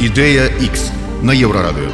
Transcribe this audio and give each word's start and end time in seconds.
Ідея 0.00 0.42
X 0.42 0.90
на 1.22 1.34
Єврорадіо. 1.34 1.88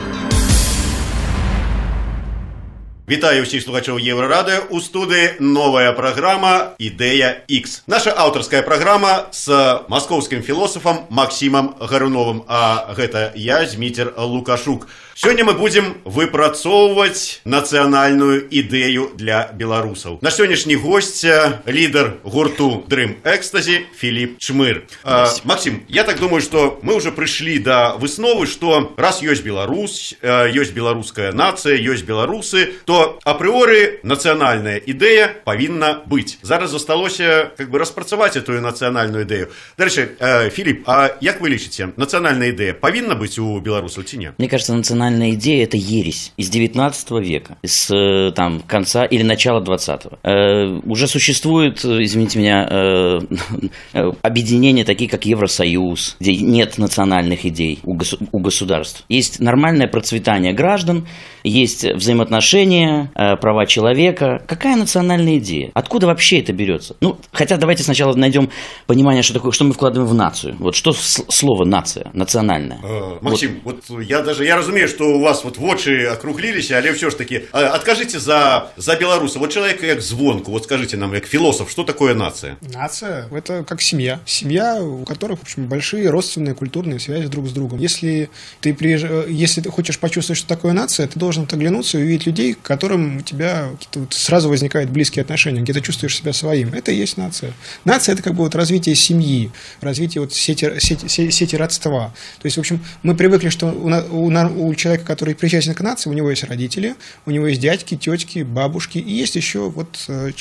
Вітаю 3.08 3.42
всіх 3.42 3.62
слухачів 3.62 4.00
Єврорадіо. 4.00 4.58
У 4.70 4.80
студії 4.80 5.30
нова 5.40 5.92
програма 5.92 6.70
«Ідея 6.78 7.40
X». 7.50 7.82
Наша 7.86 8.14
авторская 8.16 8.62
програма 8.62 9.26
с 9.32 9.78
московским 9.88 10.42
философом 10.42 10.98
Максимом 11.10 11.74
Гаруновым. 11.80 12.42
А 12.48 12.94
гэта 12.98 13.32
я, 13.36 13.66
Змитер 13.66 14.12
Лукашук. 14.18 14.88
Сегодня 15.14 15.44
мы 15.44 15.54
будем 15.54 15.96
выпрацоўваць 16.04 17.40
нацыянальную 17.44 18.46
ідэю 18.50 19.16
для 19.16 19.48
беларусаў. 19.56 20.18
Наш 20.20 20.34
сённяшні 20.36 20.76
гость 20.76 21.24
лідар 21.64 22.20
гурту 22.22 22.84
Дрым 22.88 23.16
Экстази 23.24 23.86
Филипп 23.96 24.38
Чмыр. 24.38 24.84
А, 25.04 25.32
Максим, 25.44 25.84
я 25.88 26.04
так 26.04 26.20
думаю, 26.20 26.42
что 26.42 26.78
мы 26.82 26.94
уже 26.94 27.12
пришли 27.12 27.58
до 27.58 27.96
высновы, 27.98 28.46
что 28.46 28.92
раз 28.98 29.22
ёсць 29.22 29.40
Беларусь, 29.40 30.14
ёсць 30.22 30.72
беларуская 30.72 31.32
нация, 31.32 31.80
ёсць 31.80 32.02
беларусы, 32.02 32.74
то 32.84 33.18
апрыоры 33.24 34.00
нацыянальная 34.02 34.76
ідэя 34.76 35.32
павінна 35.44 36.02
быць. 36.04 36.36
Зараз 36.42 36.70
засталося 36.70 37.52
как 37.56 37.70
бы 37.70 37.78
распрацаваць 37.78 38.36
эту 38.36 38.60
нацыянальную 38.60 39.24
ідэю. 39.24 39.48
Дарэчы, 39.78 40.50
Филипп, 40.52 40.84
а 40.86 41.16
як 41.20 41.40
вы 41.40 41.56
лічыце, 41.56 41.96
нацыянальная 41.96 42.52
ідэя 42.52 42.74
павінна 42.74 43.16
быць 43.16 43.38
у 43.38 43.58
беларусаў 43.60 44.04
ці 44.04 44.18
не? 44.18 44.34
Мне 44.36 44.48
кажется, 44.48 44.74
национальная 44.74 44.99
идея– 45.09 45.63
это 45.65 45.77
ересь 45.77 46.33
из 46.37 46.49
19 46.49 47.11
века, 47.11 47.57
с 47.65 47.93
э, 47.93 48.31
там, 48.31 48.61
конца 48.61 49.05
или 49.05 49.23
начала 49.23 49.61
20-го. 49.61 50.19
Э, 50.23 50.79
уже 50.85 51.07
существует, 51.07 51.83
извините 51.83 52.39
меня, 52.39 52.67
э, 52.69 53.19
э, 53.93 54.11
объединения 54.21 54.83
такие, 54.83 55.09
как 55.09 55.25
Евросоюз, 55.25 56.17
где 56.19 56.35
нет 56.35 56.77
национальных 56.77 57.45
идей 57.45 57.79
у, 57.83 57.95
госу- 57.95 58.19
у 58.31 58.39
государств. 58.39 59.03
Есть 59.09 59.39
нормальное 59.39 59.87
процветание 59.87 60.53
граждан, 60.53 61.07
есть 61.43 61.85
взаимоотношения, 61.85 63.11
э, 63.15 63.35
права 63.37 63.65
человека. 63.65 64.43
Какая 64.47 64.75
национальная 64.75 65.37
идея? 65.37 65.71
Откуда 65.73 66.07
вообще 66.07 66.39
это 66.39 66.53
берется? 66.53 66.95
Ну, 67.01 67.17
хотя 67.31 67.57
давайте 67.57 67.83
сначала 67.83 68.13
найдем 68.15 68.49
понимание, 68.87 69.23
что 69.23 69.33
такое, 69.33 69.51
что 69.51 69.65
мы 69.65 69.73
вкладываем 69.73 70.09
в 70.09 70.13
нацию. 70.13 70.55
Вот 70.59 70.75
что 70.75 70.93
слово 70.93 71.65
нация, 71.65 72.11
национальная. 72.13 72.79
Э, 72.83 73.17
Максим, 73.21 73.61
вот. 73.63 73.83
я 74.01 74.21
даже 74.21 74.45
я 74.45 74.57
разумею, 74.57 74.87
что 74.91 75.15
у 75.15 75.19
вас 75.19 75.43
вот 75.43 75.57
вочы 75.57 76.05
округлились, 76.05 76.71
але 76.71 76.93
все 76.93 77.09
ж 77.09 77.15
таки 77.15 77.35
э, 77.51 77.63
откажите 77.63 78.19
за 78.19 78.69
за 78.77 78.95
беларуса. 78.95 79.39
Вот 79.39 79.51
человек 79.51 79.81
как 79.81 80.01
звонку, 80.01 80.51
вот 80.51 80.65
скажите 80.65 80.97
нам, 80.97 81.11
как 81.11 81.25
философ, 81.25 81.71
что 81.71 81.83
такое 81.83 82.13
нация? 82.13 82.57
Нация– 82.61 83.27
это 83.31 83.63
как 83.63 83.81
семья. 83.81 84.19
Семья, 84.25 84.81
у 84.81 85.05
которых, 85.05 85.39
в 85.39 85.43
общем, 85.43 85.65
большие 85.67 86.09
родственные 86.09 86.53
культурные 86.53 86.99
связи 86.99 87.27
друг 87.27 87.47
с 87.47 87.51
другом. 87.51 87.79
Если 87.79 88.29
ты, 88.59 88.73
приезж... 88.73 89.05
если 89.27 89.61
ты 89.61 89.69
хочешь 89.69 89.97
почувствовать, 89.97 90.37
что 90.37 90.47
такое 90.47 90.73
нация, 90.73 91.07
ты 91.07 91.17
должен 91.19 91.47
оглянуться 91.51 91.97
и 91.97 92.03
увидеть 92.03 92.27
людей, 92.27 92.53
к 92.53 92.61
которым 92.61 93.17
у 93.17 93.21
тебя 93.21 93.69
вот 93.95 94.13
сразу 94.13 94.49
возникают 94.49 94.89
близкие 94.89 95.23
отношения, 95.23 95.61
где 95.61 95.73
ты 95.73 95.81
чувствуешь 95.81 96.15
себя 96.17 96.33
своим. 96.33 96.73
Это 96.73 96.91
и 96.91 96.95
есть 96.95 97.17
нация. 97.17 97.53
Нация– 97.85 98.13
это 98.15 98.23
как 98.23 98.33
бы 98.33 98.43
вот 98.43 98.55
развитие 98.55 98.95
семьи, 98.95 99.51
развитие 99.81 100.21
вот 100.21 100.33
сети, 100.33 100.79
сети, 100.79 101.07
се- 101.07 101.31
сети 101.31 101.55
родства. 101.55 102.13
То 102.41 102.45
есть, 102.45 102.57
в 102.57 102.59
общем, 102.59 102.79
мы 103.03 103.15
привыкли, 103.15 103.49
что 103.49 103.67
у, 103.67 103.89
у 103.89 104.31
у 104.61 104.73
человека, 104.81 105.05
который 105.05 105.35
причастен 105.35 105.73
к 105.73 105.81
нации, 105.81 106.09
у 106.09 106.13
него 106.13 106.29
есть 106.29 106.43
родители, 106.43 106.95
у 107.25 107.31
него 107.31 107.47
есть 107.47 107.61
дядьки, 107.61 107.95
тетки, 107.95 108.43
бабушки, 108.43 108.97
и 108.97 109.11
есть 109.13 109.35
еще 109.35 109.69
вот 109.69 110.05
э, 110.07 110.31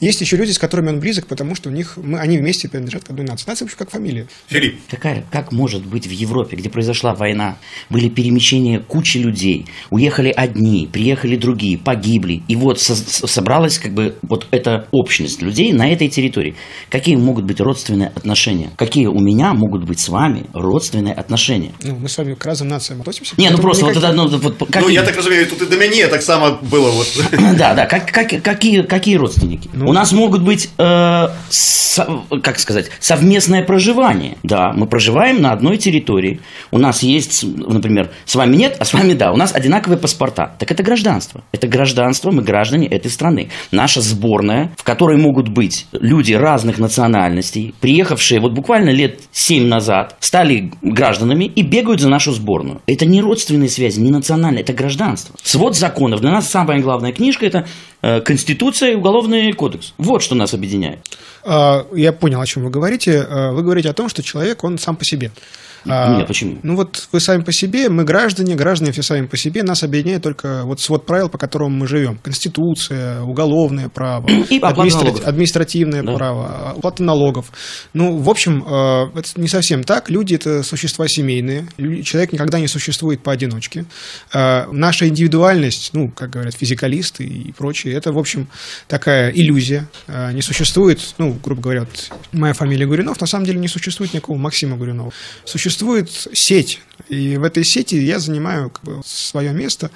есть 0.00 0.20
еще 0.20 0.36
люди, 0.36 0.52
с 0.52 0.58
которыми 0.58 0.88
он 0.88 1.00
близок, 1.00 1.26
потому 1.26 1.54
что 1.54 1.68
у 1.68 1.72
них 1.72 1.96
мы, 1.96 2.18
они 2.18 2.38
вместе 2.38 2.68
принадлежат 2.68 3.04
к 3.04 3.10
одной 3.10 3.26
нации. 3.26 3.48
Нация, 3.48 3.66
в 3.66 3.68
общем, 3.68 3.78
как 3.78 3.90
фамилия. 3.90 4.26
Филипп, 4.48 4.80
Какая, 4.88 5.24
как 5.30 5.52
может 5.52 5.84
быть 5.86 6.06
в 6.06 6.10
Европе, 6.10 6.56
где 6.56 6.68
произошла 6.70 7.14
война, 7.14 7.58
были 7.90 8.08
перемещения 8.08 8.80
кучи 8.80 9.18
людей, 9.18 9.66
уехали 9.90 10.32
одни, 10.34 10.88
приехали 10.92 11.36
другие, 11.36 11.78
погибли, 11.78 12.42
и 12.48 12.56
вот 12.56 12.80
со- 12.80 12.94
собралась 13.26 13.78
как 13.78 13.92
бы 13.92 14.16
вот 14.22 14.46
эта 14.50 14.86
общность 14.90 15.42
людей 15.42 15.72
на 15.72 15.90
этой 15.92 16.08
территории. 16.08 16.54
Какие 16.88 17.16
могут 17.16 17.44
быть 17.44 17.60
родственные 17.60 18.08
отношения? 18.08 18.70
Какие 18.76 19.06
у 19.06 19.20
меня 19.20 19.54
могут 19.54 19.84
быть 19.84 20.00
с 20.00 20.08
вами 20.08 20.46
родственные 20.52 21.14
отношения? 21.14 21.72
Ну, 21.82 21.96
мы 21.96 22.08
с 22.08 22.18
вами 22.18 22.34
к 22.34 22.44
разным 22.44 22.68
нациям 22.68 23.00
относимся. 23.00 23.34
Не, 23.40 23.50
ну 23.50 23.58
просто 23.58 23.86
вот 23.86 23.96
это, 23.96 24.12
ну, 24.12 24.28
вот 24.28 24.56
ну 24.60 24.66
какие- 24.66 24.92
я 24.94 25.02
так 25.02 25.16
разумею, 25.16 25.46
тут 25.46 25.62
и 25.62 25.66
до 25.66 25.76
меня 25.76 26.08
так 26.08 26.22
само 26.22 26.58
было 26.62 26.90
вот. 26.90 27.06
Да, 27.58 27.74
да, 27.74 27.86
как, 27.86 28.10
как- 28.10 28.42
какие, 28.42 28.82
какие 28.82 29.16
родственники? 29.16 29.68
Ну. 29.72 29.88
У 29.88 29.92
нас 29.92 30.12
могут 30.12 30.42
быть, 30.42 30.70
э, 30.78 31.28
со- 31.48 32.22
как 32.42 32.58
сказать, 32.58 32.90
совместное 33.00 33.64
проживание. 33.64 34.36
Да, 34.42 34.72
мы 34.74 34.86
проживаем 34.86 35.40
на 35.42 35.52
одной 35.52 35.76
территории. 35.76 36.40
У 36.70 36.78
нас 36.78 37.02
есть, 37.02 37.44
например, 37.44 38.10
с 38.24 38.34
вами 38.34 38.56
нет, 38.56 38.76
а 38.78 38.84
с 38.84 38.92
вами 38.94 39.14
да. 39.14 39.32
У 39.32 39.36
нас 39.36 39.54
одинаковые 39.54 39.98
паспорта. 39.98 40.54
Так 40.58 40.70
это 40.70 40.82
гражданство. 40.82 41.42
Это 41.52 41.66
гражданство, 41.66 42.30
мы 42.30 42.42
граждане 42.42 42.86
этой 42.86 43.10
страны. 43.10 43.50
Наша 43.72 44.00
сборная, 44.00 44.72
в 44.76 44.84
которой 44.84 45.16
могут 45.18 45.48
быть 45.48 45.86
люди 45.92 46.32
разных 46.32 46.78
национальностей, 46.78 47.74
приехавшие 47.80 48.40
вот 48.40 48.52
буквально 48.54 48.90
лет 48.90 49.20
7 49.32 49.66
назад, 49.66 50.16
стали 50.20 50.72
гражданами 50.82 51.44
и 51.44 51.62
бегают 51.62 52.00
за 52.00 52.08
нашу 52.08 52.32
сборную. 52.32 52.80
Это 52.86 53.06
не 53.06 53.20
родственные 53.30 53.68
связи, 53.68 54.00
не 54.00 54.10
национальные, 54.10 54.62
это 54.62 54.72
гражданство. 54.72 55.36
Свод 55.42 55.76
законов. 55.76 56.20
Для 56.20 56.32
нас 56.32 56.50
самая 56.50 56.80
главная 56.80 57.12
книжка– 57.12 57.46
это 57.46 57.64
э, 58.02 58.20
Конституция 58.20 58.90
и 58.90 58.94
Уголовный 58.96 59.52
кодекс. 59.52 59.94
Вот 59.98 60.20
что 60.22 60.34
нас 60.34 60.52
объединяет. 60.52 60.98
А, 61.44 61.86
Я 61.94 62.12
понял, 62.12 62.40
о 62.40 62.46
чем 62.46 62.64
вы 62.64 62.70
говорите. 62.70 63.20
А, 63.22 63.52
Вы 63.52 63.62
говорите 63.62 63.88
о 63.88 63.92
том, 63.92 64.08
что 64.08 64.22
человек, 64.22 64.64
он 64.64 64.78
сам 64.78 64.96
по 64.96 65.04
себе. 65.04 65.30
А, 65.86 66.16
Нет, 66.16 66.26
почему? 66.26 66.58
Ну 66.62 66.76
вот 66.76 67.08
вы 67.12 67.20
сами 67.20 67.42
по 67.42 67.52
себе, 67.52 67.88
мы 67.88 68.04
граждане, 68.04 68.54
граждане 68.54 68.92
все 68.92 69.02
сами 69.02 69.26
по 69.26 69.36
себе, 69.36 69.62
нас 69.62 69.82
объединяет 69.82 70.22
только 70.22 70.62
вот 70.64 70.80
свод 70.80 71.06
правил, 71.06 71.28
по 71.28 71.38
которым 71.38 71.72
мы 71.78 71.86
живем. 71.86 72.18
Конституция, 72.22 73.22
уголовное 73.22 73.88
право, 73.88 74.28
И 74.28 74.58
налогов. 74.58 75.26
административное 75.26 76.02
Да. 76.02 76.14
право, 76.14 76.70
оплата 76.76 77.02
налогов. 77.02 77.50
Ну, 77.94 78.18
в 78.18 78.28
общем, 78.28 78.62
э, 78.66 79.18
это 79.18 79.40
не 79.40 79.48
совсем 79.48 79.82
так. 79.84 80.10
Люди– 80.10 80.34
это 80.36 80.62
существа 80.62 81.06
семейные. 81.08 81.66
Человек 82.04 82.32
никогда 82.32 82.58
не 82.60 82.66
существует 82.68 83.22
поодиночке. 83.22 83.84
Э, 84.34 84.66
Наша 84.72 85.08
индивидуальность, 85.08 85.90
ну, 85.92 86.10
как 86.10 86.30
говорят 86.30 86.54
физикалисты 86.54 87.24
и 87.24 87.52
прочие, 87.52 87.94
это, 87.94 88.12
в 88.12 88.18
общем, 88.18 88.48
такая 88.88 89.30
иллюзия. 89.30 89.88
Э, 90.06 90.32
Не 90.32 90.42
существует, 90.42 91.00
ну, 91.18 91.36
грубо 91.42 91.62
говоря, 91.62 91.80
вот 91.80 92.10
моя 92.32 92.52
фамилия 92.54 92.86
Гуринов, 92.86 93.20
на 93.20 93.26
самом 93.26 93.44
деле 93.46 93.58
не 93.58 93.68
существует 93.68 94.12
никакого 94.14 94.36
Максима 94.38 94.76
Гуринова. 94.76 95.12
Существует 95.44 95.69
сеть, 96.32 96.80
и 97.08 97.36
в 97.36 97.44
этой 97.44 97.64
сети 97.64 97.96
я 97.96 98.18
занимаю 98.18 98.70
как 98.70 98.84
бы, 98.84 99.00
свое 99.04 99.52
место, 99.52 99.90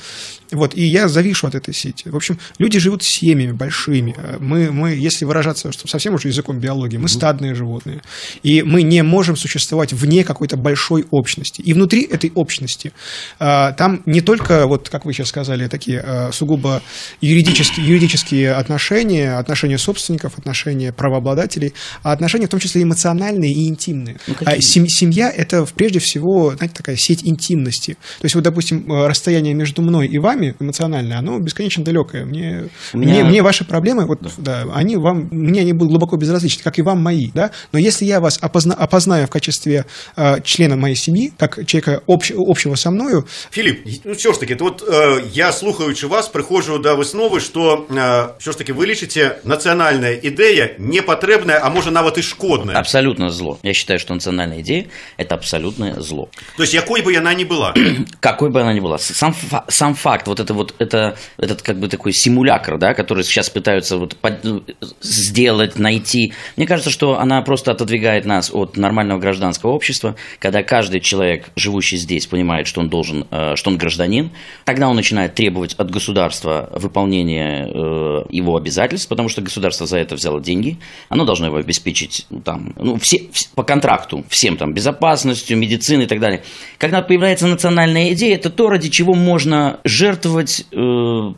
вот, 0.51 0.77
и 0.77 0.85
я 0.85 1.09
завишу 1.09 1.47
от 1.47 1.55
этой 1.55 1.75
сети. 1.75 2.09
В 2.09 2.17
общем, 2.17 2.39
люди 2.59 2.79
живут 2.79 3.03
семьями 3.03 3.53
большими. 3.53 4.15
Мы, 4.39 4.71
мы 4.71 4.91
если 4.91 5.25
выражаться 5.25 5.73
что 5.73 5.89
совсем 5.89 6.15
уже 6.15 6.29
языком 6.29 6.59
биологии, 6.59 6.97
мы 6.97 7.09
стадные 7.09 7.55
животные. 7.55 8.03
И 8.43 8.63
мы 8.63 8.83
не 8.83 9.03
можем 9.03 9.37
существовать 9.37 9.93
вне 9.93 10.25
какой-то 10.25 10.57
большой 10.57 11.07
общности. 11.11 11.61
И 11.61 11.73
внутри 11.73 12.03
этой 12.03 12.31
общности 12.35 12.93
э, 13.41 13.73
там 13.77 14.03
не 14.07 14.21
только, 14.21 14.67
вот 14.67 14.89
как 14.89 15.05
вы 15.05 15.13
сейчас 15.13 15.29
сказали, 15.29 15.67
такие 15.69 16.03
э, 16.05 16.33
сугубо 16.33 16.83
юридические, 17.21 17.87
юридические 17.87 18.53
отношения, 18.53 19.37
отношения 19.37 19.79
собственников, 19.79 20.39
отношения 20.39 20.93
правообладателей, 20.93 21.75
а 22.03 22.13
отношения 22.13 22.47
в 22.47 22.51
том 22.51 22.61
числе 22.61 22.83
эмоциональные 22.83 23.53
и 23.53 23.69
интимные. 23.69 24.19
Ну? 24.27 24.35
А 24.45 24.61
сем- 24.61 24.89
семья– 24.89 25.31
это 25.37 25.64
прежде 25.76 26.00
всего, 26.00 26.56
знаете, 26.56 26.76
такая 26.76 26.96
сеть 26.98 27.22
интимности. 27.24 27.94
То 28.20 28.26
есть, 28.26 28.36
вот, 28.36 28.44
допустим, 28.44 28.92
э, 28.92 29.08
расстояние 29.08 29.54
между 29.54 29.82
мной 29.82 30.08
и 30.08 30.20
вами 30.20 30.56
эмоциональное, 30.60 31.18
оно 31.20 31.40
бесконечно 31.40 31.84
далекое. 31.84 32.26
Мне, 32.26 32.70
У 32.94 32.98
меня- 32.98 33.14
мне, 33.14 33.24
мне 33.24 33.42
ваши 33.44 33.64
проблемы, 33.64 34.06
вот, 34.06 34.20
да. 34.38 34.66
они 34.74 34.98
вам, 34.98 35.28
мне 35.32 35.62
они 35.62 35.74
будут 35.74 35.90
глубоко 35.90 36.18
безразличны, 36.18 36.64
как 36.64 36.80
и 36.80 36.82
вам 36.82 37.02
мои, 37.02 37.30
да. 37.34 37.52
Но 37.74 37.80
если 37.80 38.06
я 38.06 38.20
вас 38.20 38.40
опозна- 38.42 38.76
опознаю 38.76 39.26
в 39.28 39.30
качестве 39.30 39.86
э, 40.18 40.42
члена 40.44 40.76
моей 40.76 40.96
семьи, 40.96 41.32
как 41.38 41.66
человека 41.66 42.02
общ- 42.08 42.34
общего 42.38 42.76
со 42.76 42.92
мною, 42.92 43.26
Філіп, 43.52 43.88
ну 44.06 44.14
все 44.14 44.34
ж 44.34 44.40
таки, 44.40 44.56
от 44.60 44.84
е, 44.94 45.24
я 45.34 45.52
слухаючи 45.52 46.08
вас, 46.08 46.28
приходжу 46.28 46.78
до 46.78 46.96
виснови, 46.96 47.40
що 47.40 47.86
е, 47.98 48.26
що 48.38 48.52
ж 48.52 48.58
таки 48.58 48.74
ви 48.74 48.86
лічите 48.86 49.36
національна 49.46 50.10
ідея 50.10 50.70
непотребна, 50.80 51.60
а 51.64 51.70
може 51.70 51.92
навіть 51.92 52.18
і 52.18 52.22
шкодна. 52.22 52.74
Абсолютно 52.76 53.30
зло. 53.30 53.58
Я 53.64 53.74
считаю, 53.74 54.00
что 54.00 54.14
национальная 54.14 54.60
идея – 54.60 55.18
это 55.20 55.34
абсолютное 55.59 55.95
зло. 56.01 56.29
Тобто, 56.57 56.73
якою 56.77 57.05
би 57.05 57.15
вона 57.15 57.35
не 57.35 57.45
була. 57.45 57.75
Какой 58.21 58.51
бы 58.51 58.61
она 58.61 58.75
ни 58.75 58.81
была. 58.81 58.99
Сам, 58.99 59.35
сам 59.69 59.95
факт, 59.95 60.27
вот 60.27 60.41
это 60.41 60.55
вот, 60.55 60.75
это, 60.79 61.17
этот 61.39 61.63
как 61.63 61.79
бы 61.79 61.89
такой 61.89 62.13
симулякр, 62.13 62.79
да, 62.79 62.95
который 62.95 63.25
сейчас 63.25 63.49
пытаются 63.51 63.97
вот 63.97 64.17
под- 64.17 64.45
ну, 64.45 64.63
сделать, 65.01 65.79
найти. 65.79 66.33
Мне 66.57 66.67
кажется, 66.67 66.91
что 66.91 67.19
она 67.19 67.43
просто 67.43 67.71
отодвигает 67.73 68.25
нас 68.27 68.51
от 68.55 68.77
нормального 68.77 69.21
гражданского 69.21 69.73
общества, 69.73 70.15
когда 70.39 70.63
каждый 70.63 71.01
человек, 71.01 71.51
живущий 71.57 71.97
здесь, 71.99 72.27
понимает, 72.27 72.67
что 72.67 72.81
он 72.81 72.89
должен, 72.89 73.25
э, 73.31 73.57
что 73.57 73.71
он 73.71 73.79
гражданин, 73.79 74.31
тогда 74.65 74.89
он 74.89 74.97
начинает 74.97 75.35
требовать 75.35 75.75
от 75.79 75.91
государства 75.91 76.69
выполнения 76.73 77.67
э, 77.67 78.25
его 78.31 78.57
обязательств, 78.57 79.09
потому 79.09 79.29
что 79.29 79.43
государство 79.43 79.87
за 79.87 79.99
это 79.99 80.15
взяло 80.15 80.41
деньги, 80.41 80.77
оно 81.09 81.25
должно 81.25 81.47
его 81.47 81.57
обеспечить 81.57 82.27
ну, 82.31 82.41
там, 82.41 82.75
ну, 82.79 82.97
все, 82.97 83.17
вс- 83.33 83.49
по 83.55 83.63
контракту 83.63 84.25
всем 84.29 84.57
там 84.57 84.73
безопасностью, 84.75 85.44
промышленностью, 85.45 85.59
медициной 85.59 86.05
и 86.05 86.09
так 86.09 86.21
далее. 86.21 86.43
Когда 86.79 87.03
появляется 87.03 87.47
национальная 87.47 88.13
идея, 88.13 88.37
это 88.37 88.51
то, 88.51 88.69
ради 88.69 88.89
чего 88.89 89.15
можно 89.15 89.81
жертвовать 89.85 90.67
э, 90.73 90.77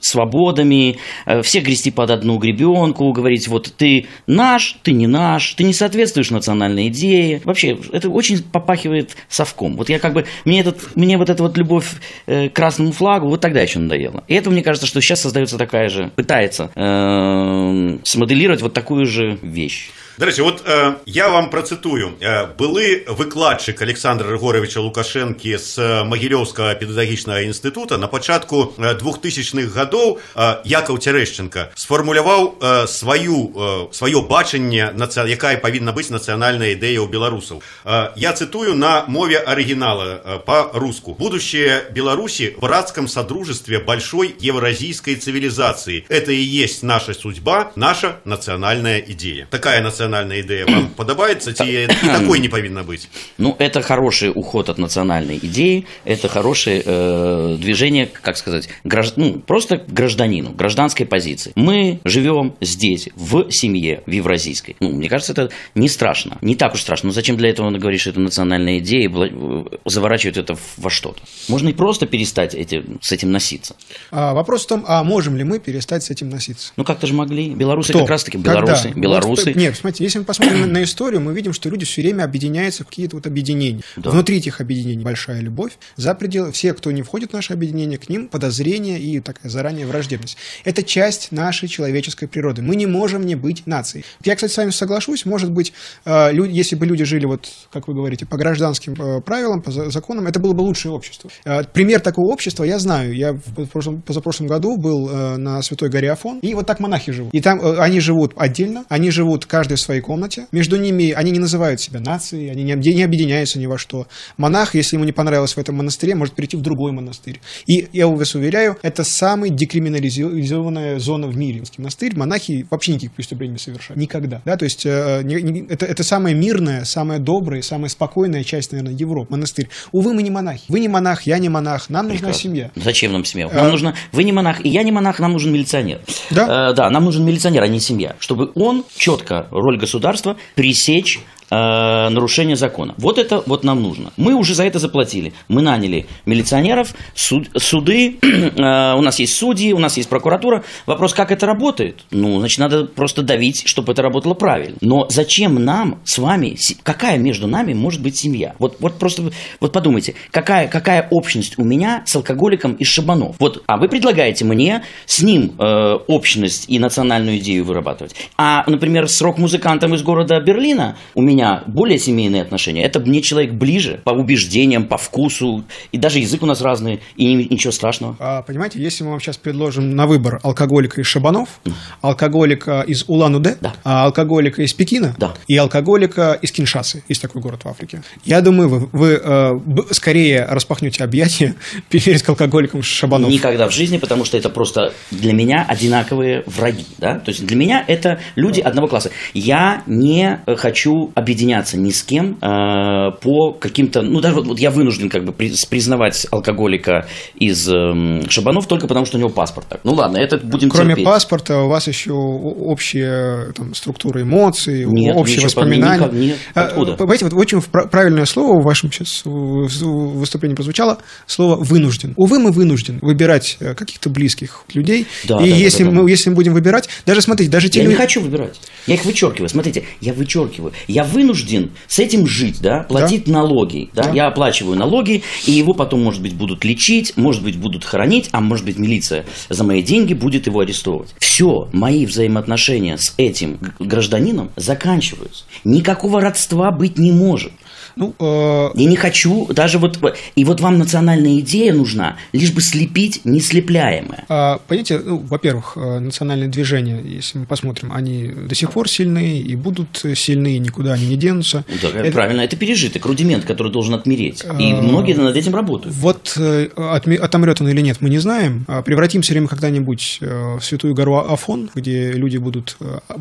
свободами, 0.01 0.99
э, 1.27 1.43
всех 1.43 1.65
грести 1.65 1.91
под 1.91 2.11
одну 2.11 2.39
гребенку, 2.39 3.13
говорить, 3.13 3.49
вот 3.49 3.73
ты 3.77 4.07
наш, 4.27 4.77
ты 4.83 4.93
не 4.93 5.07
наш, 5.07 5.55
ты 5.55 5.65
не 5.65 5.73
соответствуешь 5.73 6.31
национальной 6.31 6.89
идее. 6.89 7.41
Вообще, 7.45 7.79
это 7.93 8.09
очень 8.09 8.43
попахивает 8.43 9.17
совком. 9.29 9.77
Вот 9.77 9.89
я 9.89 9.99
как 9.99 10.15
бы, 10.15 10.25
мне, 10.45 10.61
этот, 10.61 10.97
мне 10.97 11.19
вот 11.19 11.31
эта 11.31 11.43
вот 11.43 11.57
любовь 11.59 11.87
э, 12.27 12.49
к 12.49 12.53
красному 12.53 12.93
флагу 12.93 13.29
вот 13.29 13.41
тогда 13.41 13.61
еще 13.61 13.79
надоело. 13.79 14.25
И 14.29 14.35
это, 14.35 14.51
мне 14.51 14.63
кажется, 14.63 14.87
что 14.87 15.01
сейчас 15.01 15.21
создается 15.21 15.59
такая 15.59 15.89
же, 15.89 16.11
пытается 16.17 16.71
э, 16.75 17.99
смоделировать 18.05 18.63
вот 18.63 18.73
такую 18.73 19.07
же 19.07 19.39
вещь 19.43 19.91
До 20.20 20.26
речі, 20.26 20.42
от 20.42 20.64
е, 20.70 20.94
я 21.06 21.28
вам 21.28 21.50
процитую. 21.50 22.10
Е, 22.22 22.48
Були 22.58 23.06
викладчик 23.08 23.82
Олександра 23.82 24.28
Григоровича 24.28 24.80
Лукашенки 24.80 25.58
з 25.58 25.78
Могилевського 26.04 26.76
педагогічного 26.76 27.40
інституту 27.40 27.98
на 27.98 28.08
початку 28.08 28.74
е, 28.80 28.82
2000-х 28.82 29.80
годів 29.86 30.18
е, 30.38 30.58
Яков 30.66 31.00
Терещенко 31.00 31.60
сформулював 31.76 32.54
е, 32.64 32.88
свою, 32.88 33.50
е, 33.92 33.94
своє 33.96 34.22
бачення, 34.22 34.94
наці- 34.98 35.28
яка 35.28 35.56
повинна 35.56 35.92
бути 35.92 36.14
національна 36.14 36.66
ідея 36.66 37.02
у 37.02 37.08
білорусів. 37.08 37.58
Е, 37.88 38.12
Я 38.16 38.34
цитую 38.34 38.76
на 38.76 39.06
мові 39.08 39.38
оригіналу 39.38 40.04
е, 40.04 40.18
по-русски. 40.46 41.12
Будущее 41.20 41.82
Беларуси 41.96 42.56
в 42.58 42.62
братском 42.62 43.08
содружестве 43.08 43.80
большой 43.80 44.36
евразийской 44.44 45.16
цивилизации. 45.16 46.04
Это 46.10 46.32
и 46.32 46.64
есть 46.64 46.84
наша 46.84 47.14
судьба, 47.14 47.72
наша 47.76 48.16
национальная 48.26 49.00
идея. 49.10 49.48
Такая 49.50 49.82
национальная 49.82 50.05
идея 50.11 50.67
вам 50.67 50.89
подобается? 50.89 51.51
И 51.65 51.87
такой 52.03 52.39
не 52.39 52.49
повинна 52.49 52.83
быть. 52.83 53.09
Ну, 53.39 53.55
это 53.59 53.83
хороший 53.83 54.31
уход 54.35 54.69
от 54.69 54.79
национальной 54.79 55.39
идеи, 55.39 55.87
это 56.05 56.29
хорошее 56.29 56.83
э, 56.85 57.57
движение, 57.59 58.07
как 58.07 58.37
сказать, 58.37 58.69
гражд- 58.85 59.15
ну, 59.17 59.39
просто 59.41 59.79
к 59.79 59.87
гражданину, 59.89 60.51
гражданской 60.53 61.07
позиции. 61.07 61.53
Мы 61.55 62.01
живем 62.05 62.55
здесь, 62.61 63.09
в 63.15 63.51
семье, 63.51 64.03
в 64.07 64.11
евразийской. 64.11 64.77
Ну, 64.81 64.91
мне 64.93 65.09
кажется, 65.09 65.33
это 65.33 65.51
не 65.75 65.89
страшно, 65.89 66.39
не 66.41 66.55
так 66.57 66.75
уж 66.75 66.81
страшно. 66.83 67.09
Но 67.09 67.13
зачем 67.13 67.37
для 67.37 67.51
этого 67.51 67.71
говорить, 67.71 68.01
что 68.01 68.11
это 68.11 68.21
национальная 68.21 68.79
идея, 68.79 69.11
э, 69.11 69.65
заворачивать 69.85 70.37
это 70.37 70.57
во 70.77 70.91
что-то? 70.91 71.21
Можно 71.49 71.69
и 71.71 71.73
просто 71.73 72.07
перестать 72.07 72.55
эти, 72.55 72.85
с 73.01 73.13
этим 73.13 73.31
носиться. 73.33 73.77
А 74.11 74.35
вопрос 74.35 74.65
в 74.65 74.69
том, 74.69 74.85
а 74.87 75.03
можем 75.05 75.37
ли 75.37 75.45
мы 75.45 75.59
перестать 75.59 76.05
с 76.05 76.11
этим 76.11 76.29
носиться? 76.31 76.73
Ну, 76.77 76.85
как-то 76.85 77.07
же 77.07 77.15
могли. 77.15 77.51
Белорусы 77.51 77.91
Кто? 77.91 78.01
как 78.01 78.11
раз-таки, 78.11 78.39
Когда? 78.39 78.53
белорусы, 78.61 78.89
Вот, 78.89 78.97
белорусы. 78.97 79.53
нет, 79.55 79.77
смотрите, 79.77 79.96
если 80.01 80.19
мы 80.19 80.25
посмотрим 80.25 80.73
на, 80.73 80.83
историю, 80.83 81.21
мы 81.21 81.35
видим, 81.35 81.53
что 81.53 81.69
люди 81.69 81.85
все 81.85 82.03
время 82.03 82.25
объединяются 82.25 82.85
в 82.85 82.87
какие-то 82.87 83.17
вот 83.17 83.27
объединения. 83.27 83.83
Да. 83.97 84.11
Внутри 84.11 84.39
этих 84.39 84.61
объединений 84.61 85.03
большая 85.05 85.41
любовь, 85.41 85.73
за 85.97 86.15
пределы, 86.15 86.53
все, 86.53 86.73
кто 86.75 86.91
не 86.91 87.03
входит 87.03 87.31
в 87.31 87.33
наше 87.35 87.53
объединение, 87.53 87.99
к 87.99 88.09
ним 88.09 88.29
подозрение 88.29 88.99
и 89.01 89.21
такая 89.21 89.51
заранее 89.51 89.87
враждебность. 89.87 90.37
Это 90.65 90.83
часть 90.83 91.33
нашей 91.33 91.69
человеческой 91.69 92.27
природы. 92.29 92.63
Мы 92.63 92.77
не 92.77 92.87
можем 92.87 93.25
не 93.27 93.35
быть 93.35 93.67
нацией. 93.67 94.05
Я, 94.25 94.35
кстати, 94.35 94.53
с 94.53 94.57
вами 94.57 94.71
соглашусь, 94.71 95.25
может 95.25 95.51
быть, 95.51 95.73
э, 96.05 96.33
лю- 96.33 96.45
если 96.45 96.77
бы 96.77 96.87
люди 96.87 97.05
жили, 97.05 97.27
вот, 97.27 97.49
как 97.73 97.89
вы 97.89 97.95
говорите, 97.95 98.27
по 98.27 98.37
гражданским 98.37 98.95
э, 98.95 99.21
правилам, 99.23 99.63
по 99.63 99.71
за- 99.71 99.91
законам, 99.91 100.27
это 100.27 100.41
было 100.41 100.53
бы 100.53 100.63
лучшее 100.63 100.93
общество. 100.93 101.31
Э, 101.45 101.65
Пример 101.65 102.01
такого 102.01 102.33
общества 102.33 102.65
я 102.65 102.79
знаю. 102.79 103.15
Я 103.15 103.33
в 103.33 103.67
прошлом, 103.67 104.03
позапрошлом 104.03 104.47
году 104.47 104.77
был 104.77 105.09
на 105.39 105.63
Святой 105.63 105.89
горе 105.89 106.11
Афон, 106.13 106.39
и 106.41 106.55
вот 106.55 106.67
так 106.67 106.81
монахи 106.81 107.13
живут. 107.13 107.33
И 107.35 107.41
там 107.41 107.61
они 107.81 108.01
живут 108.01 108.33
отдельно, 108.37 108.85
они 108.89 109.11
живут 109.11 109.47
каждый 109.47 109.77
в 109.77 109.81
своей 109.87 110.01
комнате. 110.01 110.47
Между 110.53 110.77
ними 110.77 111.13
они 111.13 111.31
не 111.31 111.39
называют 111.39 111.81
себя 111.81 112.01
нацией, 112.01 112.51
они 112.51 112.63
не, 112.63 112.73
не 112.75 113.03
объединяются 113.03 113.59
ни 113.59 113.67
во 113.67 113.79
что. 113.79 114.07
Монах, 114.37 114.75
если 114.75 114.97
ему 114.97 115.05
не 115.05 115.13
понравилось 115.13 115.55
в 115.55 115.59
этом 115.59 115.77
монастыре, 115.77 116.15
может 116.15 116.35
перейти 116.35 116.57
в 116.57 116.61
другой 116.61 116.93
монастырь. 116.93 117.41
И 117.67 117.89
я 117.93 118.07
вас 118.09 118.35
уверяю, 118.35 118.77
это 118.83 119.05
самая 119.05 119.51
декриминализованная 119.51 120.99
зона 120.99 121.27
в 121.27 121.37
мире. 121.37 121.63
Монастырь, 121.79 122.17
монахи 122.17 122.67
вообще 122.71 122.93
никаких 122.93 123.13
преступлений 123.13 123.53
не 123.55 123.59
совершают. 123.59 124.01
Никогда. 124.01 124.43
Да? 124.45 124.57
То 124.57 124.65
есть 124.65 124.85
э, 124.85 125.23
не- 125.25 125.43
не- 125.43 125.67
это, 125.69 125.87
это 125.87 126.03
самая 126.03 126.35
мирная, 126.35 126.85
самая 126.85 127.19
добрая, 127.19 127.63
самая 127.63 127.89
спокойная 127.89 128.45
часть, 128.45 128.73
наверное, 128.73 128.95
Европы. 128.95 129.31
Монастырь. 129.31 129.69
Увы, 129.93 130.15
мы 130.15 130.23
не 130.23 130.31
монахи. 130.31 130.65
Вы 130.69 130.81
не 130.81 130.89
монах, 130.89 131.23
я 131.23 131.39
не 131.39 131.49
монах. 131.49 131.89
Нам 131.91 132.07
нужна 132.09 132.29
Прекрасно. 132.29 132.43
семья. 132.43 132.71
Зачем 132.77 133.13
нам 133.13 133.25
семья? 133.25 133.49
Нам 133.53 133.67
А. 133.67 133.71
нужно... 133.71 133.95
Вы 134.13 134.25
не 134.25 134.33
монах, 134.33 134.65
и 134.65 134.69
я 134.69 134.83
не 134.83 134.93
монах, 134.93 135.19
нам 135.21 135.33
нужен 135.33 135.53
милиционер. 135.53 136.01
Да? 136.31 136.71
Э, 136.71 136.75
да, 136.75 136.91
нам 136.91 137.05
нужен 137.05 137.25
милиционер, 137.25 137.63
а 137.63 137.69
не 137.69 137.81
семья. 137.81 138.17
Чтобы 138.19 138.51
он 138.55 138.85
четко, 138.97 139.47
роль 139.51 139.76
государства, 139.77 140.37
пресечь 140.55 141.21
э, 141.51 142.09
нарушение 142.09 142.57
закона. 142.57 142.95
Вот 142.99 143.19
это 143.19 143.43
вот 143.47 143.65
нам 143.65 143.83
нужно. 143.83 144.13
Мы 144.17 144.35
уже 144.35 144.55
за 144.55 144.65
это 144.65 144.79
заплатили. 144.79 145.33
Мы 145.49 145.63
наняли 145.63 146.07
милиционеров, 146.25 146.95
суд- 147.15 147.51
суды, 147.57 148.19
э, 148.23 148.95
у 148.95 149.01
нас 149.01 149.19
есть 149.19 149.37
судьи, 149.37 149.73
у 149.73 149.79
нас 149.79 149.97
есть 149.97 150.09
прокуратура. 150.09 150.65
Вопрос, 150.87 151.15
как 151.15 151.31
это 151.33 151.47
работает? 151.47 152.05
Ну, 152.11 152.39
значит, 152.39 152.59
надо 152.59 152.85
просто 152.85 153.23
давить, 153.23 153.67
чтобы 153.67 153.93
это 153.93 154.03
работало 154.03 154.35
правильно. 154.35 154.77
Но 154.81 155.07
зачем 155.09 155.55
нам 155.65 156.01
с 156.05 156.19
вами, 156.19 156.57
какая 156.83 157.19
между 157.19 157.47
нами 157.47 157.75
может 157.75 158.03
быть 158.03 158.17
семья? 158.17 158.55
Вот, 158.59 158.77
вот 158.81 158.99
просто, 158.99 159.31
вот 159.61 159.73
подумайте, 159.73 160.15
какая, 160.31 160.69
какая 160.69 161.07
общность 161.11 161.59
у 161.59 161.65
меня 161.65 162.03
с 162.07 162.17
алкоголиком 162.17 162.75
из 162.75 162.89
Шабанов? 162.89 163.37
Вот, 163.39 163.63
а 163.67 163.79
вы 163.79 163.89
предлагаете 163.89 164.45
мне 164.45 164.83
с 165.07 165.23
ним 165.23 165.55
э, 165.59 165.95
общность 166.09 166.67
и 166.69 166.79
национальную 166.79 167.39
идею 167.39 167.65
вырабатывать. 167.65 168.15
А, 168.37 168.65
например, 168.67 169.09
с 169.09 169.21
рок-музыкантом 169.21 169.95
из 169.95 170.03
города 170.03 170.41
Берлина 170.41 170.97
у 171.15 171.23
меня 171.23 171.36
более 171.67 171.99
семейные 171.99 172.43
отношения. 172.43 172.83
Это 172.85 173.01
мне 173.01 173.21
человек 173.23 173.55
ближе 173.55 174.01
по 174.05 174.11
убеждениям, 174.11 174.87
по 174.87 174.97
вкусу. 174.97 175.65
И 175.93 175.99
даже 175.99 176.19
язык 176.19 176.43
у 176.43 176.47
нас 176.47 176.61
разный, 176.61 177.01
и 177.17 177.25
ни- 177.35 177.49
ничего 177.53 177.73
страшного. 177.73 178.17
А, 178.19 178.43
понимаете, 178.43 178.81
если 178.81 179.05
мы 179.05 179.11
вам 179.11 179.21
сейчас 179.21 179.37
предложим 179.37 179.95
на 179.95 180.07
выбор 180.07 180.41
алкоголика 180.43 181.01
из 181.01 181.07
Шабанов, 181.07 181.61
алкоголика 182.03 182.83
из 182.87 183.05
Улан-Удэ, 183.09 183.57
Да. 183.61 183.75
а 183.85 184.05
алкоголика 184.05 184.63
из 184.63 184.73
Пекина 184.73 185.15
Да. 185.19 185.35
и 185.49 185.57
алкоголика 185.57 186.39
из 186.41 186.53
Киншасы, 186.53 187.03
есть 187.09 187.23
такой 187.23 187.43
город 187.43 187.65
в 187.65 187.69
Африке, 187.69 188.03
я 188.25 188.41
думаю, 188.41 188.69
вы, 188.69 188.89
вы, 188.93 189.21
э, 189.23 189.51
скорее 189.93 190.45
распахнете 190.45 191.03
объятия 191.05 191.55
перед 191.89 192.27
алкоголиком 192.29 192.81
из 192.81 192.87
Шабанов. 192.87 193.31
Никогда 193.31 193.69
в 193.69 193.73
жизни, 193.73 193.99
потому 193.99 194.25
что 194.25 194.37
это 194.37 194.51
просто 194.51 194.93
для 195.11 195.33
меня 195.33 195.65
одинаковые 195.69 196.43
враги. 196.47 196.85
Да? 196.99 197.19
То 197.19 197.31
есть 197.31 197.45
для 197.47 197.57
меня 197.57 197.85
это 197.87 198.21
люди 198.37 198.61
одного 198.61 198.87
класса. 198.89 199.11
Я 199.35 199.83
не 199.87 200.41
э, 200.47 200.57
хочу 200.57 201.13
объединяться 201.27 201.77
ни 201.77 201.91
с 201.91 202.05
кем 202.05 202.39
э, 202.41 203.11
по 203.21 203.53
каким-то... 203.53 204.03
Ну, 204.03 204.21
даже 204.21 204.37
вот, 204.37 204.47
вот 204.47 204.61
я 204.61 204.71
вынужден 204.71 205.09
как 205.11 205.25
бы 205.25 205.33
при- 205.33 205.53
признавать 205.69 206.25
алкоголика 206.31 207.07
из 207.35 207.69
эм, 207.69 208.31
Шабанов 208.31 208.69
только 208.69 208.87
потому, 208.87 209.07
что 209.07 209.17
у 209.17 209.21
него 209.21 209.31
паспорт. 209.31 209.67
Так. 209.69 209.81
Ну 209.83 209.95
ладно, 209.95 210.19
это 210.19 210.39
будем 210.39 210.71
Кроме 210.71 210.91
терпеть. 210.91 211.05
паспорта, 211.05 211.63
у 211.63 211.69
вас 211.69 211.89
еще 211.89 212.13
общая 212.13 213.53
там, 213.55 213.75
структура 213.75 214.23
эмоций, 214.23 214.85
Нет, 214.87 215.17
общие 215.17 215.41
воспоминания. 215.45 215.99
подобного. 215.99 216.25
Нет, 216.25 216.39
А, 216.55 216.63
откуда? 216.63 216.95
Понимаете, 216.95 217.25
вот 217.25 217.35
очень 217.35 217.61
пра- 217.61 217.89
правильное 217.89 218.25
слово 218.25 218.61
в 218.61 218.65
вашем 218.65 218.93
сейчас 218.93 219.23
выступлении 219.25 220.55
прозвучало, 220.55 220.99
слово 221.27 221.57
«вынужден». 221.57 222.13
Увы, 222.17 222.39
мы 222.39 222.53
вынуждены 222.53 223.01
выбирать 223.03 223.57
э, 223.59 223.75
каких-то 223.75 224.11
близких 224.11 224.63
людей. 224.75 225.07
Да, 225.25 225.37
и 225.37 225.39
да, 225.39 225.51
да, 225.51 225.57
если, 225.57 225.83
да, 225.85 225.91
да. 225.91 225.97
мы, 226.03 226.11
если 226.11 226.31
мы 226.31 226.37
будем 226.37 226.53
выбирать, 226.55 226.89
даже 227.05 227.21
смотрите, 227.21 227.51
даже 227.51 227.69
те 227.69 227.81
Я 227.81 227.85
не 227.87 227.91
люди... 227.91 228.01
хочу 228.01 228.21
выбирать. 228.21 228.61
Я 228.87 228.95
их 228.95 229.05
вычеркиваю. 229.05 229.49
Смотрите, 229.49 229.85
я 230.01 230.13
вычеркиваю. 230.13 230.73
Я 230.87 231.03
вынужден 231.17 231.71
с 231.89 231.99
этим 231.99 232.27
жить, 232.27 232.61
да, 232.61 232.83
платить 232.83 233.27
налоги. 233.27 233.89
Да? 233.95 234.03
Да. 234.05 234.13
Я 234.13 234.27
оплачиваю 234.27 234.77
налоги, 234.77 235.23
и 235.47 235.53
его 235.53 235.73
потом, 235.73 236.05
может 236.05 236.21
быть, 236.21 236.35
будут 236.35 236.63
лечить, 236.65 237.15
может 237.17 237.43
быть, 237.43 237.57
будут 237.57 237.85
хоронить, 237.85 238.29
а 238.33 238.43
может 238.43 238.67
быть, 238.67 238.79
милиция 238.79 239.25
за 239.49 239.65
мои 239.65 239.83
деньги 239.83 240.13
будет 240.13 240.47
его 240.47 240.61
арестовывать. 240.61 241.15
Все, 241.19 241.69
мои 241.73 242.05
взаимоотношения 242.05 242.99
с 242.99 243.15
этим 243.17 243.59
гражданином 243.79 244.51
заканчиваются. 244.57 245.45
Никакого 245.65 246.21
родства 246.21 246.71
быть 246.71 246.99
не 246.99 247.13
может. 247.13 247.53
Ну, 247.97 248.15
э, 248.19 248.71
Я 248.75 248.89
не 248.89 248.97
хочу, 248.97 249.47
даже 249.53 249.79
вот... 249.79 249.99
И 250.35 250.45
вот 250.45 250.61
вам 250.61 250.79
национальная 250.79 251.39
идея 251.41 251.73
нужна, 251.73 252.17
лишь 252.33 252.53
бы 252.53 252.61
слепить 252.61 253.23
неслепляемое. 253.25 254.25
А, 254.29 254.61
Понимаете, 254.69 255.01
ну, 255.05 255.19
во-первых, 255.19 255.73
э, 255.77 255.99
национальные 255.99 256.49
движения, 256.49 257.01
если 257.03 257.39
мы 257.39 257.47
посмотрим, 257.47 257.91
они 257.93 258.29
до 258.29 258.55
сих 258.55 258.71
пор 258.73 258.89
сильны 258.89 259.39
и 259.41 259.57
будут 259.57 260.05
сильны, 260.15 260.57
и 260.57 260.59
никуда 260.59 260.93
они 260.93 261.07
не 261.07 261.17
денутся. 261.17 261.65
Ну, 261.69 261.75
да, 261.83 261.99
Это- 262.01 262.13
правильно, 262.13 262.43
это 262.43 262.57
пережиток, 262.57 263.05
рудимент, 263.07 263.45
который 263.45 263.73
должен 263.73 263.95
отмереть. 263.95 264.45
И 264.45 264.73
А. 264.73 264.83
многие 264.83 265.15
над 265.15 265.35
этим 265.37 265.55
работают. 265.55 265.97
Вот 265.97 266.35
э, 266.37 266.69
отме- 266.77 267.17
отомрет 267.17 267.61
он 267.61 267.69
или 267.69 267.81
нет, 267.81 267.99
мы 268.01 268.11
не 268.11 268.19
знаем. 268.19 268.65
А 268.69 268.83
Превратимся 268.83 269.35
ли 269.35 269.41
мы 269.41 269.49
когда-нибудь 269.49 270.19
э, 270.21 270.57
в 270.61 270.65
святую 270.65 270.95
гору 270.95 271.17
Афон, 271.17 271.71
где 271.75 272.13
люди 272.13 272.37
будут 272.37 272.77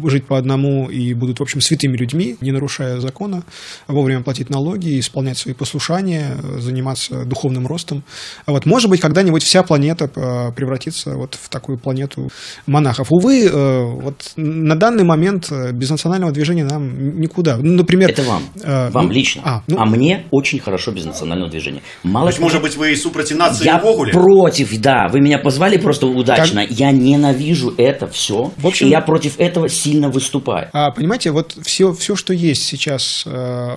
жить 0.05 0.25
по 0.25 0.37
одному 0.37 0.89
и 0.89 1.13
будут, 1.13 1.39
в 1.39 1.43
общем, 1.43 1.61
святыми 1.61 1.97
людьми, 1.97 2.35
не 2.41 2.51
нарушая 2.51 2.99
закона, 2.99 3.43
вовремя 3.87 4.21
платить 4.21 4.35
платить 4.35 4.49
налоги, 4.65 4.99
исполнять 4.99 5.37
свои 5.37 5.53
послушания, 5.53 6.37
заниматься 6.57 7.25
духовным 7.25 7.67
ростом. 7.67 8.03
Вот, 8.47 8.65
может 8.65 8.89
быть, 8.89 8.99
когда-нибудь 8.99 9.43
вся 9.43 9.63
планета 9.63 10.05
э, 10.05 10.51
превратится 10.53 11.15
вот 11.15 11.35
в 11.35 11.49
такую 11.49 11.77
планету 11.77 12.29
монахов. 12.65 13.07
Увы, 13.11 13.45
э, 13.45 13.83
вот 13.83 14.31
на 14.35 14.75
данный 14.75 15.03
момент 15.03 15.51
без 15.73 15.89
национального 15.89 16.31
движения 16.31 16.65
нам 16.65 17.19
никуда. 17.19 17.57
Ну, 17.57 17.73
например, 17.73 18.09
это 18.09 18.23
вам, 18.23 18.43
э, 18.63 18.89
вам 18.89 19.07
ну, 19.07 19.11
лично. 19.11 19.41
А, 19.45 19.63
ну, 19.67 19.77
а 19.79 19.85
мне 19.85 20.25
очень 20.31 20.59
хорошо 20.59 20.91
без 20.91 21.05
национального 21.05 21.49
движения. 21.49 21.81
Мало 22.03 22.27
То 22.27 22.29
есть, 22.29 22.39
может 22.39 22.61
быть, 22.61 22.75
вы 22.75 22.93
и 22.93 22.95
супротив 22.95 23.37
нации 23.37 23.65
Я 23.65 23.77
против, 23.77 24.79
да. 24.81 25.07
Вы 25.11 25.21
меня 25.21 25.37
позвали 25.37 25.77
просто 25.77 26.07
удачно. 26.07 26.61
Как... 26.61 26.71
Я 26.71 26.91
ненавижу 26.91 27.73
это 27.77 28.07
все. 28.07 28.51
В 28.57 28.67
общем, 28.67 28.87
и 28.87 28.89
я 28.89 29.01
против 29.01 29.39
этого 29.39 29.69
сильно 29.69 30.09
выступаю. 30.09 30.69
А, 30.73 30.91
понимаете, 30.91 31.31
вот 31.31 31.55
все, 31.61 31.93
все, 31.93 32.15
что 32.15 32.33
есть 32.33 32.63
сейчас 32.63 33.23
э, 33.25 33.29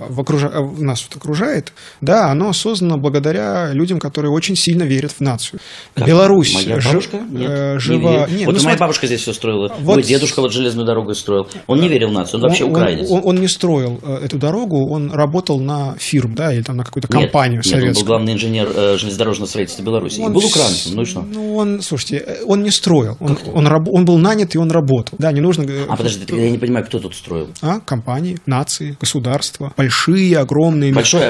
в 0.09 0.19
окруж... 0.19 0.43
Э, 0.79 0.83
нас 0.83 1.05
вот 1.07 1.17
окружает, 1.17 1.73
да, 2.01 2.31
оно 2.31 2.53
создано 2.53 2.97
благодаря 2.97 3.71
людям, 3.73 3.99
которые 3.99 4.31
очень 4.31 4.55
сильно 4.55 4.83
верят 4.83 5.11
в 5.11 5.21
нацию. 5.21 5.59
Как? 5.95 6.07
Беларусь 6.07 6.53
моя 6.53 6.79
бабушка? 6.83 7.17
Ж... 7.17 7.21
Нет, 7.29 7.49
э, 7.49 7.79
жива... 7.79 8.27
не 8.27 8.37
Нет, 8.37 8.45
вот 8.47 8.57
ну, 8.57 8.63
моя 8.63 8.77
бабушка 8.77 9.07
здесь 9.07 9.21
все 9.21 9.33
строила. 9.33 9.73
Вот... 9.79 9.95
Мой 9.95 10.03
дедушка 10.03 10.41
вот 10.41 10.51
железную 10.51 10.85
дорогу 10.85 11.13
строил. 11.13 11.47
Он 11.67 11.79
не 11.79 11.87
верил 11.89 12.09
в 12.09 12.13
нацию, 12.13 12.39
он, 12.39 12.43
он 12.43 12.49
вообще 12.49 12.63
украинец. 12.65 13.09
Он, 13.09 13.19
он, 13.19 13.23
он 13.25 13.41
не 13.41 13.47
строил 13.47 13.99
э, 14.01 14.25
эту 14.25 14.37
дорогу, 14.37 14.89
он 14.89 15.11
работал 15.11 15.59
на 15.59 15.95
фирм, 15.97 16.35
да, 16.35 16.53
или 16.53 16.61
там 16.61 16.77
на 16.77 16.83
какую-то 16.83 17.07
компанию 17.07 17.57
нет, 17.57 17.65
советскую. 17.65 17.89
Нет, 17.89 17.97
он 17.97 18.03
был 18.03 18.07
главный 18.07 18.33
инженер 18.33 18.71
э, 18.75 18.97
железнодорожного 18.97 19.47
строительства 19.47 19.83
Беларуси. 19.83 20.19
Он 20.19 20.31
и 20.31 20.33
был 20.33 20.45
украинцем, 20.45 20.95
ну 20.95 21.01
и 21.01 21.05
что? 21.05 21.21
Ну, 21.21 21.55
он, 21.55 21.81
слушайте, 21.81 22.39
он 22.45 22.63
не 22.63 22.71
строил. 22.71 23.17
Он, 23.19 23.37
он, 23.53 23.67
он, 23.67 23.87
он 23.87 24.05
был 24.05 24.17
нанят, 24.17 24.55
и 24.55 24.57
он 24.57 24.71
работал. 24.71 25.17
Да, 25.17 25.31
не 25.31 25.41
нужно... 25.41 25.65
А 25.87 25.95
подожди, 25.95 26.25
я 26.35 26.49
не 26.49 26.57
понимаю, 26.57 26.85
кто 26.85 26.99
тут 26.99 27.15
строил? 27.15 27.49
А, 27.61 27.79
компании, 27.79 28.39
нации, 28.45 28.97
государства, 28.99 29.73
большие, 29.77 30.37
огромные... 30.37 30.68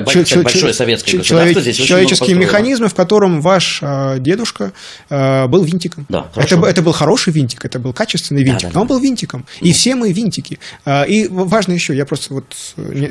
Большое, 0.03 0.25
ч- 0.25 0.33
ч- 0.35 0.41
большое 0.41 0.73
советское 0.73 1.11
ч- 1.11 1.17
государство 1.17 1.61
здесь 1.61 1.75
Человеческие 1.77 2.35
механизмы, 2.35 2.87
в 2.87 2.95
котором 2.95 3.41
ваш 3.41 3.79
э, 3.81 4.17
дедушка 4.19 4.73
э, 5.09 5.47
был 5.47 5.63
винтиком. 5.63 6.05
Да, 6.09 6.29
это, 6.35 6.55
это 6.65 6.81
был 6.81 6.91
хороший 6.91 7.33
винтик, 7.33 7.65
это 7.65 7.79
был 7.79 7.93
качественный 7.93 8.43
винтик, 8.43 8.69
да, 8.69 8.73
да, 8.73 8.73
но 8.75 8.81
он 8.81 8.87
был 8.87 8.99
винтиком. 8.99 9.45
И 9.61 9.71
все 9.73 9.95
мы 9.95 10.11
винтики. 10.11 10.59
Э, 10.85 11.07
и 11.07 11.27
важно 11.27 11.73
еще, 11.73 11.95
я 11.95 12.05
просто 12.05 12.33
вот, 12.33 12.45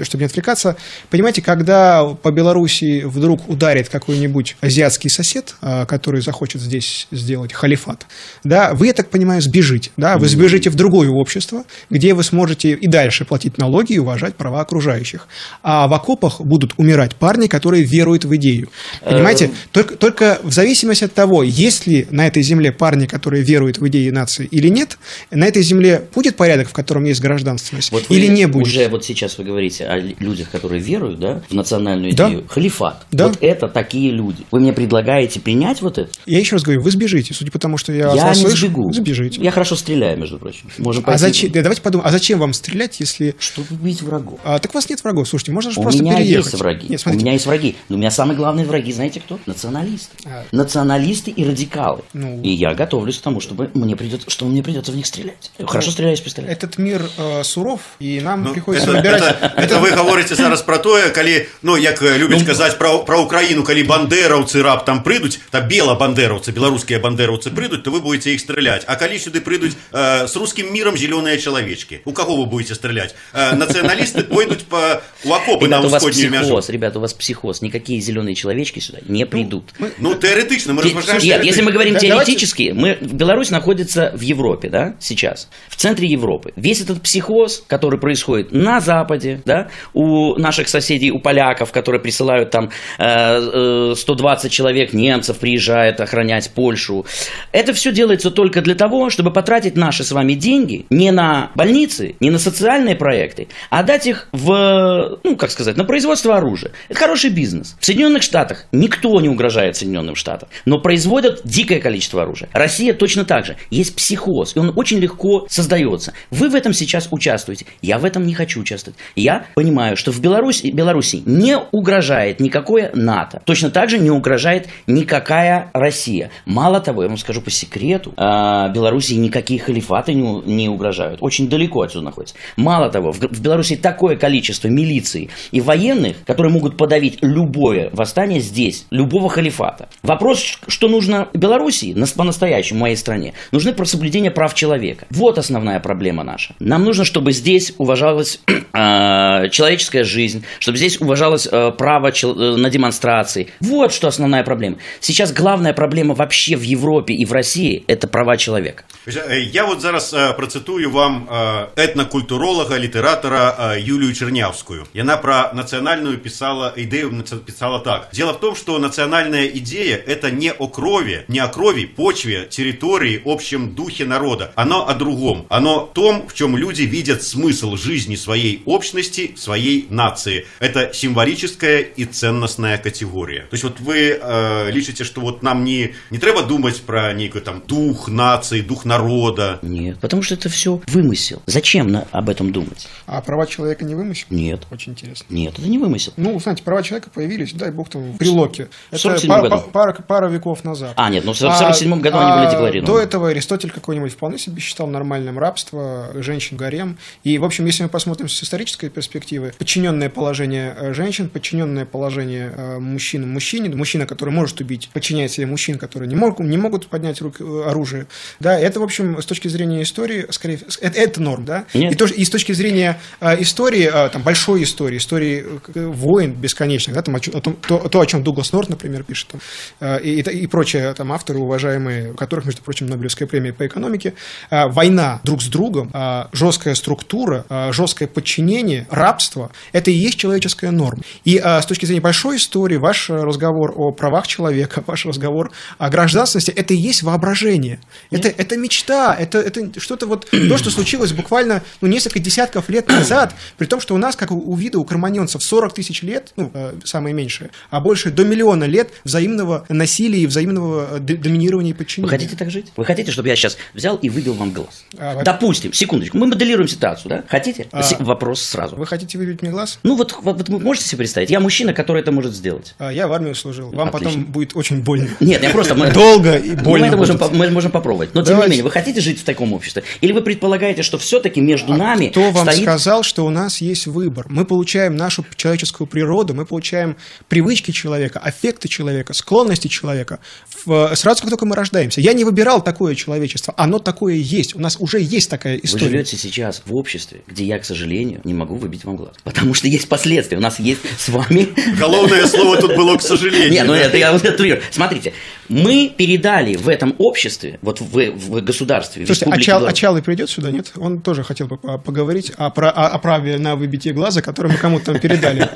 чтобы 0.03 0.23
не 0.23 0.27
отвлекаться, 0.27 0.77
понимаете, 1.11 1.43
когда 1.43 2.05
по 2.05 2.31
Беларуси 2.31 3.03
вдруг 3.05 3.49
ударит 3.49 3.89
какой-нибудь 3.89 4.57
азиатский 4.61 5.11
сосед, 5.11 5.55
который 5.87 6.21
захочет 6.21 6.61
здесь 6.61 7.07
сделать 7.11 7.53
халифат, 7.53 8.07
да, 8.45 8.75
вы, 8.75 8.89
я 8.89 8.93
так 8.93 9.11
понимаю, 9.11 9.41
сбежите, 9.43 9.91
да, 9.97 10.19
вы 10.19 10.29
сбежите 10.29 10.71
в 10.71 10.75
другое 10.75 11.09
общество, 11.11 11.65
где 11.91 12.15
вы 12.15 12.23
сможете 12.25 12.73
и 12.73 12.87
дальше 12.87 13.25
платить 13.25 13.59
налоги 13.59 13.93
и 13.95 13.99
уважать 13.99 14.35
права 14.37 14.61
окружающих. 14.61 15.29
А 15.63 15.87
в 15.89 15.95
окопах 16.19 16.41
будут 16.41 16.75
умирать 16.77 17.15
парни, 17.15 17.47
которые 17.47 17.85
веруют 17.85 18.25
в 18.25 18.35
идею. 18.37 18.69
Понимаете? 19.05 19.47
Э, 19.47 19.51
только, 19.73 19.97
только 19.97 20.39
в 20.43 20.53
зависимости 20.53 21.05
от 21.05 21.15
того, 21.15 21.43
есть 21.43 21.87
ли 21.87 22.07
на 22.11 22.27
этой 22.27 22.43
земле 22.43 22.73
парни, 22.73 23.07
которые 23.07 23.43
веруют 23.43 23.79
в 23.79 23.89
идеи 23.89 24.11
нации 24.11 24.47
или 24.47 24.69
нет, 24.69 24.99
на 25.31 25.45
этой 25.45 25.63
земле 25.63 26.05
будет 26.15 26.37
порядок, 26.37 26.69
в 26.69 26.73
котором 26.73 27.05
есть 27.05 27.21
гражданственность, 27.21 27.93
вот 27.93 28.05
или 28.11 28.27
не 28.27 28.47
будет. 28.47 28.67
Уже 28.67 28.89
вот 28.89 29.05
сейчас 29.05 29.39
вы 29.39 29.45
говорите 29.45 29.85
о 29.85 29.99
людях, 29.99 30.51
которые 30.51 30.81
веруют 30.81 31.21
да, 31.21 31.43
в 31.49 31.55
национальную 31.55 32.13
идею. 32.13 32.43
Да. 32.43 32.49
Халифат. 32.49 33.07
Да. 33.11 33.29
Вот 33.29 33.39
это 33.41 33.69
такие 33.69 34.11
люди. 34.11 34.45
Вы 34.51 34.61
мне 34.61 34.73
предлагаете 34.73 35.41
принять 35.41 35.83
вот 35.83 35.99
это? 35.99 36.11
Я 36.27 36.39
еще 36.39 36.57
раз 36.57 36.63
говорю, 36.63 36.83
вы 36.83 36.91
сбежите, 36.91 37.35
судя 37.35 37.51
по 37.51 37.59
тому, 37.59 37.79
что 37.79 37.93
я 37.93 38.13
Я 38.15 38.31
не 38.31 38.35
слышу, 38.35 38.57
сбегу. 38.57 38.93
Сбежите. 38.93 39.41
Я 39.41 39.51
хорошо 39.51 39.77
стреляю, 39.77 40.19
между 40.19 40.39
прочим. 40.39 40.69
Можем 40.79 41.05
а 41.07 41.17
зачем, 41.19 41.51
давайте 41.53 41.83
подумаем, 41.83 42.09
а 42.09 42.11
зачем 42.11 42.39
вам 42.39 42.53
стрелять, 42.53 43.01
если... 43.01 43.35
Чтобы 43.39 43.69
убить 43.71 44.03
врагов. 44.03 44.41
А, 44.45 44.59
так 44.59 44.73
у 44.73 44.75
вас 44.75 44.89
нет 44.89 45.03
врагов, 45.03 45.29
слушайте, 45.29 45.53
можно 45.53 45.71
же 45.71 45.81
просто 45.81 45.98
меня 45.98 46.18
переехать. 46.18 46.46
есть 46.46 46.60
враги. 46.60 46.88
Нет, 46.90 47.02
смотрите. 47.02 47.22
У 47.22 47.26
меня 47.26 47.34
есть 47.34 47.46
враги. 47.46 47.76
Но 47.90 47.96
у 47.96 48.00
меня 48.00 48.12
самые 48.12 48.38
главные 48.38 48.66
враги, 48.66 48.92
знаете 48.92 49.20
кто? 49.20 49.40
Националисты. 49.46 50.16
А. 50.26 50.44
Националисты 50.52 51.32
и 51.32 51.46
радикалы. 51.46 52.04
Ну... 52.14 52.42
И 52.42 52.50
я 52.50 52.74
готовлюсь 52.74 53.18
к 53.18 53.22
тому, 53.22 53.40
чтобы 53.40 53.70
мне 53.74 53.96
придется, 53.96 54.30
что 54.30 54.46
мне 54.46 54.64
придется 54.64 54.92
в 54.92 54.96
них 54.96 55.06
стрелять. 55.06 55.52
Ну, 55.58 55.68
хорошо 55.68 55.92
стреляю 55.92 56.16
из 56.16 56.22
пистолета. 56.22 56.52
Этот 56.52 56.78
мир 56.78 57.02
э, 57.18 57.44
суров, 57.44 57.82
и 58.00 58.20
нам 58.22 58.44
ну, 58.44 58.54
приходится 58.54 58.90
это, 58.90 58.98
выбирать... 58.98 59.22
Это, 59.22 59.54
это 59.56 59.80
вы 59.80 59.92
говорите 59.92 60.36
зараз 60.36 60.62
про 60.62 60.78
то, 60.78 60.98
калі 61.14 61.46
ну 61.62 61.78
як 61.78 62.02
любяць 62.02 62.42
ну, 62.42 62.48
казаць 62.48 62.76
про, 62.78 63.00
про 63.06 63.22
Украіну 63.24 63.64
калі 63.64 63.84
бандераўцы 63.88 64.62
раптам 64.64 65.04
прыйдуць 65.04 65.40
та 65.52 65.62
бела 65.62 65.96
бандераўцы 65.96 66.52
беларускія 66.52 67.00
бандераўцы 67.00 67.54
прыйдуць 67.54 67.84
то 67.84 67.92
вы 67.92 68.02
будете 68.02 68.34
іх 68.34 68.42
стрелять 68.42 68.86
а 68.88 68.96
калі 68.96 69.20
сюды 69.20 69.42
прыйдуць 69.42 69.76
э, 69.92 70.28
с 70.28 70.36
русским 70.36 70.74
миром 70.74 70.98
зеленые 70.98 71.38
человечки 71.40 72.02
у 72.06 72.12
кого 72.12 72.38
вы 72.38 72.46
будете 72.46 72.76
стрелять 72.76 73.16
э, 73.34 73.56
националисты 73.56 74.24
пойдут 74.24 74.66
по 74.66 75.02
у 75.24 75.34
окопы 75.34 75.68
ребята, 75.89 76.05
на 76.05 76.09
усходнюю 76.09 76.31
мяжу 76.31 76.59
ребята 76.69 76.99
у 76.99 77.03
вас 77.03 77.15
психоз. 77.15 77.63
Никакие 77.63 78.01
зеленые 78.01 78.35
человечки 78.35 78.79
сюда 78.81 78.99
не 79.07 79.25
ну, 79.25 79.31
придут. 79.31 79.73
ну, 79.79 79.89
ну 79.99 80.15
теоретично 80.15 80.73
мы 80.75 80.83
размышляем 80.83 81.23
нет 81.23 81.45
если 81.45 81.63
мы 81.63 81.73
говорим 81.73 81.95
да, 81.95 82.01
теоретически 82.01 82.73
давайте... 82.73 83.05
мы 83.05 83.09
Беларусь 83.09 83.51
находится 83.51 84.13
в 84.15 84.21
Европе 84.21 84.69
да 84.69 84.97
сейчас 85.01 85.49
в 85.69 85.77
центре 85.77 86.09
Европы. 86.09 86.53
Весь 86.57 86.81
этот 86.81 87.03
психоз 87.03 87.63
который 87.67 87.99
происходит 87.99 88.53
на 88.53 88.81
Западе 88.81 89.41
да 89.45 89.69
у 89.95 90.35
наших 90.39 90.69
соседей 90.69 91.11
у 91.11 91.19
поляков 91.19 91.73
которые 91.73 92.01
присылают 92.01 92.51
там 92.51 92.71
э, 92.99 93.95
120 93.97 94.45
э, 94.45 94.49
человек 94.49 94.93
немцев 94.93 95.39
приезжает 95.39 96.01
охранять 96.01 96.51
Польшу. 96.51 97.07
Это 97.53 97.73
все 97.73 97.93
делается 97.93 98.31
только 98.31 98.61
для 98.61 98.75
того 98.75 99.11
чтобы 99.11 99.33
потратить 99.33 99.77
наши 99.77 100.05
с 100.05 100.13
вами 100.13 100.35
деньги 100.35 100.87
не 100.91 101.11
на 101.11 101.51
больницы 101.55 102.17
не 102.21 102.31
на 102.31 102.39
социальные 102.39 102.97
проекты 102.97 103.49
а 103.71 103.83
дать 103.83 104.07
их 104.07 104.29
в 104.33 105.19
ну 105.25 105.37
как 105.37 105.51
сказать 105.51 105.77
на 105.79 105.85
производство 105.85 106.37
оружия. 106.37 106.73
Это 106.89 106.99
хороший 106.99 107.31
бизнес. 107.31 107.77
В 107.79 107.87
Соединенных 107.87 108.25
Штатах 108.25 108.67
никто 108.73 109.21
не 109.21 109.29
угрожает 109.29 109.77
Соединенным 109.77 110.17
Штатам 110.17 110.49
но 110.65 110.81
производят 110.81 111.43
дикое 111.45 111.79
количество 111.79 112.23
оружия. 112.23 112.49
Россия 112.53 112.93
точно 112.93 113.25
так 113.25 113.47
же. 113.47 113.57
Есть 113.71 113.95
психоз 113.95 114.57
и 114.57 114.59
он 114.59 114.73
очень 114.75 114.99
легко 114.99 115.47
создается. 115.49 116.15
Вы 116.31 116.49
в 116.49 116.57
этом 116.57 116.73
сейчас 116.73 117.09
участвуете. 117.13 117.67
Я 117.81 117.99
в 117.99 118.05
этом 118.05 118.27
не 118.27 118.35
хочу 118.35 118.61
участвовать. 118.61 118.99
Я 119.15 119.47
понимаю 119.55 119.97
что 119.97 120.11
в 120.11 120.21
Беларуси 120.21 120.71
Беларуси 120.73 121.23
не 121.25 121.57
угрожает 121.57 122.41
никакое 122.41 122.91
НАТО. 122.95 123.41
Точно 123.45 123.71
так 123.71 123.89
же 123.89 123.99
не 123.99 124.11
угрожает 124.11 124.69
никакая 124.89 125.71
Россия. 125.73 126.33
Мало 126.45 126.81
того 126.81 127.05
я 127.05 127.09
вам 127.09 127.19
скажу 127.19 127.41
по 127.41 127.51
секрету 127.53 128.13
а, 128.17 128.69
Беларуси 128.71 129.13
никакие 129.13 129.61
халифаты 129.61 130.15
не, 130.15 130.41
не 130.45 130.69
угрожают. 130.69 131.19
Очень 131.23 131.49
далеко 131.49 131.83
отсюда 131.83 132.07
находится. 132.07 132.35
Мало 132.57 132.91
того 132.91 133.13
в, 133.13 133.21
в 133.21 133.41
Беларуси 133.41 133.77
такое 133.77 134.17
количество 134.17 134.67
милиции 134.67 135.31
и 135.53 135.61
военных 135.69 136.17
которые 136.27 136.53
могут 136.53 136.77
подавить 136.77 137.19
любое 137.21 137.91
восстание 137.93 138.41
здесь 138.41 138.87
любого 138.91 139.29
халифата. 139.29 139.89
Вопрос 140.03 140.59
что 140.67 140.89
нужно 140.89 141.29
Беларуси 141.35 141.95
по-настоящему 142.17 142.81
моей 142.81 142.97
стране 142.97 143.35
нужны 143.53 143.73
про 143.73 143.85
соблюдение 143.85 144.31
прав 144.31 144.55
человека. 144.55 145.07
Вот 145.11 145.39
основная 145.39 145.79
проблема 145.81 146.25
наша. 146.25 146.55
Нам 146.59 146.85
нужно 146.85 147.05
чтобы 147.05 147.33
здесь 147.33 147.75
уважалась 147.79 148.41
э, 148.47 149.49
человеческая 149.51 150.05
жизнь 150.05 150.45
чтобы 150.59 150.79
здесь 150.79 151.01
уважалось 151.01 151.47
э, 151.51 151.71
право 151.73 152.09
э, 152.09 152.27
на 152.57 152.71
демонстрации. 152.71 153.49
Вот 153.61 153.93
что 153.93 154.09
основная 154.09 154.43
проблема. 154.43 154.77
Сейчас 155.01 155.33
главная 155.33 155.75
проблема 155.75 156.15
вообще 156.15 156.57
в 156.57 156.63
Европе 156.63 157.15
и 157.15 157.25
в 157.25 157.33
России 157.33 157.85
это 157.87 158.09
права 158.09 158.37
человека. 158.37 158.85
Э, 159.07 159.41
я 159.41 159.67
вот 159.67 159.81
зараз 159.81 160.13
э, 160.13 160.33
процитую 160.35 160.91
вам 160.91 161.29
э, 161.31 161.67
этнокультуролога 161.77 162.77
литератора 162.77 163.77
Юлию 163.79 164.15
Чернявскую. 164.15 164.87
Яна 164.95 165.17
про 165.17 165.51
национальную 165.59 166.19
писала 166.19 166.73
идею 166.77 167.13
писала 167.47 167.81
так. 167.81 168.09
Дело 168.13 168.33
в 168.33 168.41
том 168.41 168.57
что 168.57 168.79
национальная 168.79 169.47
идея 169.47 169.97
это 169.97 170.31
не 170.31 170.53
о 170.53 170.69
крови 170.69 171.25
не 171.29 171.39
о 171.39 171.49
крови 171.49 171.85
почве 171.85 172.47
территории 172.51 173.21
общем 173.25 173.75
духе 173.75 174.05
народа. 174.05 174.53
Оно 174.57 174.89
о 174.89 174.95
другом. 174.95 175.47
Оно 175.51 175.91
том 175.93 176.27
в 176.29 176.35
чем 176.35 176.57
люди 176.57 176.83
видят 176.83 177.23
смысл 177.23 177.77
жизни 177.77 178.17
своей 178.17 178.63
общности 178.65 179.35
своей 179.37 179.87
нации. 179.91 180.47
Это 180.59 180.91
символическая 180.93 181.81
и 181.81 182.05
ценностная 182.05 182.79
категория. 182.79 183.43
То 183.43 183.55
есть 183.55 183.65
вот 183.65 183.81
вы 183.81 184.19
э, 184.21 184.71
лічыце 184.71 185.05
что 185.05 185.21
вот 185.21 185.43
нам 185.43 185.65
не 185.65 185.95
не 186.11 186.19
трэба 186.19 186.43
думать 186.43 186.81
про 186.83 187.13
некую 187.13 187.43
там 187.43 187.63
дух 187.67 188.09
нации 188.09 188.61
дух 188.63 188.85
народа. 188.85 189.59
Нет 189.63 189.99
потому 190.09 190.23
что 190.23 190.35
это 190.35 190.49
все 190.49 190.81
вымысел. 190.87 191.43
Зачем 191.47 191.89
на, 191.89 192.07
об 192.13 192.29
этом 192.29 192.53
думать? 192.53 192.89
А 193.07 193.21
права 193.21 193.47
человека 193.47 193.85
не 193.85 193.95
вымысел? 193.95 194.27
Нет. 194.31 194.63
Очень 194.71 194.93
интересно. 194.93 195.27
Нет 195.29 195.48
это 195.49 195.63
не 195.63 195.79
вымысел. 195.79 196.13
Ну 196.17 196.39
знаете 196.41 196.63
права 196.63 196.83
человека 196.83 197.11
появились 197.13 197.53
дай 197.53 197.71
бог 197.71 197.89
там 197.89 198.13
в 198.13 198.19
прилоке 198.19 198.69
это 198.91 199.17
пара, 199.27 199.49
году. 199.49 199.65
пара, 199.73 199.93
пара 200.07 200.29
веков 200.29 200.65
назад. 200.65 200.93
А 200.97 201.11
нет 201.11 201.25
ну 201.25 201.33
в 201.33 201.37
47 201.39 201.93
а, 201.93 201.97
году 201.97 202.17
а, 202.19 202.27
они 202.27 202.41
были 202.41 202.51
декларированы. 202.51 202.87
до 202.87 203.01
этого 203.01 203.29
Аристотель 203.29 203.71
какой-нибудь 203.71 204.13
вполне 204.13 204.39
себе 204.39 204.61
считал 204.61 204.87
нормальным 204.87 205.39
рабство 205.39 206.11
женщин 206.15 206.57
гарем. 206.57 206.99
И 207.25 207.39
в 207.39 207.45
общем 207.45 207.67
если 207.67 207.83
мы 207.83 207.89
посмотрим 207.89 208.29
с 208.29 208.43
исторической 208.43 208.89
перспективы 208.89 209.53
подчиненное 209.59 210.09
положение 210.09 210.75
э, 210.77 210.95
женщин 210.95 211.29
подчиненное 211.29 211.85
положение 211.85 212.53
э, 212.55 212.79
мужчин 212.79 213.31
мужчине 213.31 213.75
мужчина 213.75 214.07
который 214.07 214.31
может 214.31 214.61
убить 214.61 214.91
подчиняет 214.93 215.31
себе 215.31 215.47
мужчин 215.47 215.79
которые 215.79 216.09
не 216.09 216.17
могут 216.17 216.47
не 216.47 216.57
могут 216.57 216.87
поднять 216.89 217.21
рук 217.21 217.41
э, 217.41 217.63
оружие 217.67 218.07
да 218.41 218.59
это 218.59 218.81
в 218.81 218.83
общем 218.83 219.21
с 219.21 219.27
точки 219.27 219.49
зрения 219.49 219.83
истории 219.83 220.27
скорее 220.31 220.61
это, 220.81 220.99
это 220.99 221.23
норм 221.23 221.45
да? 221.45 221.65
Нет. 221.75 221.93
и 221.93 221.97
тоже 221.97 222.15
и 222.15 222.25
с 222.25 222.31
точки 222.31 222.53
зрения 222.53 223.01
истории 223.21 223.91
там 224.13 224.23
большой 224.23 224.63
истории 224.63 224.99
истории 224.99 225.38
э, 225.45 225.87
войн 225.87 226.33
бесконечных, 226.33 226.95
да, 226.95 227.03
там, 227.03 227.17
о, 227.17 227.21
том, 227.21 227.57
то, 227.57 227.89
то, 227.89 228.01
о 228.01 228.07
чем 228.07 228.23
Дуглас 228.23 228.53
Норт, 228.53 228.69
например, 228.69 229.05
пишет, 229.05 229.29
там, 229.29 229.99
и, 229.99 230.21
и, 230.21 230.21
и 230.21 230.47
прочие 230.47 230.93
там, 230.95 231.13
авторы, 231.13 231.39
уважаемые, 231.39 232.13
у 232.13 232.15
которых, 232.15 232.47
между 232.47 232.63
прочим, 232.63 232.87
Нобелевская 232.87 233.29
премия 233.29 233.53
по 233.53 233.67
экономике, 233.67 234.15
война 234.51 235.21
друг 235.25 235.43
с 235.43 235.49
другом, 235.49 235.93
жесткая 236.33 236.75
структура, 236.75 237.45
жесткое 237.73 238.09
подчинение, 238.09 238.87
рабство– 238.91 239.51
это 239.73 239.91
и 239.91 239.95
есть 239.95 240.19
человеческая 240.19 240.71
норма. 240.71 241.03
И 241.25 241.39
с 241.39 241.67
точки 241.67 241.87
зрения 241.87 242.01
большой 242.01 242.37
истории, 242.37 242.77
ваш 242.77 243.11
разговор 243.11 243.73
о 243.77 243.93
правах 243.93 244.27
человека, 244.27 244.83
ваш 244.87 245.07
разговор 245.07 245.53
о 245.79 245.91
гражданственности– 245.91 246.51
это 246.57 246.75
и 246.75 246.77
есть 246.77 247.03
воображение. 247.03 247.81
Это, 248.11 248.29
это 248.29 248.57
мечта, 248.57 249.15
это, 249.19 249.39
это 249.39 249.81
что-то 249.81 250.07
вот, 250.07 250.29
то, 250.31 250.57
что 250.57 250.71
случилось 250.71 251.13
буквально 251.13 251.63
ну, 251.81 251.89
несколько 251.89 252.19
десятков 252.19 252.69
лет 252.69 252.89
назад, 252.89 253.35
при 253.57 253.67
том, 253.67 253.81
что 253.81 253.95
у 253.95 253.99
нас, 253.99 254.17
как 254.17 254.31
у 254.31 254.55
вида, 254.57 254.79
у 254.79 254.85
кроманьонцев, 255.29 255.43
40 255.43 255.75
тысяч 255.75 256.03
лет, 256.03 256.33
ну, 256.37 256.51
э, 256.55 256.75
самое 256.85 257.15
меньшее, 257.15 257.51
а 257.71 257.81
больше 257.81 258.11
до 258.11 258.25
миллиона 258.25 258.65
лет 258.65 258.91
взаимного 259.05 259.65
насилия 259.69 260.21
и 260.21 260.27
взаимного 260.27 260.97
э, 260.97 260.99
доминирования 260.99 261.71
и 261.71 261.75
подчинения. 261.75 262.11
Вы 262.11 262.19
хотите 262.19 262.37
так 262.37 262.51
жить? 262.51 262.73
Вы 262.77 262.85
хотите, 262.85 263.13
чтобы 263.13 263.29
я 263.29 263.37
сейчас 263.37 263.59
взял 263.75 263.97
и 263.97 264.09
выбил 264.09 264.35
вам 264.35 264.53
глаз? 264.53 264.85
А, 264.97 265.23
Допустим, 265.23 265.73
секундочку, 265.73 266.17
мы 266.19 266.27
моделируем 266.27 266.69
ситуацию, 266.69 267.11
да? 267.11 267.25
Хотите? 267.29 267.67
А, 267.73 267.83
Вопрос 268.01 268.43
сразу. 268.43 268.77
Вы 268.77 268.87
хотите 268.87 269.19
выбить 269.19 269.43
мне 269.43 269.51
глаз? 269.51 269.79
Ну 269.83 269.97
вот, 269.97 270.17
вот, 270.23 270.39
вот 270.39 270.49
вы 270.49 270.59
можете 270.59 270.87
себе 270.87 270.99
представить, 270.99 271.31
я 271.31 271.41
мужчина, 271.41 271.73
который 271.73 272.03
это 272.03 272.13
может 272.13 272.35
сделать. 272.35 272.75
А, 272.79 272.93
я 272.93 273.09
в 273.09 273.13
армию 273.13 273.35
служил. 273.35 273.71
Вам 273.71 273.89
Отлично. 273.89 274.11
потом 274.11 274.25
будет 274.25 274.57
очень 274.57 274.83
больно. 274.83 275.09
Нет, 275.21 275.43
я 275.43 275.51
просто... 275.51 275.75
Долго 275.93 276.37
и 276.37 276.55
больно. 276.55 276.87
Мы 276.87 276.89
это 276.89 276.97
можем, 276.97 277.21
мы 277.33 277.51
можем 277.51 277.71
попробовать. 277.71 278.15
Но 278.15 278.23
тем 278.23 278.39
не 278.39 278.43
менее, 278.49 278.63
вы 278.63 278.71
хотите 278.71 279.01
жить 279.01 279.21
в 279.21 279.25
таком 279.25 279.53
обществе? 279.53 279.83
Или 280.01 280.13
вы 280.13 280.23
предполагаете, 280.23 280.83
что 280.83 280.99
все-таки 280.99 281.41
между 281.41 281.75
нами 281.75 282.09
Кто 282.09 282.31
вам 282.31 282.51
сказал, 282.51 283.03
что 283.03 283.27
у 283.27 283.31
нас 283.31 283.61
есть 283.61 283.87
выбор? 283.87 284.27
Мы 284.29 284.45
получаем 284.45 284.97
нашу 284.97 285.18
человеческую 285.37 285.87
природу, 285.87 286.35
мы 286.35 286.47
получаем 286.47 286.97
привычки 287.29 287.71
человека, 287.71 288.19
аффекты 288.19 288.69
человека, 288.69 289.13
склонности 289.13 289.69
человека 289.69 290.21
в, 290.65 290.95
сразу, 290.95 291.23
как 291.23 291.31
только 291.31 291.47
мы 291.47 291.57
рождаемся. 291.57 292.01
Я 292.01 292.13
не 292.13 292.25
выбирал 292.25 292.63
такое 292.63 292.95
человечество, 292.95 293.55
оно 293.57 293.79
такое 293.79 294.15
есть. 294.15 294.55
У 294.55 294.61
нас 294.61 294.77
уже 294.79 295.01
есть 295.01 295.31
такая 295.31 295.57
история. 295.57 295.85
Вы 295.87 295.91
живете 295.93 296.17
сейчас 296.17 296.63
в 296.67 296.75
обществе, 296.75 297.23
где 297.27 297.45
я, 297.45 297.59
к 297.59 297.65
сожалению, 297.65 298.21
не 298.25 298.35
могу 298.35 298.57
выбить 298.57 298.85
вам 298.85 298.97
глаз. 298.97 299.15
Потому 299.25 299.55
что 299.55 299.69
есть 299.69 299.89
последствия. 299.89 300.39
У 300.39 300.43
нас 300.43 300.59
есть 300.59 300.81
с 300.99 301.09
вами... 301.09 301.49
Головное 301.79 302.27
слово 302.27 302.61
тут 302.61 302.77
было 302.77 302.97
«к 302.97 303.03
сожалению». 303.03 303.51
Нет, 303.51 303.67
ну 303.67 303.73
это 303.73 303.97
я 303.97 304.15
утрирую. 304.15 304.63
Смотрите, 304.71 305.13
мы 305.49 305.93
передали 305.97 306.57
в 306.57 306.69
этом 306.69 306.95
обществе, 306.99 307.59
вот 307.63 307.81
в, 307.81 308.11
в 308.11 308.41
государстве, 308.43 309.07
Слушайте, 309.07 309.31
Ачал, 309.33 309.67
Ачалый 309.67 310.03
придет 310.03 310.29
сюда, 310.29 310.51
нет? 310.51 310.73
Он 310.77 311.01
тоже 311.01 311.23
хотел 311.23 311.47
бы 311.47 311.57
поговорить 311.57 312.33
о, 312.37 312.51
про, 312.51 312.71
о, 312.71 312.89
о 312.89 312.99
праве 312.99 313.39
на 313.39 313.57
выбитие 313.57 313.95
глаза, 313.95 314.21
которое 314.21 314.51
мы 314.51 314.59
кому-то 314.59 314.98
передали. 314.99 315.49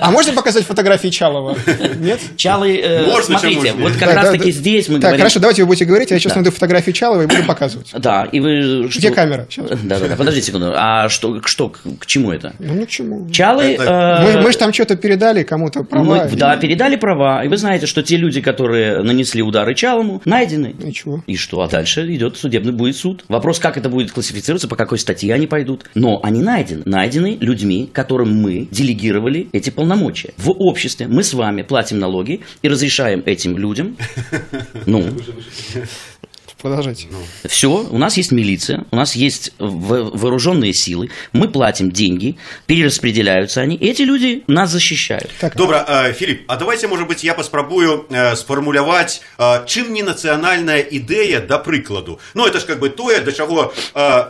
А 0.00 0.10
можно 0.10 0.32
показать 0.32 0.64
фотографии 0.64 1.08
Чалова? 1.08 1.56
Нет? 1.98 2.20
Чалы, 2.36 2.78
э, 2.82 3.22
смотрите, 3.22 3.72
вот 3.72 3.92
как 3.94 4.14
раз 4.14 4.30
таки 4.30 4.52
здесь 4.52 4.88
мы 4.88 4.94
так, 4.94 5.02
говорим... 5.02 5.20
хорошо, 5.20 5.40
давайте 5.40 5.62
вы 5.62 5.68
будете 5.68 5.84
говорить, 5.84 6.10
я 6.10 6.18
сейчас 6.18 6.34
найду 6.34 6.50
фотографии 6.50 6.92
Чалова 6.92 7.22
и 7.22 7.26
буду 7.26 7.44
показывать. 7.44 7.90
Да, 8.02 8.24
и 8.30 8.40
вы... 8.40 8.88
Где 8.88 9.10
камера? 9.10 9.46
Да-да-да, 9.56 10.16
подождите 10.16 10.48
секунду. 10.48 10.72
А 10.74 11.08
что, 11.08 11.40
что, 11.44 11.68
к 11.68 12.06
чему 12.06 12.32
это? 12.32 12.52
Ну, 12.58 12.74
ни 12.74 12.84
к 12.84 12.88
чему. 12.88 13.30
Чалы... 13.30 13.76
Мы, 13.78 14.42
мы 14.42 14.52
же 14.52 14.58
там 14.58 14.72
что-то 14.72 14.96
передали 14.96 15.44
кому-то 15.44 15.84
права. 15.84 16.28
да, 16.32 16.56
передали 16.56 16.96
права. 16.96 17.44
И 17.44 17.48
вы 17.48 17.56
знаете, 17.56 17.86
что 17.86 18.02
те 18.02 18.16
люди, 18.16 18.40
которые 18.40 19.02
нанесли 19.02 19.42
удары 19.42 19.74
Чалому, 19.74 20.20
найдены. 20.24 20.74
И 20.84 20.92
чего? 20.92 21.22
И 21.26 21.36
что? 21.36 21.60
А 21.60 21.68
дальше 21.68 22.12
идет 22.14 22.36
судебный 22.36 22.72
будет 22.72 22.96
суд. 22.96 23.24
Вопрос, 23.28 23.58
как 23.58 23.76
это 23.76 23.88
будет 23.88 24.12
классифицироваться, 24.12 24.68
по 24.68 24.76
какой 24.76 24.98
статье 24.98 25.32
они 25.34 25.46
пойдут. 25.46 25.84
Но 25.94 26.20
они 26.22 26.42
найдены. 26.42 26.82
Найдены 26.84 27.36
людьми, 27.40 27.88
которым 27.92 28.31
мы 28.32 28.68
делегировали 28.70 29.48
эти 29.52 29.70
полномочия. 29.70 30.32
В 30.36 30.50
обществе 30.50 31.06
мы 31.08 31.22
с 31.22 31.34
вами 31.34 31.62
платим 31.62 31.98
налоги 31.98 32.40
и 32.62 32.68
разрешаем 32.68 33.22
этим 33.26 33.56
людям, 33.58 33.96
ну, 34.86 35.04
Продолжайте. 36.61 37.07
Ну. 37.11 37.19
Все, 37.47 37.69
у 37.69 37.97
нас 37.99 38.17
есть 38.17 38.31
милиция, 38.31 38.85
у 38.89 38.95
нас 38.95 39.15
есть 39.15 39.53
вооруженные 39.59 40.73
силы, 40.73 41.11
мы 41.31 41.47
платим 41.49 41.91
деньги, 41.91 42.37
перераспределяются 42.65 43.61
они, 43.61 43.77
эти 43.77 44.01
люди 44.01 44.43
нас 44.47 44.71
защищают. 44.71 45.29
Так. 45.39 45.55
Добра, 45.55 45.85
э, 45.87 46.13
Филипп, 46.13 46.45
а 46.47 46.57
давайте, 46.57 46.87
может 46.87 47.07
быть, 47.07 47.23
я 47.23 47.35
паспрабую 47.35 48.07
э, 48.09 48.35
сфармуляваць, 48.35 49.21
э, 49.37 49.65
чым 49.67 49.93
не 49.93 50.01
нацыянальная 50.01 50.79
ідэя 50.81 51.41
да 51.41 51.59
прыкладу. 51.59 52.19
Ну 52.33 52.47
это 52.47 52.59
ж 52.59 52.65
как 52.65 52.79
бы 52.79 52.89
тое, 52.89 53.19
да 53.19 53.31
чаго 53.31 53.73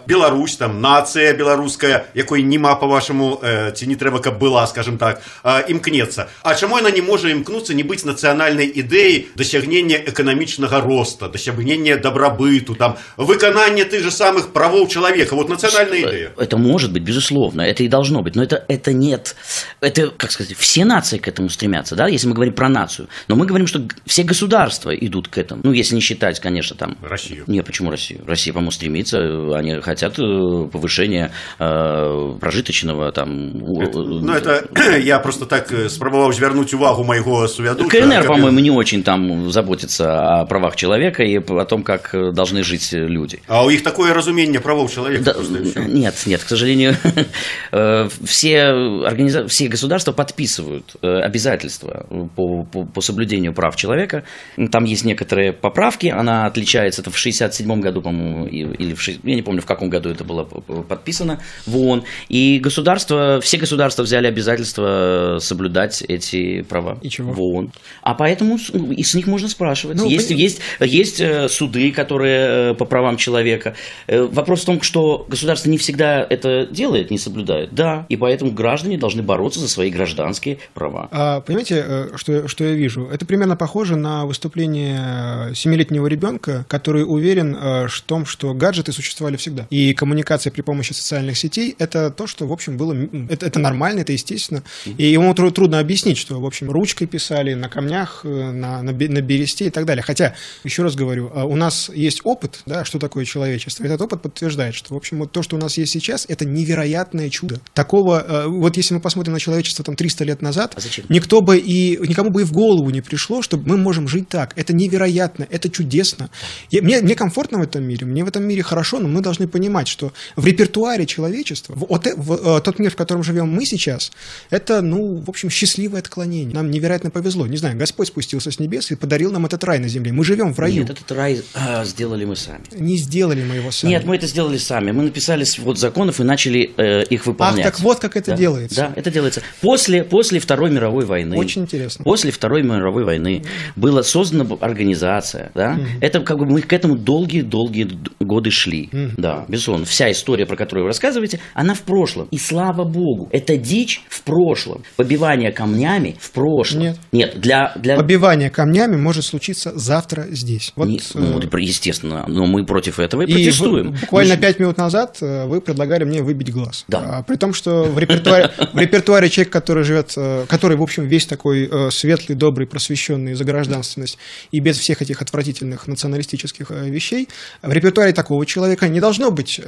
Беларусь, 0.05 0.57
там 0.57 0.81
нацыя 0.81 1.33
беларуская, 1.33 2.07
якой 2.13 2.43
нема 2.43 2.75
по-вашаму 2.75 3.41
ці 3.73 3.87
не 3.87 3.95
трэба, 3.95 4.19
каб 4.19 4.37
была, 4.37 4.67
скажем 4.67 4.97
так, 4.97 5.21
імкнецца. 5.43 6.27
А 6.43 6.55
чаму 6.55 6.77
яна 6.77 6.91
не 6.91 7.01
можа 7.01 7.29
імкнуцца 7.29 7.73
не 7.73 7.83
быць 7.83 8.03
нацыянальнай 8.03 8.67
ідэяй 8.67 9.27
дасягнення 9.35 9.97
эканамічнага 10.05 10.81
роста, 10.81 11.29
дасягнення 11.29 11.97
добра 11.97 12.20
добробыту, 12.22 12.74
там, 12.74 12.96
выконание 13.16 13.84
тех 13.84 14.02
же 14.02 14.10
самых 14.10 14.52
правов 14.52 14.90
человека. 14.90 15.34
Вот 15.34 15.48
национальная 15.48 16.00
идея. 16.00 16.32
Это 16.36 16.56
может 16.56 16.92
быть, 16.92 17.02
безусловно, 17.02 17.62
это 17.62 17.82
и 17.82 17.88
должно 17.88 18.22
быть, 18.22 18.36
но 18.36 18.42
это, 18.42 18.64
это 18.68 18.92
нет. 18.92 19.34
Это, 19.80 20.10
как 20.10 20.30
сказать, 20.30 20.56
все 20.56 20.84
нации 20.84 21.18
к 21.18 21.28
этому 21.28 21.48
стремятся, 21.48 21.96
да, 21.96 22.08
если 22.08 22.28
мы 22.28 22.34
говорим 22.34 22.54
про 22.54 22.68
нацию. 22.68 23.08
Но 23.28 23.36
мы 23.36 23.46
говорим, 23.46 23.66
что 23.66 23.82
все 24.06 24.22
государства 24.22 24.94
идут 24.94 25.28
к 25.28 25.38
этому. 25.38 25.62
Ну, 25.64 25.72
если 25.72 25.94
не 25.94 26.00
считать, 26.00 26.40
конечно, 26.40 26.76
там... 26.76 26.96
Россию. 27.02 27.44
Нет, 27.46 27.66
почему 27.66 27.90
Россию? 27.90 28.22
Россия, 28.26 28.52
по-моему, 28.52 28.70
стремится, 28.70 29.18
они 29.56 29.80
хотят 29.80 30.18
э, 30.18 30.68
повышения 30.70 31.32
э, 31.58 32.36
прожиточного 32.40 33.12
там... 33.12 33.56
Это, 33.80 33.98
ну, 33.98 34.32
это 34.32 34.68
я 34.98 35.18
просто 35.18 35.46
так 35.46 35.72
э, 35.72 35.88
спробовал 35.88 36.30
вернуть 36.30 36.72
увагу 36.74 37.04
моего 37.04 37.46
сувядуча. 37.46 37.88
КНР, 37.88 38.26
по-моему, 38.26 38.60
не 38.60 38.70
очень 38.70 39.02
там 39.02 39.50
заботится 39.50 40.40
о 40.40 40.46
правах 40.46 40.76
человека 40.76 41.22
и 41.22 41.38
о 41.38 41.64
том, 41.64 41.82
как 41.82 42.11
Э, 42.14 42.32
должны 42.32 42.62
жить 42.62 42.92
люди. 42.92 43.40
А 43.46 43.64
у 43.64 43.70
них 43.70 43.82
такое 43.82 44.12
разумение 44.12 44.60
правов 44.60 44.92
человека? 44.92 45.34
Да, 45.34 45.82
нет, 45.86 46.14
нет, 46.26 46.42
к 46.42 46.48
сожалению, 46.48 46.96
э, 47.72 48.08
все, 48.24 48.60
организа... 49.06 49.46
все 49.46 49.68
государства 49.68 50.12
подписывают 50.12 50.96
э, 51.02 51.06
обязательства 51.06 52.06
по, 52.36 52.64
по, 52.64 52.84
по 52.84 53.00
соблюдению 53.00 53.54
прав 53.54 53.76
человека. 53.76 54.24
Там 54.70 54.84
есть 54.84 55.04
некоторые 55.04 55.52
поправки, 55.52 56.06
она 56.06 56.46
отличается, 56.46 57.02
это 57.02 57.10
в 57.10 57.18
67 57.18 57.80
году, 57.80 58.02
по-моему, 58.02 58.46
или 58.46 58.94
в 58.94 59.00
6... 59.00 59.20
я 59.22 59.34
не 59.34 59.42
помню, 59.42 59.62
в 59.62 59.66
каком 59.66 59.88
году 59.88 60.10
это 60.10 60.24
было 60.24 60.44
подписано 60.44 61.40
в 61.66 61.76
ООН. 61.76 62.04
И 62.28 62.58
государства, 62.58 63.40
все 63.40 63.58
государства 63.58 64.02
взяли 64.02 64.26
обязательство 64.26 65.38
соблюдать 65.40 66.02
эти 66.02 66.62
права 66.62 66.98
и 67.02 67.08
чего? 67.08 67.32
в 67.32 67.40
ООН. 67.40 67.72
А 68.02 68.14
поэтому 68.14 68.58
и 68.58 69.02
с 69.02 69.14
них 69.14 69.26
можно 69.26 69.48
спрашивать. 69.48 69.96
Ну, 69.96 70.08
есть, 70.08 70.30
есть, 70.30 70.60
есть 70.80 71.22
суды, 71.48 71.91
которые 71.92 72.70
э, 72.70 72.74
по 72.74 72.84
правам 72.84 73.16
человека. 73.16 73.74
Э, 74.06 74.22
вопрос 74.22 74.62
в 74.62 74.64
том, 74.66 74.82
что 74.82 75.26
государство 75.28 75.70
не 75.70 75.78
всегда 75.78 76.26
это 76.28 76.66
делает, 76.66 77.10
не 77.10 77.18
соблюдает. 77.18 77.74
Да, 77.74 78.06
и 78.08 78.16
поэтому 78.16 78.52
граждане 78.52 78.98
должны 78.98 79.22
бороться 79.22 79.60
за 79.60 79.68
свои 79.68 79.90
гражданские 79.90 80.58
права. 80.74 81.08
А, 81.10 81.40
понимаете, 81.40 81.84
э, 81.86 82.08
что, 82.16 82.48
что 82.48 82.64
я 82.64 82.72
вижу? 82.72 83.08
Это 83.12 83.26
примерно 83.26 83.56
похоже 83.56 83.96
на 83.96 84.26
выступление 84.26 85.54
семилетнего 85.54 86.06
ребенка, 86.06 86.64
который 86.68 87.04
уверен 87.06 87.56
в 87.88 88.00
том, 88.06 88.26
что 88.26 88.54
гаджеты 88.54 88.92
существовали 88.92 89.36
всегда. 89.36 89.66
И 89.70 89.94
коммуникация 89.94 90.50
при 90.50 90.62
помощи 90.62 90.92
социальных 90.92 91.36
сетей– 91.36 91.74
это 91.78 92.10
то, 92.10 92.26
что, 92.26 92.46
в 92.46 92.52
общем, 92.52 92.76
было... 92.76 92.96
Это, 93.28 93.46
это 93.46 93.58
нормально, 93.58 94.00
это 94.00 94.12
естественно. 94.12 94.62
И 94.84 95.06
ему 95.06 95.32
трудно 95.34 95.78
объяснить, 95.78 96.18
что, 96.18 96.40
в 96.40 96.46
общем, 96.46 96.70
ручкой 96.70 97.06
писали 97.06 97.54
на 97.54 97.68
камнях, 97.68 98.24
на, 98.24 98.82
на, 98.82 98.92
на 98.92 99.20
бересте 99.20 99.66
и 99.66 99.70
так 99.70 99.84
далее. 99.84 100.02
Хотя, 100.02 100.34
еще 100.64 100.82
раз 100.82 100.94
говорю, 100.94 101.30
у 101.34 101.56
нас 101.56 101.81
есть 101.88 102.20
опыт, 102.24 102.60
да, 102.66 102.84
что 102.84 102.98
такое 102.98 103.24
человечество. 103.24 103.84
Этот 103.84 104.00
опыт 104.00 104.22
подтверждает, 104.22 104.74
что, 104.74 104.94
в 104.94 104.96
общем, 104.96 105.18
вот 105.18 105.32
то, 105.32 105.42
что 105.42 105.56
у 105.56 105.58
нас 105.58 105.76
есть 105.78 105.92
сейчас, 105.92 106.26
это 106.28 106.44
невероятное 106.44 107.30
чудо. 107.30 107.60
Такого, 107.74 108.24
э, 108.26 108.46
вот 108.46 108.76
если 108.76 108.94
мы 108.94 109.00
посмотрим 109.00 109.32
на 109.34 109.40
человечество 109.40 109.84
там 109.84 109.96
300 109.96 110.24
лет 110.24 110.42
назад, 110.42 110.74
а 110.76 110.80
зачем? 110.80 111.04
никто 111.08 111.40
бы 111.40 111.58
и, 111.58 111.96
никому 112.06 112.30
бы 112.30 112.42
и 112.42 112.44
в 112.44 112.52
голову 112.52 112.90
не 112.90 113.00
пришло, 113.00 113.42
что 113.42 113.56
мы 113.56 113.76
можем 113.76 114.08
жить 114.08 114.28
так. 114.28 114.52
Это 114.56 114.74
невероятно, 114.74 115.46
это 115.50 115.68
чудесно. 115.68 116.30
Я, 116.70 116.82
мне, 116.82 117.00
мне 117.00 117.14
комфортно 117.14 117.58
в 117.58 117.62
этом 117.62 117.84
мире, 117.84 118.06
мне 118.06 118.24
в 118.24 118.28
этом 118.28 118.44
мире 118.44 118.62
хорошо, 118.62 118.98
но 118.98 119.08
мы 119.08 119.20
должны 119.20 119.48
понимать, 119.48 119.88
что 119.88 120.12
в 120.36 120.46
репертуаре 120.46 121.06
человечества, 121.06 121.74
в, 121.74 121.86
в, 121.86 122.00
в, 122.16 122.36
в 122.42 122.60
тот 122.60 122.78
мир, 122.78 122.90
в 122.90 122.96
котором 122.96 123.22
живем 123.22 123.48
мы 123.48 123.64
сейчас, 123.64 124.12
это, 124.50 124.82
ну, 124.82 125.20
в 125.20 125.28
общем, 125.28 125.50
счастливое 125.50 126.00
отклонение. 126.00 126.54
Нам 126.54 126.70
невероятно 126.70 127.10
повезло. 127.10 127.46
Не 127.46 127.56
знаю, 127.56 127.76
Господь 127.76 128.08
спустился 128.08 128.50
с 128.50 128.58
небес 128.58 128.90
и 128.90 128.96
подарил 128.96 129.32
нам 129.32 129.46
этот 129.46 129.62
рай 129.64 129.78
на 129.78 129.88
земле. 129.88 130.12
Мы 130.12 130.24
живем 130.24 130.52
в 130.52 130.58
раю. 130.58 130.82
Нет, 130.82 130.90
этот 130.90 131.10
рай 131.12 131.42
Сделали 131.84 132.24
мы 132.24 132.36
сами. 132.36 132.62
Не 132.72 132.96
сделали 132.96 133.42
мы 133.42 133.56
его 133.56 133.70
сами. 133.70 133.90
Нет, 133.90 134.04
мы 134.04 134.16
это 134.16 134.26
сделали 134.26 134.56
сами. 134.58 134.92
Мы 134.92 135.02
написали 135.04 135.44
свод 135.44 135.78
законов 135.78 136.20
и 136.20 136.24
начали 136.24 136.72
э, 136.76 137.04
их 137.04 137.26
выполнять. 137.26 137.66
Ах, 137.66 137.72
так 137.72 137.80
вот 137.80 137.98
как 137.98 138.16
это 138.16 138.32
Да. 138.32 138.36
делается. 138.36 138.76
Да, 138.76 138.92
это 138.96 139.10
делается. 139.10 139.42
После, 139.60 140.04
после 140.04 140.40
Второй 140.40 140.70
мировой 140.70 141.04
войны. 141.04 141.36
Очень 141.36 141.62
интересно. 141.62 142.04
После 142.04 142.30
Второй 142.30 142.62
мировой 142.62 143.04
войны 143.04 143.44
была 143.76 144.02
создана 144.02 144.44
организация, 144.60 145.50
да. 145.54 145.78
Это 146.00 146.20
как 146.20 146.38
бы 146.38 146.46
мы 146.46 146.62
к 146.62 146.72
этому 146.72 146.96
долгие-долгие 146.96 147.90
годы 148.20 148.50
шли. 148.50 148.88
Да, 149.16 149.44
безусловно. 149.48 149.84
Вся 149.84 150.10
история, 150.10 150.46
про 150.46 150.56
которую 150.56 150.84
вы 150.84 150.88
рассказываете, 150.88 151.40
она 151.54 151.74
в 151.74 151.82
прошлом. 151.82 152.28
И 152.30 152.38
слава 152.38 152.84
богу, 152.84 153.28
это 153.32 153.56
дичь 153.56 154.02
в 154.08 154.22
прошлом. 154.22 154.82
Побивание 154.96 155.52
камнями 155.52 156.16
в 156.20 156.30
прошлом. 156.32 156.82
Нет. 156.82 156.98
Нет, 157.12 157.40
для... 157.40 157.72
для... 157.76 157.96
Побивание 157.96 158.50
камнями 158.50 158.96
может 158.96 159.24
случиться 159.24 159.72
завтра 159.78 160.26
здесь. 160.30 160.72
Вот, 160.76 160.88
Не- 160.88 161.00
ну, 161.14 161.38
э, 161.38 161.40
естественно, 161.64 162.24
но 162.28 162.46
мы 162.46 162.64
против 162.64 162.98
этого 162.98 163.22
и, 163.22 163.26
И 163.30 163.32
протестуем. 163.34 163.92
вы- 163.92 163.98
буквально 163.98 164.36
пять 164.36 164.58
минут 164.58 164.76
назад 164.78 165.18
э, 165.20 165.46
вы 165.46 165.60
предлагали 165.60 166.04
мне 166.04 166.22
выбить 166.22 166.52
глаз. 166.52 166.84
Да. 166.88 166.98
А, 167.18 167.22
при 167.22 167.36
том, 167.36 167.54
что 167.54 167.84
в 167.84 167.98
репертуаре, 167.98 168.50
в 168.72 168.78
репертуаре 168.78 169.28
человек, 169.30 169.52
который 169.52 169.84
живет, 169.84 170.12
э, 170.16 170.44
который, 170.48 170.76
в 170.76 170.82
общем, 170.82 171.06
весь 171.06 171.26
такой 171.26 171.68
э, 171.70 171.90
светлый, 171.90 172.34
добрый, 172.36 172.66
просвещенный 172.66 173.34
за 173.34 173.44
гражданственность 173.44 174.18
и 174.50 174.60
без 174.60 174.78
всех 174.78 175.02
этих 175.02 175.22
отвратительных 175.22 175.86
националистических 175.86 176.70
вещей, 176.70 177.28
в 177.62 177.72
репертуаре 177.72 178.12
такого 178.12 178.44
человека 178.46 178.88
не 178.88 179.00
должно 179.00 179.30
быть 179.30 179.60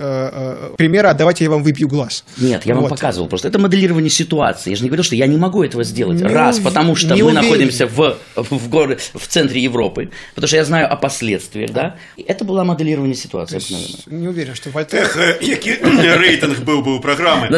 примера 0.77 1.11
«А 1.11 1.15
давайте 1.15 1.45
я 1.45 1.51
вам 1.51 1.63
выбью 1.63 1.89
глаз». 1.89 2.25
Нет, 2.39 2.65
я 2.67 2.75
вам 2.75 2.85
Вот. 2.85 2.91
показывал 2.91 3.29
просто. 3.29 3.49
Это 3.49 3.59
моделирование 3.59 4.11
ситуации. 4.11 4.71
Я 4.71 4.77
же 4.77 4.83
не 4.83 4.89
говорил, 4.89 5.05
что 5.05 5.17
я 5.17 5.27
не 5.27 5.37
могу 5.37 5.63
этого 5.63 5.85
сделать. 5.85 6.19
Не 6.21 6.27
Раз, 6.27 6.59
ув- 6.59 6.65
потому 6.65 6.97
что 6.97 7.09
мы 7.17 7.23
уверен. 7.23 7.35
находимся 7.35 7.87
в, 7.87 8.17
в, 8.37 8.69
горе- 8.69 8.99
в 9.15 9.27
центре 9.29 9.63
Европы, 9.63 10.11
потому 10.35 10.49
что 10.49 10.57
я 10.57 10.65
знаю 10.65 10.91
о 10.93 10.97
последствиях, 10.97 11.71
да. 11.73 11.84
И 12.17 12.23
это 12.23 12.45
было 12.45 12.65
моделирование 12.65 13.17
ситуации. 13.17 13.61
Не 14.07 14.29
уверен, 14.29 14.55
что 14.55 14.71
Вольтер... 14.71 15.03
Ех, 15.03 15.17
е, 15.17 15.39
який 15.43 15.77
рейтинг 16.17 16.61
був 16.61 16.85
би 16.85 16.91
у 16.91 17.01
програми. 17.01 17.49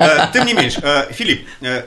Е, 0.00 0.28
Тим 0.32 0.44
не 0.44 0.54
менш, 0.54 0.78
е, 0.78 1.08
Філіп, 1.14 1.40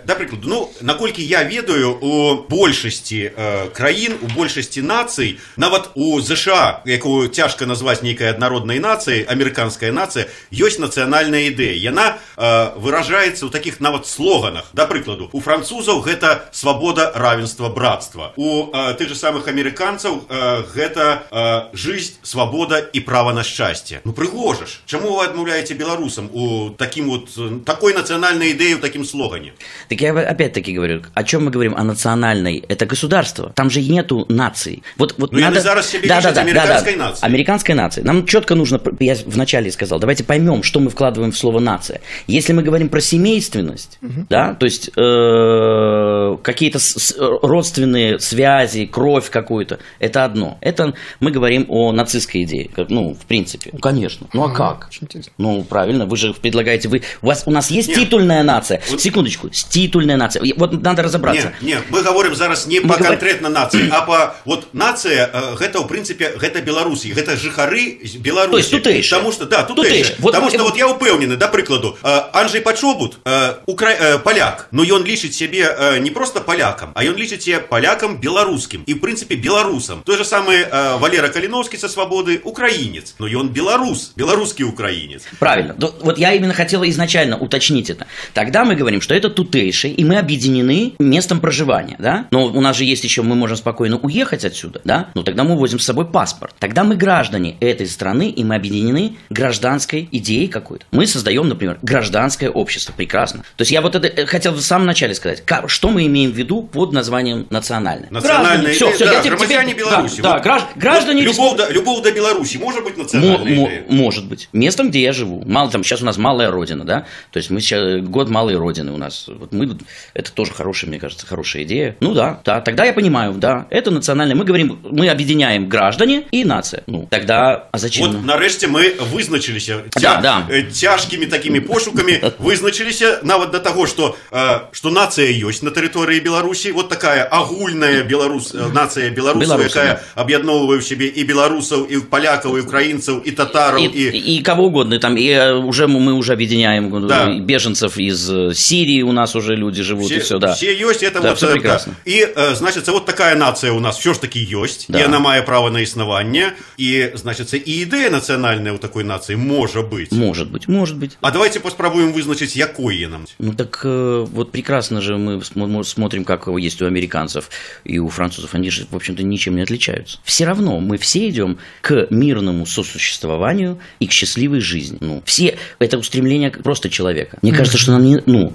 да 0.07 0.15
прикладу, 0.15 0.47
ну, 0.47 0.67
наколькі 0.81 1.23
я 1.25 1.43
ведаю, 1.43 1.91
у 1.91 2.43
большасці 2.49 3.31
краін, 3.73 4.13
у 4.21 4.27
большасці 4.35 4.81
нацый, 4.81 5.37
нават 5.57 5.89
у 5.95 6.21
ЗША, 6.21 6.81
якую 6.85 7.27
цяжка 7.27 7.65
назваць 7.65 8.01
нейкай 8.03 8.29
аднароднай 8.29 8.79
нацыі, 8.79 9.25
амерыканская 9.29 9.91
нацыя, 9.91 10.27
ёсць 10.51 10.79
нацыянальная 10.79 11.49
ідэя. 11.49 11.75
Яна 11.77 12.17
э, 12.37 12.79
выражаецца 12.79 13.45
ў 13.45 13.51
такіх 13.51 13.79
нават 13.79 14.07
слоганах. 14.07 14.69
Да 14.73 14.85
прыкладу, 14.85 15.29
у 15.31 15.39
французаў 15.39 16.01
гэта 16.01 16.49
свабода, 16.51 17.11
равенства, 17.15 17.69
братства. 17.69 18.33
У 18.35 18.69
э, 18.71 18.93
тых 18.95 19.09
же 19.09 19.15
самых 19.15 19.47
амерыканцаў 19.47 20.25
э, 20.29 20.63
гэта 20.73 21.23
э, 21.31 21.75
жизнь, 21.78 22.14
свабода 22.22 22.82
і 22.92 23.00
права 23.00 23.32
на 23.32 23.42
шчасце. 23.42 24.00
Ну 24.04 24.12
прыгожа 24.12 24.66
ж. 24.66 24.80
Чаму 24.86 25.16
вы 25.16 25.24
адмаўляеце 25.24 25.74
беларусам 25.74 26.28
у 26.32 26.70
таким 26.70 27.08
вот 27.08 27.28
э, 27.38 27.60
такой 27.64 27.94
нацыянальнай 27.94 28.50
ідэі 28.54 28.74
ў 28.76 28.80
такім 28.80 29.04
слогане? 29.04 29.52
Так 29.88 30.00
я 30.02 30.12
опять-таки 30.12 30.72
говорю, 30.72 31.02
о 31.14 31.24
чем 31.24 31.46
мы 31.46 31.50
говорим? 31.50 31.74
О 31.76 31.82
национальной. 31.84 32.64
Это 32.68 32.86
государство. 32.86 33.52
Там 33.54 33.70
же 33.70 33.80
нету 33.82 34.26
наций. 34.28 34.82
Вот, 34.96 35.14
вот 35.18 35.32
Ну, 35.32 35.38
и 35.38 35.42
надо... 35.42 35.56
они 35.56 35.62
зараз 35.64 35.90
себе 35.90 36.08
лишат 36.08 36.36
американской 36.38 36.96
нации. 36.96 37.24
Американской 37.26 37.74
нации. 37.74 38.02
Нам 38.02 38.26
четко 38.26 38.54
нужно, 38.54 38.80
я 39.00 39.16
вначале 39.26 39.70
сказал, 39.72 39.98
давайте 39.98 40.24
поймем, 40.24 40.62
что 40.62 40.80
мы 40.80 40.90
вкладываем 40.90 41.32
в 41.32 41.38
слово 41.38 41.60
нация. 41.60 42.00
Если 42.26 42.52
мы 42.52 42.62
говорим 42.62 42.88
про 42.88 43.00
семейственность, 43.00 43.98
да, 44.30 44.54
то 44.54 44.66
есть 44.66 44.90
э, 44.96 46.36
какие-то 46.42 46.78
с- 46.78 46.94
с- 46.98 47.14
родственные 47.42 48.18
связи, 48.18 48.86
кровь 48.86 49.30
какую-то, 49.30 49.78
это 49.98 50.24
одно. 50.24 50.58
Это 50.60 50.94
мы 51.20 51.30
говорим 51.30 51.66
о 51.68 51.92
нацистской 51.92 52.42
идее, 52.44 52.70
как, 52.74 52.90
ну, 52.90 53.14
в 53.14 53.24
принципе. 53.26 53.70
Ну, 53.72 53.78
конечно. 53.78 54.26
Ну, 54.32 54.44
а 54.44 54.50
как? 54.50 54.86
Очень 54.90 55.04
интересно. 55.04 55.32
Ну, 55.38 55.62
правильно, 55.64 56.06
вы 56.06 56.16
же 56.16 56.32
предлагаете, 56.34 56.88
вы, 56.88 57.02
у, 57.22 57.26
вас, 57.26 57.42
у 57.46 57.50
нас 57.50 57.70
есть 57.70 57.88
Нет. 57.88 57.98
титульная 57.98 58.42
нация. 58.42 58.80
Вот- 58.90 59.00
Секундочку, 59.00 59.48
титульная 59.50 60.16
нация. 60.16 60.42
И 60.42 60.52
Вот 60.56 60.82
надо 60.82 61.02
разобраться. 61.02 61.52
Не, 61.60 61.68
не, 61.74 61.78
мы 61.90 62.02
говорим 62.02 62.34
зараз 62.34 62.66
не 62.66 62.80
Мы 62.80 62.88
по 62.88 62.94
говорим- 62.96 63.06
конкретно 63.18 63.48
нации, 63.48 63.88
а 63.90 64.00
по 64.02 64.34
вот 64.44 64.66
нация, 64.74 65.30
э, 65.32 65.54
гэта 65.56 65.80
в 65.80 65.86
принципе 65.88 66.32
гэта 66.40 66.60
Беларусь, 66.62 67.06
гэта 67.06 67.36
жыхары 67.36 67.98
з 68.04 68.16
Беларусі. 68.16 68.50
То 68.52 68.58
есть 68.58 68.70
тутэйшыя. 68.70 69.18
Потому 69.18 69.32
что 69.32 69.46
да, 69.46 69.62
Тутэйшыя. 69.62 69.90
тутэйшыя. 70.04 70.16
Вот 70.20 70.32
Потому 70.32 70.46
мы- 70.46 70.54
что 70.54 70.64
вот 70.64 70.76
я 70.78 70.86
упэўнены, 70.88 71.36
да 71.36 71.48
прыкладу, 71.48 71.96
э, 72.02 72.22
Анджей 72.32 72.60
Пачобут, 72.60 73.18
э, 73.24 73.54
укра... 73.66 73.90
э, 73.90 74.18
поляк, 74.18 74.68
но 74.72 74.82
ён 74.84 75.04
лічыць 75.04 75.32
сябе 75.36 75.64
э, 75.78 75.98
не 76.00 76.10
просто 76.10 76.40
полякам, 76.40 76.90
а 76.94 77.04
ён 77.04 77.16
лічыць 77.16 77.42
себе 77.44 77.58
полякам 77.60 78.16
беларускім 78.16 78.82
і 78.86 78.94
в 78.94 79.00
принципе 79.00 79.34
беларусам. 79.36 80.02
Той 80.04 80.16
же 80.16 80.24
самый 80.24 80.66
э, 80.70 80.98
Валера 80.98 81.28
Калиновский 81.59 81.77
со 81.79 81.89
свободы 81.89 82.39
украинец, 82.45 83.15
но 83.19 83.27
ён 83.27 83.49
беларус, 83.49 84.13
беларускі 84.15 84.63
украинец. 84.63 85.23
Правильно. 85.39 85.75
Да, 85.77 85.89
Вот 86.01 86.17
я 86.17 86.33
именно 86.33 86.53
хотела 86.53 86.89
изначально 86.89 87.37
уточнить 87.37 87.89
это. 87.89 88.05
Тогда 88.33 88.63
мы 88.63 88.75
говорим, 88.75 89.01
что 89.01 89.13
это 89.13 89.29
тутейший, 89.29 89.91
и 89.91 90.05
мы 90.05 90.17
объединены 90.17 90.93
местом 90.99 91.41
проживания, 91.41 91.97
да? 91.99 92.27
Но 92.31 92.45
у 92.45 92.61
нас 92.61 92.77
же 92.77 92.85
есть 92.85 93.03
еще, 93.03 93.23
мы 93.23 93.35
можем 93.35 93.57
спокойно 93.57 93.97
уехать 93.97 94.45
отсюда, 94.45 94.79
да? 94.85 95.09
Ну 95.15 95.23
тогда 95.23 95.43
мы 95.43 95.57
возим 95.57 95.79
с 95.79 95.85
собой 95.85 96.05
паспорт. 96.05 96.55
Тогда 96.59 96.83
мы 96.85 96.95
граждане 96.95 97.57
этой 97.59 97.87
страны, 97.87 98.29
и 98.29 98.43
мы 98.45 98.55
объединены 98.55 99.17
гражданской 99.29 100.07
идеей 100.11 100.47
какой-то. 100.47 100.85
Мы 100.91 101.07
создаем, 101.07 101.49
например, 101.49 101.77
гражданское 101.81 102.49
общество. 102.49 102.93
Прекрасно. 102.95 103.39
То 103.57 103.63
есть 103.63 103.71
я 103.71 103.81
вот 103.81 103.95
это 103.95 104.07
э, 104.07 104.25
хотел 104.25 104.53
в 104.53 104.61
самом 104.61 104.85
начале 104.85 105.13
сказать. 105.13 105.43
Ка- 105.45 105.67
Что 105.67 105.89
мы 105.89 106.05
имеем 106.05 106.31
в 106.31 106.35
виду 106.35 106.61
под 106.63 106.93
названием 106.93 107.47
национальное? 107.49 108.07
Национальная 108.11 108.73
Все, 108.73 108.91
все, 108.93 109.05
да, 109.05 109.13
я 109.13 109.19
тебе- 109.21 109.31
громадяне 109.35 109.71
тебе- 109.73 109.79
Беларуси. 109.79 110.21
Да, 110.21 110.29
да, 110.29 110.33
Вот- 110.35 110.43
гражд- 110.45 110.67
граждане 110.75 111.27
вот 111.29 111.48
любовь, 111.48 111.52
республики- 111.58 111.66
до, 111.68 111.72
любовь 111.72 112.02
до 112.02 112.10
Беларуси 112.12 112.56
может 112.58 112.84
быть 112.84 112.96
Мо- 112.96 113.02
национальной 113.02 113.54
мо- 113.54 113.66
идеей? 113.68 113.82
может 113.88 114.24
быть. 114.28 114.48
Местом, 114.52 114.88
где 114.90 115.00
я 115.00 115.12
живу. 115.12 115.42
Мало 115.46 115.70
там, 115.70 115.84
сейчас 115.84 116.02
у 116.02 116.04
нас 116.04 116.18
малая 116.18 116.50
родина, 116.50 116.84
да? 116.84 117.04
То 117.30 117.38
есть 117.38 117.50
мы 117.50 117.60
сейчас 117.60 118.00
год 118.02 118.28
малой 118.30 118.56
родины 118.56 118.92
у 118.92 118.96
нас. 118.96 119.28
Вот 119.40 119.52
мы, 119.52 119.76
это 120.14 120.30
тоже 120.34 120.52
хорошая, 120.52 120.88
мне 120.90 120.98
кажется, 120.98 121.26
хорошая 121.26 121.62
идея. 121.64 121.96
Ну 122.00 122.14
да, 122.14 122.40
да, 122.44 122.60
тогда 122.60 122.84
я 122.84 122.92
понимаю, 122.92 123.32
да, 123.32 123.66
это 123.70 123.90
национальное. 123.90 124.36
Мы 124.36 124.44
говорим, 124.44 124.78
мы 124.84 125.08
объединяем 125.08 125.68
граждане 125.68 126.22
и 126.32 126.44
нация. 126.44 126.82
Ну, 126.86 127.06
тогда, 127.10 127.68
а 127.72 127.78
зачем? 127.78 128.06
Вот 128.06 128.12
нам? 128.14 128.26
нарешті 128.26 128.66
ми 128.66 128.92
визначилися 129.12 129.78
Да, 130.00 130.20
да. 130.22 130.46
е, 130.50 130.62
тяжкими 130.62 131.26
такими 131.26 131.60
пошуками, 131.60 132.20
визначилися 132.38 133.20
навіть 133.24 133.50
до 133.50 133.58
того, 133.58 133.86
що, 133.86 134.14
е, 134.34 134.60
що 134.72 134.90
нація 134.90 135.30
є 135.30 135.44
на 135.62 135.70
території 135.70 136.20
Білорусі, 136.20 136.72
вот 136.72 136.88
така 136.88 137.28
агульна 137.30 138.02
білорус, 138.02 138.54
е, 138.54 138.58
нація 138.74 139.10
білорусів, 139.10 139.40
Білоруси, 139.48 139.78
яка 139.78 140.00
об'єдновує 140.16 140.78
в 140.78 140.84
собі 140.84 141.04
і 141.06 141.24
білорусів, 141.28 141.86
і 141.90 141.96
поляків, 142.10 142.58
і 142.58 142.60
українців, 142.60 143.22
і 143.24 143.30
татарів, 143.32 143.90
И, 143.94 144.00
і... 144.00 144.38
и 144.38 144.42
кого 144.42 144.64
угодно, 144.64 144.98
там, 144.98 145.16
и 145.16 145.22
э, 145.28 145.52
уже 145.54 145.86
мы 145.86 146.00
мы 146.00 146.12
уже 146.12 146.32
объединяем 146.32 146.94
э, 146.94 147.06
Да. 147.06 147.30
и 147.32 147.40
беженцев 147.40 147.98
из 147.98 148.30
э, 148.30 148.54
Сирии, 148.54 149.02
у 149.02 149.12
нас 149.12 149.36
уже 149.36 149.56
люди 149.56 149.82
живут, 149.82 150.12
и 150.12 150.18
все, 150.18 150.38
да. 150.38 150.52
Все 150.54 150.72
есть, 150.74 151.02
это 151.02 151.20
Да, 151.20 151.28
вот, 151.28 151.36
все 151.36 151.46
э, 151.48 151.52
прекрасно. 151.52 151.94
да. 152.06 152.12
И, 152.12 152.26
э, 152.36 152.54
значит, 152.54 152.88
вот 152.88 153.06
такая 153.06 153.36
нация 153.36 153.72
у 153.72 153.80
нас 153.80 153.98
все 153.98 154.12
ж 154.14 154.20
таки 154.20 154.38
есть, 154.64 154.86
Да. 154.88 154.98
и 155.00 155.04
она 155.04 155.18
має 155.18 155.42
право 155.42 155.70
на 155.70 155.80
існування, 155.80 156.52
і, 156.78 157.04
значить, 157.14 157.54
і 157.54 157.72
ідея 157.72 158.10
національна 158.10 158.72
у 158.72 158.78
такої 158.78 159.06
нації 159.06 159.36
може 159.36 159.82
бути. 159.82 160.16
Может 160.16 160.50
быть, 160.52 160.68
может 160.68 160.98
быть. 160.98 161.10
А 161.20 161.30
давайте 161.30 161.60
поспробуем 161.60 162.12
визначить, 162.12 162.56
якої 162.56 163.06
нам. 163.06 163.24
Ну 163.38 163.52
так 163.54 163.82
э, 163.84 164.26
вот 164.34 164.52
прекрасно 164.52 165.00
же 165.00 165.14
мы 165.14 165.40
см- 165.56 165.84
смотрим, 165.84 166.24
как 166.24 166.48
есть 166.58 166.82
у 166.82 166.86
американцев 166.86 167.50
и 167.84 167.98
у 167.98 168.08
французов. 168.08 168.50
Они 168.54 168.70
же, 168.70 168.86
в 168.90 168.96
общем-то, 168.96 169.22
ничем 169.22 169.54
не 169.56 169.62
отличаются. 169.62 170.18
Все 170.24 170.44
равно 170.46 170.80
мы 170.80 170.96
все 170.98 171.17
идем 171.27 171.57
к 171.81 172.07
мирному 172.11 172.65
сосуществованию 172.67 173.79
и 173.99 174.07
к 174.07 174.11
счастливой 174.11 174.59
жизни. 174.59 174.99
Ну, 175.01 175.23
все 175.25 175.57
это 175.79 175.97
устремление 175.97 176.51
просто 176.51 176.89
человека. 176.89 177.39
Мне 177.41 177.51
кажется, 177.51 177.77
что 177.77 177.93
нам 177.93 178.03
не. 178.03 178.21
Ну, 178.25 178.53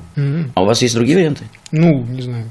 а 0.55 0.63
у 0.63 0.67
вас 0.67 0.81
есть 0.83 0.95
другие 0.95 1.19
варианты? 1.19 1.45
Ну, 1.73 2.05
не 2.05 2.23
знаю. 2.23 2.51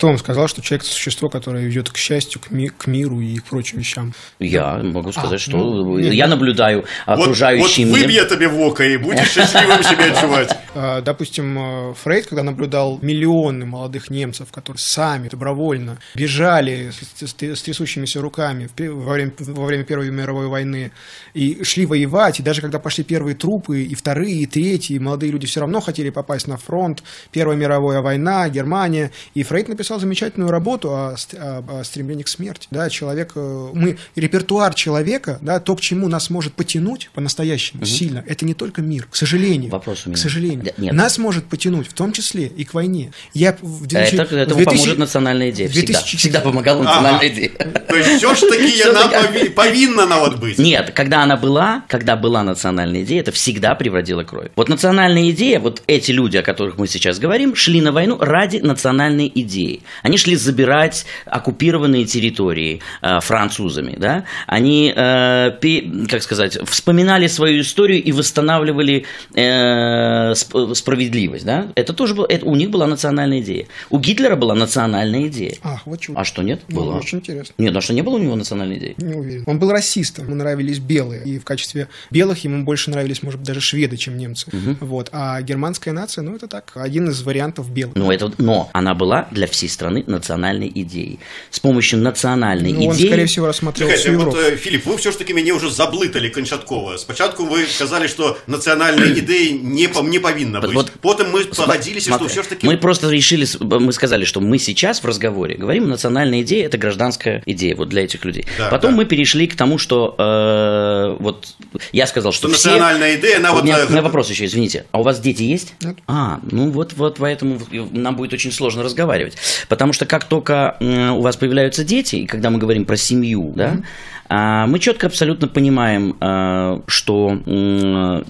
Кто 0.00 0.06
вам 0.06 0.16
сказал, 0.16 0.48
что 0.48 0.62
человек– 0.62 0.82
это 0.86 0.94
существо, 0.94 1.28
которое 1.28 1.62
ведет 1.66 1.90
к 1.90 1.98
счастью, 1.98 2.40
к, 2.40 2.50
ми- 2.50 2.70
к 2.70 2.86
миру 2.86 3.20
и 3.20 3.36
к 3.36 3.44
прочим 3.44 3.80
вещам? 3.80 4.14
Я 4.38 4.78
могу 4.78 5.12
сказать, 5.12 5.34
А, 5.34 5.38
что 5.38 5.58
ну, 5.58 5.98
нет. 5.98 6.14
я 6.14 6.26
наблюдаю 6.26 6.86
Вот, 7.06 7.18
окружающий 7.20 7.84
вот 7.84 7.96
мир. 7.98 8.06
выбья 8.06 8.24
тебе 8.24 8.48
в 8.48 8.58
око, 8.62 8.82
и 8.82 8.96
будешь 8.96 9.28
счастливым 9.30 9.82
себя 9.82 10.04
отчувать. 10.10 10.56
А, 10.74 11.02
Допустим, 11.02 11.90
э, 11.90 11.94
Фрейд, 12.02 12.28
когда 12.28 12.42
наблюдал 12.42 12.98
миллионы 13.02 13.66
молодых 13.66 14.08
немцев, 14.08 14.50
которые 14.50 14.80
сами 14.80 15.28
добровольно 15.28 15.98
бежали 16.14 16.92
с, 17.18 17.34
трясущимися 17.34 18.22
руками 18.22 18.70
время, 18.78 19.32
во 19.38 19.66
время 19.66 19.84
Первой 19.84 20.10
мировой 20.10 20.46
войны 20.46 20.92
и 21.34 21.62
шли 21.62 21.84
воевать, 21.84 22.40
и 22.40 22.42
даже 22.42 22.62
когда 22.62 22.78
пошли 22.78 23.04
первые 23.04 23.34
трупы, 23.34 23.82
и 23.82 23.94
вторые, 23.94 24.36
и 24.38 24.46
третьи, 24.46 24.96
молодые 24.96 25.30
люди 25.30 25.46
все 25.46 25.60
равно 25.60 25.82
хотели 25.82 26.08
попасть 26.08 26.48
на 26.48 26.56
фронт, 26.56 27.02
Первая 27.32 27.58
мировая 27.58 28.00
война, 28.00 28.48
Германия, 28.48 29.10
и 29.34 29.42
Фрейд 29.42 29.68
написал 29.68 29.89
написал 29.90 30.00
замечательную 30.00 30.50
работу 30.50 30.90
о, 30.90 31.16
о, 31.34 31.80
о 31.80 31.84
стремлении 31.84 32.22
к 32.22 32.28
смерти. 32.28 32.68
Да, 32.70 32.88
человек, 32.88 33.32
э, 33.34 33.68
мы, 33.72 33.98
репертуар 34.14 34.74
человека, 34.74 35.38
да, 35.40 35.58
то, 35.58 35.74
к 35.74 35.80
чему 35.80 36.08
нас 36.08 36.30
может 36.30 36.52
потянуть 36.52 37.10
по-настоящему 37.12 37.82
угу. 37.82 37.88
сильно, 37.88 38.24
это 38.26 38.44
не 38.44 38.54
только 38.54 38.82
мир, 38.82 39.08
к 39.10 39.16
сожалению. 39.16 39.70
Вопрос 39.70 40.06
у 40.06 40.10
меня. 40.10 40.16
К 40.16 40.20
сожалению. 40.20 40.64
Да, 40.64 40.70
нет. 40.78 40.92
Нас 40.92 41.18
может 41.18 41.44
потянуть, 41.46 41.88
в 41.88 41.92
том 41.92 42.12
числе 42.12 42.46
и 42.46 42.64
к 42.64 42.74
войне. 42.74 43.12
Я 43.34 43.56
в 43.60 43.86
2000, 43.86 44.14
это, 44.14 44.36
этому 44.36 44.56
2000, 44.56 44.64
поможет 44.64 44.98
национальная 44.98 45.50
идея. 45.50 45.68
Всегда, 45.68 45.92
2000... 45.92 46.16
всегда 46.16 46.40
помогала 46.40 46.82
национальная 46.82 47.18
ага. 47.18 47.28
идея. 47.28 47.50
То 47.50 47.96
есть 47.96 48.10
все 48.18 48.34
ж 48.34 48.40
таки 48.40 48.82
она 48.88 49.10
повинна 49.56 50.06
на 50.06 50.20
вот 50.20 50.38
быть. 50.38 50.58
Нет, 50.58 50.92
когда 50.94 51.22
она 51.22 51.36
была, 51.36 51.82
когда 51.88 52.16
была 52.16 52.42
национальная 52.44 53.02
идея, 53.02 53.20
это 53.20 53.32
всегда 53.32 53.74
приводило 53.74 54.22
кровь. 54.22 54.50
Вот 54.54 54.68
национальная 54.68 55.30
идея, 55.30 55.58
вот 55.58 55.82
эти 55.86 56.12
люди, 56.12 56.36
о 56.36 56.42
которых 56.42 56.78
мы 56.78 56.86
сейчас 56.86 57.18
говорим, 57.18 57.56
шли 57.56 57.80
на 57.80 57.92
войну 57.92 58.18
ради 58.18 58.58
национальной 58.58 59.30
идеи. 59.34 59.79
Они 60.02 60.16
шли 60.16 60.36
забирать 60.36 61.06
оккупированные 61.26 62.04
территории 62.04 62.80
э, 63.02 63.20
французами, 63.20 63.96
да? 63.98 64.24
Они, 64.46 64.92
э, 64.94 65.50
пи, 65.60 66.06
как 66.08 66.22
сказать, 66.22 66.58
вспоминали 66.68 67.26
свою 67.26 67.62
историю 67.62 68.02
и 68.02 68.12
восстанавливали 68.12 69.04
э, 69.34 70.34
справедливость, 70.34 71.44
да? 71.44 71.68
Это 71.74 71.92
тоже 71.92 72.14
было, 72.14 72.26
это, 72.28 72.46
у 72.46 72.54
них 72.54 72.70
была 72.70 72.86
национальная 72.86 73.40
идея. 73.40 73.66
У 73.90 73.98
Гитлера 73.98 74.36
была 74.36 74.54
национальная 74.54 75.28
идея. 75.28 75.56
Ах, 75.62 75.82
вот 75.86 76.00
чудо. 76.00 76.20
А 76.20 76.24
что 76.24 76.42
нет? 76.42 76.60
Ну, 76.68 76.80
было. 76.80 76.96
Очень 76.96 77.18
интересно. 77.18 77.54
Нет, 77.58 77.76
а 77.76 77.80
что 77.80 77.94
не 77.94 78.02
было 78.02 78.16
у 78.16 78.18
него 78.18 78.36
национальной 78.36 78.78
идеи? 78.78 78.94
Не 78.98 79.14
уверен. 79.14 79.44
Он 79.46 79.58
был 79.58 79.70
расистом, 79.70 80.26
ему 80.26 80.36
нравились 80.36 80.78
белые, 80.78 81.24
и 81.24 81.38
в 81.38 81.44
качестве 81.44 81.88
белых 82.10 82.44
ему 82.44 82.64
больше 82.64 82.90
нравились, 82.90 83.22
может 83.22 83.40
быть, 83.40 83.46
даже 83.46 83.60
шведы, 83.60 83.96
чем 83.96 84.16
немцы. 84.16 84.48
Угу. 84.48 84.76
Вот. 84.80 85.08
А 85.12 85.40
германская 85.42 85.94
нация, 85.94 86.22
ну, 86.22 86.36
это 86.36 86.48
так, 86.48 86.72
один 86.74 87.08
из 87.08 87.22
вариантов 87.22 87.70
белых. 87.70 87.94
Ну, 87.96 88.10
это, 88.10 88.32
но 88.38 88.70
она 88.72 88.94
была 88.94 89.28
для 89.30 89.46
всей 89.46 89.68
страны 89.70 90.04
национальной 90.06 90.70
идеей. 90.74 91.18
С 91.50 91.60
помощью 91.60 92.00
национальной 92.00 92.72
ну, 92.72 92.78
идеи... 92.80 92.88
Он, 92.88 92.94
скорее 92.94 93.26
всего, 93.26 93.46
рассмотрел 93.46 93.88
Чекайте, 93.88 94.12
вот, 94.12 94.36
э, 94.36 94.56
Филипп, 94.56 94.86
вы 94.86 94.96
все-таки 94.98 95.32
меня 95.32 95.54
уже 95.54 95.70
заблытали 95.70 96.28
Кончаткова. 96.28 96.96
Спочатку 96.96 97.44
вы 97.44 97.66
сказали, 97.66 98.06
что 98.06 98.38
национальная 98.46 99.12
идея 99.18 99.52
не, 99.52 99.88
не 100.08 100.18
повинна 100.18 100.60
быть. 100.60 100.74
Вот, 100.74 100.92
Потом 101.00 101.30
мы 101.30 101.44
погодились, 101.44 102.04
что 102.04 102.28
все-таки... 102.28 102.66
Мы 102.66 102.76
просто 102.76 103.10
решили, 103.10 103.46
мы 103.60 103.92
сказали, 103.92 104.24
что 104.24 104.40
мы 104.40 104.58
сейчас 104.58 105.02
в 105.02 105.06
разговоре 105.06 105.56
говорим, 105.56 105.88
национальная 105.88 106.42
идея– 106.42 106.66
это 106.66 106.78
гражданская 106.78 107.42
идея 107.46 107.76
вот 107.76 107.88
для 107.88 108.04
этих 108.04 108.24
людей. 108.24 108.46
Да, 108.58 108.68
Потом 108.68 108.92
да. 108.92 108.98
мы 108.98 109.04
перешли 109.04 109.46
к 109.46 109.56
тому, 109.56 109.78
что 109.78 110.14
э, 110.18 111.16
вот 111.22 111.54
я 111.92 112.06
сказал, 112.06 112.32
что, 112.32 112.48
что 112.48 112.56
все... 112.56 112.70
национальная 112.70 113.16
идея, 113.16 113.38
она 113.38 113.52
вот... 113.52 113.62
У 113.62 113.64
меня, 113.64 113.86
у 113.86 113.90
меня 113.90 114.02
вопрос 114.02 114.30
еще, 114.30 114.44
извините. 114.46 114.86
А 114.92 115.00
у 115.00 115.02
вас 115.02 115.20
дети 115.20 115.42
есть? 115.42 115.74
Нет. 115.80 115.96
А, 116.06 116.40
ну 116.50 116.70
вот, 116.70 116.94
вот 116.94 117.16
поэтому 117.18 117.60
нам 117.70 118.16
будет 118.16 118.32
очень 118.32 118.52
сложно 118.52 118.82
разговаривать. 118.82 119.36
Потому 119.68 119.92
что 119.92 120.06
как 120.06 120.24
только 120.24 120.76
у 120.80 121.20
вас 121.20 121.36
появляются 121.36 121.84
дети, 121.84 122.16
и 122.16 122.26
когда 122.26 122.50
мы 122.50 122.58
говорим 122.58 122.84
про 122.84 122.96
семью, 122.96 123.52
да, 123.54 123.74
mm-hmm 123.74 123.84
а, 124.32 124.68
мы 124.68 124.78
четко 124.78 125.08
абсолютно 125.08 125.48
понимаем, 125.48 126.16
а, 126.20 126.82
что 126.86 127.36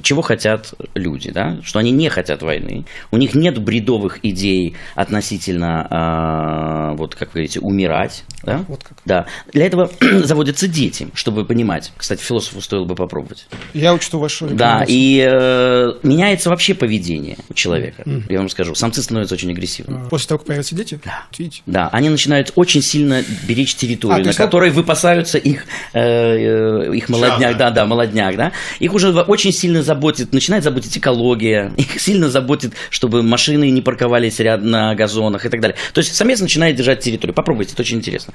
чего 0.02 0.22
хотят 0.22 0.72
люди, 0.94 1.30
да? 1.30 1.58
что 1.62 1.78
они 1.78 1.90
не 1.90 2.08
хотят 2.08 2.40
войны, 2.40 2.86
у 3.10 3.18
них 3.18 3.34
нет 3.34 3.58
бредовых 3.58 4.20
идей 4.22 4.76
относительно, 4.94 5.86
а, 5.90 6.94
вот 6.94 7.14
как 7.14 7.28
вы 7.28 7.32
говорите, 7.32 7.60
умирать. 7.60 8.24
Да? 8.42 8.64
Вот 8.68 8.82
как. 8.82 8.96
Да. 9.04 9.26
Для 9.52 9.66
этого 9.66 9.90
заводятся 10.00 10.66
дети, 10.68 11.08
чтобы 11.12 11.44
понимать. 11.44 11.92
Кстати, 11.98 12.22
философу 12.22 12.62
стоило 12.62 12.86
бы 12.86 12.94
попробовать. 12.94 13.46
Я 13.74 13.92
учту 13.92 14.18
вашу 14.18 14.48
Да, 14.48 14.86
и 14.88 15.22
э, 15.30 15.92
меняется 16.02 16.48
вообще 16.48 16.72
поведение 16.72 17.36
у 17.50 17.52
человека. 17.52 18.04
Mm-hmm. 18.06 18.24
Я 18.30 18.38
вам 18.38 18.48
скажу, 18.48 18.74
самцы 18.74 19.02
становятся 19.02 19.34
очень 19.34 19.50
агрессивными. 19.50 20.08
После 20.08 20.28
того, 20.28 20.38
как 20.38 20.46
появятся 20.46 20.74
дети? 20.74 20.98
Да. 21.10 21.44
Да, 21.66 21.88
они 21.92 22.08
начинают 22.08 22.52
очень 22.54 22.82
сильно 22.82 23.22
беречь 23.46 23.74
территорию, 23.74 24.22
а, 24.22 24.26
на 24.26 24.34
которой 24.34 24.70
выпасаются 24.70 25.38
их 25.38 25.66
Э, 25.92 26.00
э, 26.00 26.94
их 26.94 27.08
молодняк, 27.08 27.56
да, 27.56 27.70
да, 27.70 27.84
молодняк, 27.84 28.36
да, 28.36 28.52
их 28.78 28.94
уже 28.94 29.10
очень 29.10 29.52
сильно 29.52 29.82
заботит, 29.82 30.32
начинает 30.32 30.62
заботить 30.62 30.96
экология, 30.96 31.72
их 31.76 32.00
сильно 32.00 32.28
заботит, 32.28 32.74
чтобы 32.90 33.22
машины 33.22 33.70
не 33.70 33.82
парковались 33.82 34.38
рядом 34.38 34.70
на 34.70 34.94
газонах 34.94 35.46
и 35.46 35.48
так 35.48 35.60
далее. 35.60 35.76
То 35.92 36.00
есть 36.00 36.14
самец 36.14 36.40
начинает 36.40 36.76
держать 36.76 37.00
территорию. 37.00 37.34
Попробуйте, 37.34 37.72
это 37.72 37.82
очень 37.82 37.98
интересно. 37.98 38.34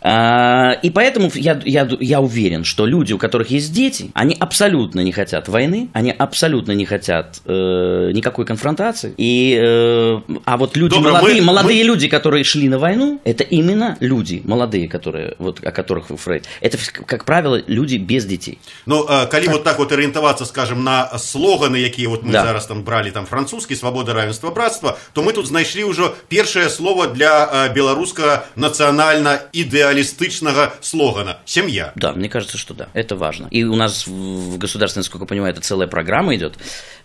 А, 0.00 0.72
и 0.82 0.90
поэтому 0.90 1.30
я, 1.34 1.60
я, 1.64 1.88
я 2.00 2.20
уверен, 2.20 2.64
что 2.64 2.86
люди, 2.86 3.12
у 3.12 3.18
которых 3.18 3.50
есть 3.50 3.72
дети, 3.72 4.10
они 4.14 4.36
абсолютно 4.38 5.00
не 5.00 5.12
хотят 5.12 5.48
войны, 5.48 5.88
они 5.92 6.12
абсолютно 6.12 6.72
не 6.72 6.84
хотят 6.84 7.40
э, 7.46 8.10
никакой 8.12 8.46
конфронтации. 8.46 9.14
И, 9.16 9.58
э, 9.60 10.20
а 10.44 10.56
вот 10.56 10.76
люди 10.76 10.94
Добро, 10.94 11.10
молодые, 11.12 11.40
мы, 11.40 11.46
молодые 11.46 11.82
мы... 11.82 11.88
люди, 11.88 12.08
которые 12.11 12.43
шли 12.43 12.69
на 12.69 12.79
войну, 12.79 13.21
это 13.23 13.43
именно 13.43 13.97
люди 13.99 14.41
молодые, 14.43 14.87
которые 14.87 15.35
вот 15.37 15.63
о 15.63 15.71
которых 15.71 16.09
вы 16.09 16.17
Фрейд. 16.17 16.45
Это 16.61 16.77
как 17.05 17.25
правило, 17.25 17.61
люди 17.67 17.97
без 17.97 18.25
детей. 18.25 18.59
Ну, 18.85 19.05
калі 19.05 19.47
вот 19.47 19.63
так 19.63 19.79
вот 19.79 19.91
ориентоваться, 19.91 20.45
скажем, 20.45 20.83
на 20.83 21.09
слоганы, 21.17 21.77
якія 21.77 22.09
вот 22.09 22.23
мы 22.23 22.31
да. 22.31 22.43
зараз 22.43 22.65
там 22.65 22.83
брали 22.83 23.11
там 23.11 23.25
французский 23.25 23.75
свобода, 23.75 24.13
равенство, 24.13 24.51
братство, 24.51 24.97
то 25.13 25.21
мы 25.23 25.33
тут 25.33 25.47
знайшлі 25.47 25.83
ўжо 25.83 26.15
першае 26.29 26.69
слово 26.69 27.07
для 27.07 27.69
беларускага 27.75 28.45
нацыянальна 28.55 29.41
ідэалістычнага 29.53 30.73
слогана 30.81 31.37
семья. 31.45 31.91
Да, 31.95 32.13
мне 32.13 32.29
кажется, 32.29 32.57
что 32.57 32.73
да, 32.73 32.87
это 32.93 33.15
важно. 33.15 33.47
И 33.51 33.63
у 33.63 33.75
нас 33.75 34.07
в 34.07 34.57
государственной, 34.57 35.01
насколько 35.01 35.23
я 35.23 35.27
понимаю, 35.27 35.53
это 35.53 35.61
целая 35.61 35.87
программа 35.87 36.35
идет. 36.35 36.55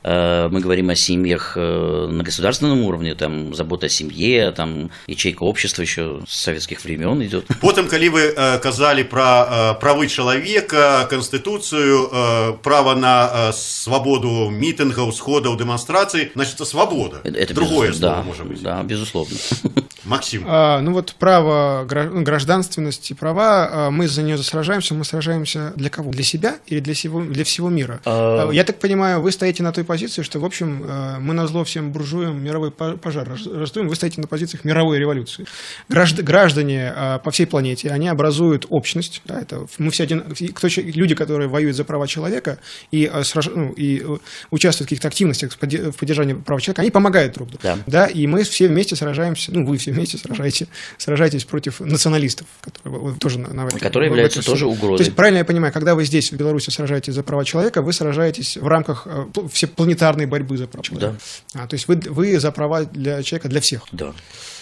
Э, 0.03 0.47
мы 0.49 0.59
говорим 0.59 0.89
о 0.89 0.95
семьях 0.95 1.53
э, 1.55 2.07
на 2.09 2.23
государственном 2.23 2.81
уровне, 2.83 3.15
там 3.15 3.53
забота 3.53 3.87
о 3.87 3.89
семье, 3.89 4.51
там 4.51 4.91
ячейка 5.07 5.43
общества 5.43 5.81
еще 5.81 6.21
с 6.27 6.41
советских 6.41 6.83
времен 6.83 7.21
идет. 7.23 7.45
Потом, 7.61 7.87
коли 7.87 8.09
вы 8.09 8.33
э, 8.35 8.59
казали 8.59 9.03
про 9.03 9.75
правы 9.79 10.07
человека, 10.07 11.07
конституцию, 11.09 12.57
право 12.63 12.95
на 12.95 13.51
свободу 13.53 14.49
митингов, 14.49 15.15
сходов, 15.15 15.57
демонстраций, 15.57 16.31
значит, 16.35 16.55
это 16.55 16.65
свобода. 16.65 17.21
Это 17.23 17.53
другое 17.53 17.93
слово, 17.93 18.15
да, 18.15 18.23
может 18.23 18.45
быть. 18.45 18.61
Да, 18.61 18.83
безусловно. 18.83 19.35
Максим. 20.05 20.45
А, 20.47 20.79
ну 20.81 20.93
вот 20.93 21.15
право 21.19 21.85
гражданственности, 21.85 23.13
права, 23.13 23.89
мы 23.91 24.07
за 24.07 24.23
нее 24.23 24.37
сражаемся, 24.37 24.93
мы 24.93 25.03
сражаемся 25.03 25.73
для 25.75 25.89
кого? 25.89 26.11
Для 26.11 26.23
себя 26.23 26.57
или 26.67 26.79
для 26.79 26.93
всего, 26.93 27.21
для 27.21 27.43
всего 27.43 27.69
мира? 27.69 27.99
А... 28.05 28.49
Я 28.51 28.63
так 28.63 28.79
понимаю, 28.79 29.21
вы 29.21 29.31
стоите 29.31 29.63
на 29.63 29.71
той 29.71 29.83
позиции, 29.87 30.21
что, 30.21 30.39
в 30.39 30.45
общем, 30.45 30.83
э, 30.83 31.19
мы 31.19 31.33
на 31.33 31.47
зло 31.47 31.63
всем 31.63 31.91
буржуям 31.91 32.43
мировой 32.43 32.71
пожар 32.71 33.27
раздуем, 33.27 33.87
вы 33.87 33.95
стоите 33.95 34.21
на 34.21 34.27
позициях 34.27 34.63
мировой 34.63 34.99
революции. 34.99 35.45
Граждане 35.89 36.93
э, 36.95 37.19
по 37.23 37.31
всей 37.31 37.47
планете, 37.47 37.89
они 37.89 38.07
образуют 38.07 38.65
общность, 38.69 39.21
да, 39.25 39.41
это 39.41 39.65
мы 39.79 39.89
все 39.89 40.03
один, 40.03 40.23
кто, 40.53 40.67
люди, 40.77 41.15
которые 41.15 41.49
воюют 41.49 41.75
за 41.75 41.83
права 41.83 42.07
человека 42.07 42.59
и, 42.91 43.09
э, 43.11 43.23
ну, 43.55 43.71
и 43.71 44.05
участвуют 44.51 44.87
в 44.87 44.89
каких-то 44.89 45.07
активностях 45.07 45.53
в 45.53 45.57
поддержании 45.57 46.33
прав 46.33 46.61
человека, 46.61 46.81
они 46.81 46.91
помогают 46.91 47.33
друг 47.33 47.49
другу. 47.49 47.61
Да. 47.63 47.77
Да, 47.87 48.05
и 48.05 48.27
мы 48.27 48.43
все 48.43 48.67
вместе 48.67 48.95
сражаемся, 48.95 49.51
ну, 49.53 49.65
вы 49.65 49.77
все 49.77 49.91
вместе 49.91 50.17
сражаетесь, 50.17 50.67
сражаетесь 50.97 51.45
против 51.45 51.79
националистов, 51.79 52.47
которые 52.61 53.15
тоже 53.15 53.39
на, 53.39 53.53
на 53.53 53.69
Которые 53.69 54.09
являются 54.09 54.45
тоже 54.45 54.67
угрозой. 54.67 54.97
То 54.97 55.03
есть, 55.03 55.15
правильно 55.15 55.39
я 55.39 55.45
понимаю, 55.45 55.73
когда 55.73 55.95
вы 55.95 56.05
здесь, 56.05 56.31
в 56.31 56.35
Беларуси, 56.35 56.69
сражаетесь 56.69 57.13
за 57.13 57.23
права 57.23 57.45
человека, 57.45 57.81
вы 57.81 57.93
сражаетесь 57.93 58.57
в 58.57 58.67
рамках 58.67 59.07
все 59.51 59.67
планетарной 59.77 60.25
борьбы 60.25 60.57
за 60.57 60.67
права 60.67 60.83
человека. 60.83 61.15
Да. 61.53 61.63
А, 61.63 61.67
то 61.67 61.75
есть 61.75 61.87
вы, 61.87 61.95
вы 62.07 62.39
за 62.39 62.51
права 62.51 62.83
для 62.83 63.23
человека, 63.23 63.47
для 63.47 63.61
всех. 63.61 63.83
Да. 63.93 64.13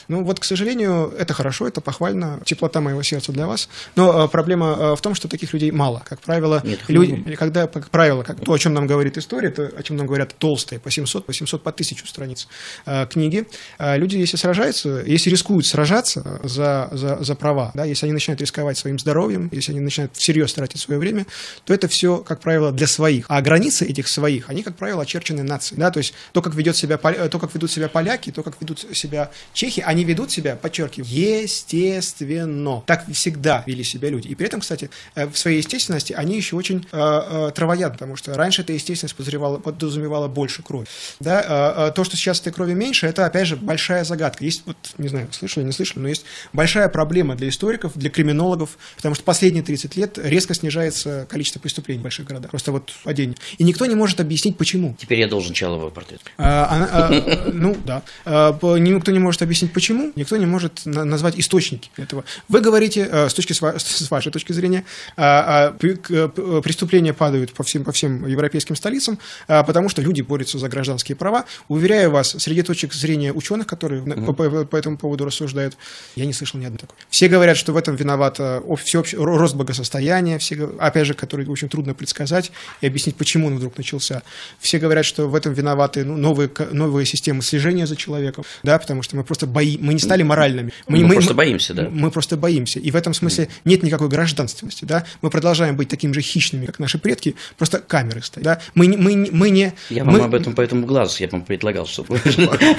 Ну 0.08 0.24
вот, 0.24 0.39
к 0.39 0.44
сожалению, 0.44 1.13
это 1.18 1.34
хорошо, 1.34 1.68
это 1.68 1.82
похвально, 1.82 2.39
теплота 2.46 2.82
моего 2.82 3.04
сердца 3.04 3.32
для 3.32 3.48
вас. 3.48 3.70
Но 3.96 4.26
э, 4.26 4.28
проблема 4.28 4.76
э, 4.78 4.96
в 4.96 5.02
том, 5.02 5.15
что 5.15 5.28
таких 5.28 5.54
людей 5.54 5.72
мало. 5.72 6.04
Как 6.08 6.20
правило, 6.20 6.62
Нет, 6.63 6.80
люди, 6.88 7.36
когда, 7.36 7.68
как 7.68 7.89
правило, 7.89 8.24
как, 8.24 8.39
то, 8.39 8.54
о 8.54 8.60
чем 8.60 8.74
нам 8.74 8.88
говорит 8.88 9.18
история, 9.18 9.50
то, 9.50 9.72
о 9.76 9.84
чем 9.84 9.98
нам 9.98 10.08
говорят 10.08 10.36
толстые, 10.38 10.80
по 10.80 10.91
700, 10.91 11.26
по 11.26 11.34
700, 11.34 11.63
по 11.63 11.72
1000 11.72 12.08
страниц 12.08 12.48
э, 12.86 13.08
книги, 13.08 13.48
люди, 13.80 14.18
если 14.18 14.38
сражаются, 14.38 15.04
если 15.06 15.30
рискуют 15.30 15.65
сражаться 15.65 16.39
за, 16.44 16.89
за, 16.91 17.24
за 17.24 17.36
права, 17.36 17.72
да, 17.74 17.86
если 17.86 18.06
они 18.06 18.13
начинают 18.13 18.41
рисковать 18.41 18.78
своим 18.78 19.00
здоровьем, 19.00 19.50
если 19.52 19.72
они 19.72 19.82
начинают 19.82 20.15
всерьез 20.15 20.54
тратить 20.54 20.82
свое 20.82 21.00
время, 21.00 21.26
то 21.63 21.74
это 21.74 21.88
все, 21.88 22.18
как 22.18 22.39
правило, 22.41 22.72
для 22.72 22.88
своих. 22.88 23.26
А 23.30 23.41
границы 23.41 23.86
этих 23.86 24.08
своих, 24.08 24.50
они, 24.50 24.63
как 24.63 24.76
правило, 24.76 25.04
очерчены 25.04 25.44
нацией. 25.44 25.80
Да? 25.80 25.91
То 25.91 26.00
есть 26.00 26.13
то, 26.32 26.41
как, 26.41 26.56
ведет 26.56 26.76
себя, 26.76 26.98
то, 26.98 27.39
как 27.39 27.54
ведут 27.54 27.72
себя 27.72 27.88
поляки, 27.88 28.32
то, 28.32 28.44
как 28.44 28.56
ведут 28.60 28.86
себя 28.94 29.32
чехи, 29.54 29.82
они 29.86 29.95
ведут 30.04 30.32
себя, 30.32 30.56
подчеркиваю, 30.56 31.08
естественно. 31.10 32.84
Так 32.86 33.06
всегда 33.12 33.64
вели 33.66 33.84
себя 33.84 34.10
люди. 34.10 34.28
И 34.28 34.36
при 34.36 34.48
этом, 34.48 34.60
кстати, 34.62 34.90
э, 35.16 35.28
в 35.28 35.38
своей 35.38 35.58
естественности 35.58 36.14
они 36.14 36.36
еще 36.36 36.56
очень 36.56 36.86
э, 36.92 36.98
э, 36.98 37.52
травоядны, 37.54 37.94
потому 37.94 38.16
что 38.16 38.34
раньше 38.34 38.62
эта 38.62 38.74
естественность 38.74 39.16
подразумевала, 39.16 39.58
подразумевала 39.58 40.28
больше 40.28 40.64
крови. 40.64 40.88
Да? 41.20 41.88
Э, 41.88 41.92
то, 41.94 42.04
что 42.04 42.18
сейчас 42.18 42.42
этой 42.42 42.54
крови 42.54 42.74
меньше, 42.74 43.08
это, 43.08 43.26
опять 43.26 43.48
же, 43.48 43.56
большая 43.56 44.04
загадка. 44.04 44.44
Есть, 44.44 44.64
вот, 44.66 44.78
не 44.98 45.08
знаю, 45.08 45.28
слышали, 45.32 45.64
не 45.64 45.72
слышали, 45.72 46.00
но 46.00 46.10
есть 46.10 46.26
большая 46.54 46.90
проблема 46.90 47.36
для 47.36 47.50
историков, 47.50 47.94
для 47.96 48.10
криминологов, 48.10 48.78
потому 48.96 49.16
что 49.16 49.24
последние 49.24 49.64
30 49.64 49.96
лет 49.96 50.18
резко 50.18 50.54
снижается 50.54 51.26
количество 51.30 51.60
преступлений 51.60 52.00
в 52.00 52.04
больших 52.04 52.28
городах. 52.28 52.52
Просто 52.52 52.72
вот 52.72 52.92
падение. 53.04 53.38
И 53.58 53.64
никто 53.64 53.86
не 53.86 53.96
может 53.96 54.20
объяснить, 54.20 54.58
почему. 54.58 54.96
Теперь 55.00 55.20
я 55.20 55.28
должен 55.28 55.54
Чалова 55.54 55.90
портрет. 55.90 56.22
А, 56.38 56.66
а, 56.66 57.08
а, 57.08 57.52
ну, 57.52 57.76
да. 57.86 58.02
А, 58.26 58.58
никто 58.78 59.12
не 59.12 59.20
может 59.20 59.42
объяснить, 59.42 59.74
почему 59.74 59.85
почему, 59.86 60.12
никто 60.15 60.36
не 60.38 60.48
может 60.48 60.82
назвать 60.86 61.38
источники 61.38 61.91
этого. 61.95 62.24
Вы 62.50 62.62
говорите, 62.62 63.08
э, 63.12 63.30
с, 63.30 63.34
точки, 63.36 63.54
с 63.54 64.10
вашей 64.10 64.32
точки 64.32 64.52
зрения, 64.52 64.84
а, 65.15 65.76
а, 65.80 66.62
преступления 66.62 67.13
падают 67.13 67.54
по 67.54 67.63
всем, 67.63 67.84
по 67.84 67.91
всем 67.91 68.26
европейским 68.26 68.76
столицам, 68.76 69.19
потому 69.48 69.89
что 69.89 70.02
люди 70.02 70.21
борются 70.21 70.58
за 70.58 70.69
гражданские 70.69 71.15
права. 71.15 71.45
Уверяю 71.67 72.10
вас, 72.10 72.36
среди 72.39 72.63
точек 72.63 72.93
зрения 72.93 73.32
ученых, 73.32 73.67
которые 73.67 74.02
mm-hmm. 74.02 74.26
по, 74.26 74.34
по, 74.34 74.65
по 74.65 74.76
этому 74.76 74.98
поводу 74.98 75.26
рассуждают, 75.26 75.78
я 76.15 76.26
не 76.26 76.34
слышал 76.34 76.60
ни 76.60 76.65
одной 76.65 76.80
такой. 76.80 76.95
Все 77.10 77.28
говорят, 77.28 77.58
что 77.58 77.71
в 77.71 77.78
этом 77.78 77.95
виноват 77.95 78.39
всеобщий 78.84 79.17
рост 79.17 79.56
благосостояния, 79.56 80.39
все, 80.39 80.76
опять 80.80 81.06
же, 81.06 81.13
который 81.13 81.45
очень 81.45 81.69
трудно 81.69 81.93
предсказать 81.93 82.52
и 82.82 82.88
объяснить, 82.88 83.17
почему 83.17 83.48
он 83.48 83.58
вдруг 83.58 83.78
начался. 83.78 84.24
Все 84.60 84.80
говорят, 84.80 85.06
что 85.06 85.28
в 85.28 85.36
этом 85.36 85.54
виноваты 85.54 86.04
ну, 86.04 86.17
новые, 86.17 86.50
новые 86.71 87.06
системы 87.06 87.43
слежения 87.43 87.86
за 87.86 87.95
человеком, 87.95 88.45
да, 88.63 88.80
потому 88.80 89.04
что 89.04 89.15
мы 89.15 89.24
просто 89.24 89.45
мы 89.82 89.94
не 89.94 90.00
стали 90.00 90.24
моральными. 90.24 90.74
Мы, 90.88 91.00
мы, 91.00 91.06
мы 91.08 91.14
просто 91.16 91.34
боимся, 91.34 91.74
да. 91.74 91.90
Мы 91.90 92.12
просто 92.12 92.38
боимся. 92.38 92.80
И 92.80 92.92
в 92.92 92.96
этом 92.96 93.14
смысле 93.14 93.50
нет 93.64 93.84
никакой 93.84 94.10
гражданственности, 94.10 94.86
да. 94.86 95.06
Мы 95.22 95.30
продолжаем 95.30 95.76
быть 95.76 95.90
такими 95.90 96.14
же 96.14 96.22
хищными, 96.22 96.66
как 96.66 96.80
наши 96.80 96.98
предки, 96.98 97.36
просто 97.58 97.80
камеры 97.80 98.22
стоят, 98.22 98.44
да. 98.44 98.62
Мы, 98.74 98.88
мы, 98.98 99.30
мы 99.32 99.50
не... 99.50 99.74
Я 99.90 100.04
вам 100.04 100.22
об 100.22 100.34
этом 100.34 100.54
поэтому 100.54 100.86
глаз, 100.86 101.20
я 101.20 101.28
вам 101.28 101.44
предлагал, 101.44 101.86
чтобы... 101.86 102.20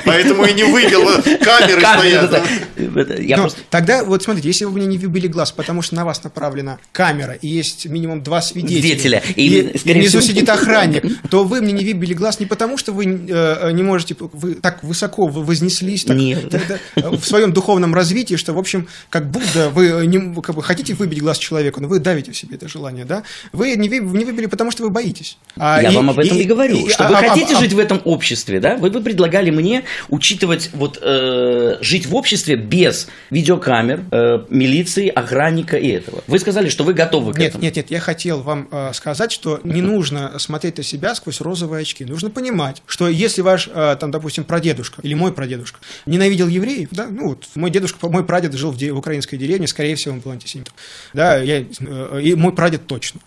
Поэтому 0.05 0.45
и 0.45 0.53
не 0.53 0.65
вывел, 0.65 1.07
камеры 1.41 1.81
стоят. 1.81 3.57
Тогда, 3.71 4.05
вот 4.05 4.23
смотрите, 4.23 4.49
если 4.49 4.65
вы 4.65 4.73
мне 4.73 4.87
не 4.87 4.99
выбили 4.99 5.27
глаз, 5.27 5.53
потому 5.53 5.83
что 5.83 5.95
на 5.95 6.05
вас 6.05 6.23
направлена 6.25 6.79
камера, 6.93 7.33
и 7.33 7.49
есть 7.49 7.87
минимум 7.87 8.23
два 8.23 8.41
свидетеля, 8.43 9.23
и 9.35 9.73
внизу 9.85 10.21
сидит 10.21 10.49
охранник, 10.49 11.05
то 11.31 11.45
вы 11.45 11.61
мне 11.61 11.73
не 11.73 11.85
выбили 11.85 12.15
глаз 12.15 12.41
не 12.41 12.47
потому, 12.47 12.79
что 12.79 12.93
вы 12.93 13.05
э, 13.05 13.73
не 13.73 13.83
можете, 13.83 14.17
вы 14.19 14.55
так 14.55 14.83
высоко 14.83 15.27
вознеслись 15.27 16.05
так, 16.05 16.17
Нет. 16.17 16.55
В 16.95 17.25
своем 17.25 17.53
духовном 17.53 17.95
развитии, 17.95 18.37
что, 18.37 18.53
в 18.53 18.59
общем, 18.59 18.89
как 19.11 19.31
будто 19.31 19.71
вы 19.71 20.07
не, 20.07 20.41
как 20.41 20.55
бы, 20.55 20.63
хотите 20.63 20.95
выбить 20.95 21.21
глаз 21.21 21.39
человеку, 21.39 21.81
но 21.81 21.89
вы 21.89 21.99
давите 21.99 22.33
в 22.33 22.37
себе 22.37 22.57
это 22.57 22.69
желание, 22.69 23.05
да? 23.05 23.23
Вы 23.53 23.77
не, 23.77 23.89
не 23.89 24.25
выбили, 24.25 24.47
потому 24.47 24.71
что 24.71 24.83
вы 24.83 24.91
боитесь. 24.91 25.39
А, 25.57 25.81
Я 25.83 25.91
и, 25.91 25.97
вам 25.97 26.11
об 26.11 26.19
этом 26.19 26.37
и, 26.37 26.43
и 26.43 26.45
говорю, 26.45 26.87
и, 26.87 26.91
что 26.91 27.07
а, 27.07 27.09
вы 27.09 27.15
а, 27.17 27.29
хотите 27.29 27.55
а, 27.57 27.61
жить 27.61 27.73
а, 27.73 27.77
в 27.77 27.79
этом 27.79 28.01
обществе, 28.05 28.61
да? 28.61 28.77
Вы 28.77 28.91
бы 28.91 29.01
предлагали 29.01 29.51
мне 29.51 29.85
учитывать, 30.09 30.71
вот, 30.73 30.99
э, 31.01 31.79
жить 31.81 32.07
в 32.07 32.15
обществе 32.15 32.57
без 32.57 33.09
видеокамер, 33.31 34.05
э, 34.11 34.45
милиции, 34.49 35.09
охранника 35.09 35.77
и 35.77 35.89
этого. 35.89 36.23
Вы 36.27 36.39
сказали, 36.39 36.69
что 36.69 36.85
вы 36.85 36.95
готовы 36.95 37.33
к 37.33 37.39
нет, 37.39 37.49
этому. 37.49 37.65
Нет, 37.65 37.77
нет, 37.77 37.91
я 37.91 38.01
хотел 38.01 38.43
вам 38.43 38.69
э, 38.71 38.93
сказать, 38.93 39.33
что 39.33 39.61
не 39.65 39.83
нужно 39.83 40.39
смотреть 40.39 40.79
на 40.79 40.83
себя 40.83 41.15
сквозь 41.15 41.41
розовые 41.41 41.83
очки. 41.83 42.05
Нужно 42.05 42.31
понимать, 42.31 42.83
что 42.87 43.09
если 43.09 43.43
ваш, 43.43 43.69
э, 43.73 43.97
там, 43.99 44.11
допустим, 44.11 44.45
прадедушка 44.45 45.01
или 45.03 45.15
мой 45.15 45.33
прадедушка 45.33 45.81
ненавидел 46.07 46.49
евреев, 46.49 46.76
да, 46.91 47.07
ну 47.11 47.29
вот 47.29 47.47
мой 47.55 47.71
дедушка, 47.71 48.09
мой 48.09 48.25
прадед 48.25 48.53
жил 48.55 48.71
в, 48.71 48.77
де, 48.77 48.93
в 48.93 48.99
украинской 48.99 49.37
деревне, 49.37 49.67
скорее 49.67 49.95
всего, 49.97 50.15
он 50.15 50.21
был 50.21 50.31
антисемитом. 50.31 50.75
Да, 51.13 51.37
я, 51.37 51.61
э, 51.61 52.21
и 52.23 52.35
мой 52.35 52.53
прадед 52.53 52.87
точно. 52.87 53.21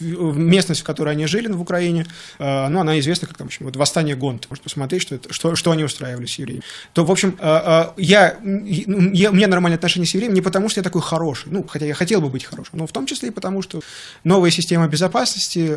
Местность, 0.00 0.80
в 0.80 0.84
которой 0.84 1.10
они 1.10 1.26
жили 1.26 1.48
в 1.48 1.60
Украине, 1.60 2.06
э, 2.38 2.68
ну, 2.68 2.80
она 2.80 2.98
известна 2.98 3.28
как 3.28 3.36
там, 3.36 3.46
в 3.46 3.50
общем, 3.50 3.66
вот 3.66 3.76
восстание 3.76 4.16
Гонт. 4.16 4.46
Можно 4.50 4.62
посмотреть, 4.62 5.02
что, 5.02 5.14
это, 5.14 5.32
что, 5.32 5.54
что 5.54 5.70
они 5.70 5.84
устраивали 5.84 6.26
с 6.26 6.38
евреями. 6.38 6.62
То, 6.92 7.04
в 7.04 7.10
общем, 7.10 7.36
э, 7.38 7.86
я, 7.96 8.38
я, 8.42 9.30
у 9.30 9.34
меня 9.34 9.46
нормальные 9.46 9.76
отношения 9.76 10.06
с 10.06 10.14
евреями 10.14 10.34
не 10.34 10.42
потому, 10.42 10.68
что 10.68 10.80
я 10.80 10.84
такой 10.84 11.02
хороший, 11.02 11.52
ну, 11.52 11.64
хотя 11.66 11.86
я 11.86 11.94
хотел 11.94 12.20
бы 12.20 12.28
быть 12.28 12.44
хорошим, 12.44 12.78
но 12.78 12.86
в 12.86 12.92
том 12.92 13.06
числе 13.06 13.28
и 13.28 13.32
потому, 13.32 13.62
что 13.62 13.80
новая 14.24 14.50
система 14.50 14.88
безопасности 14.88 15.76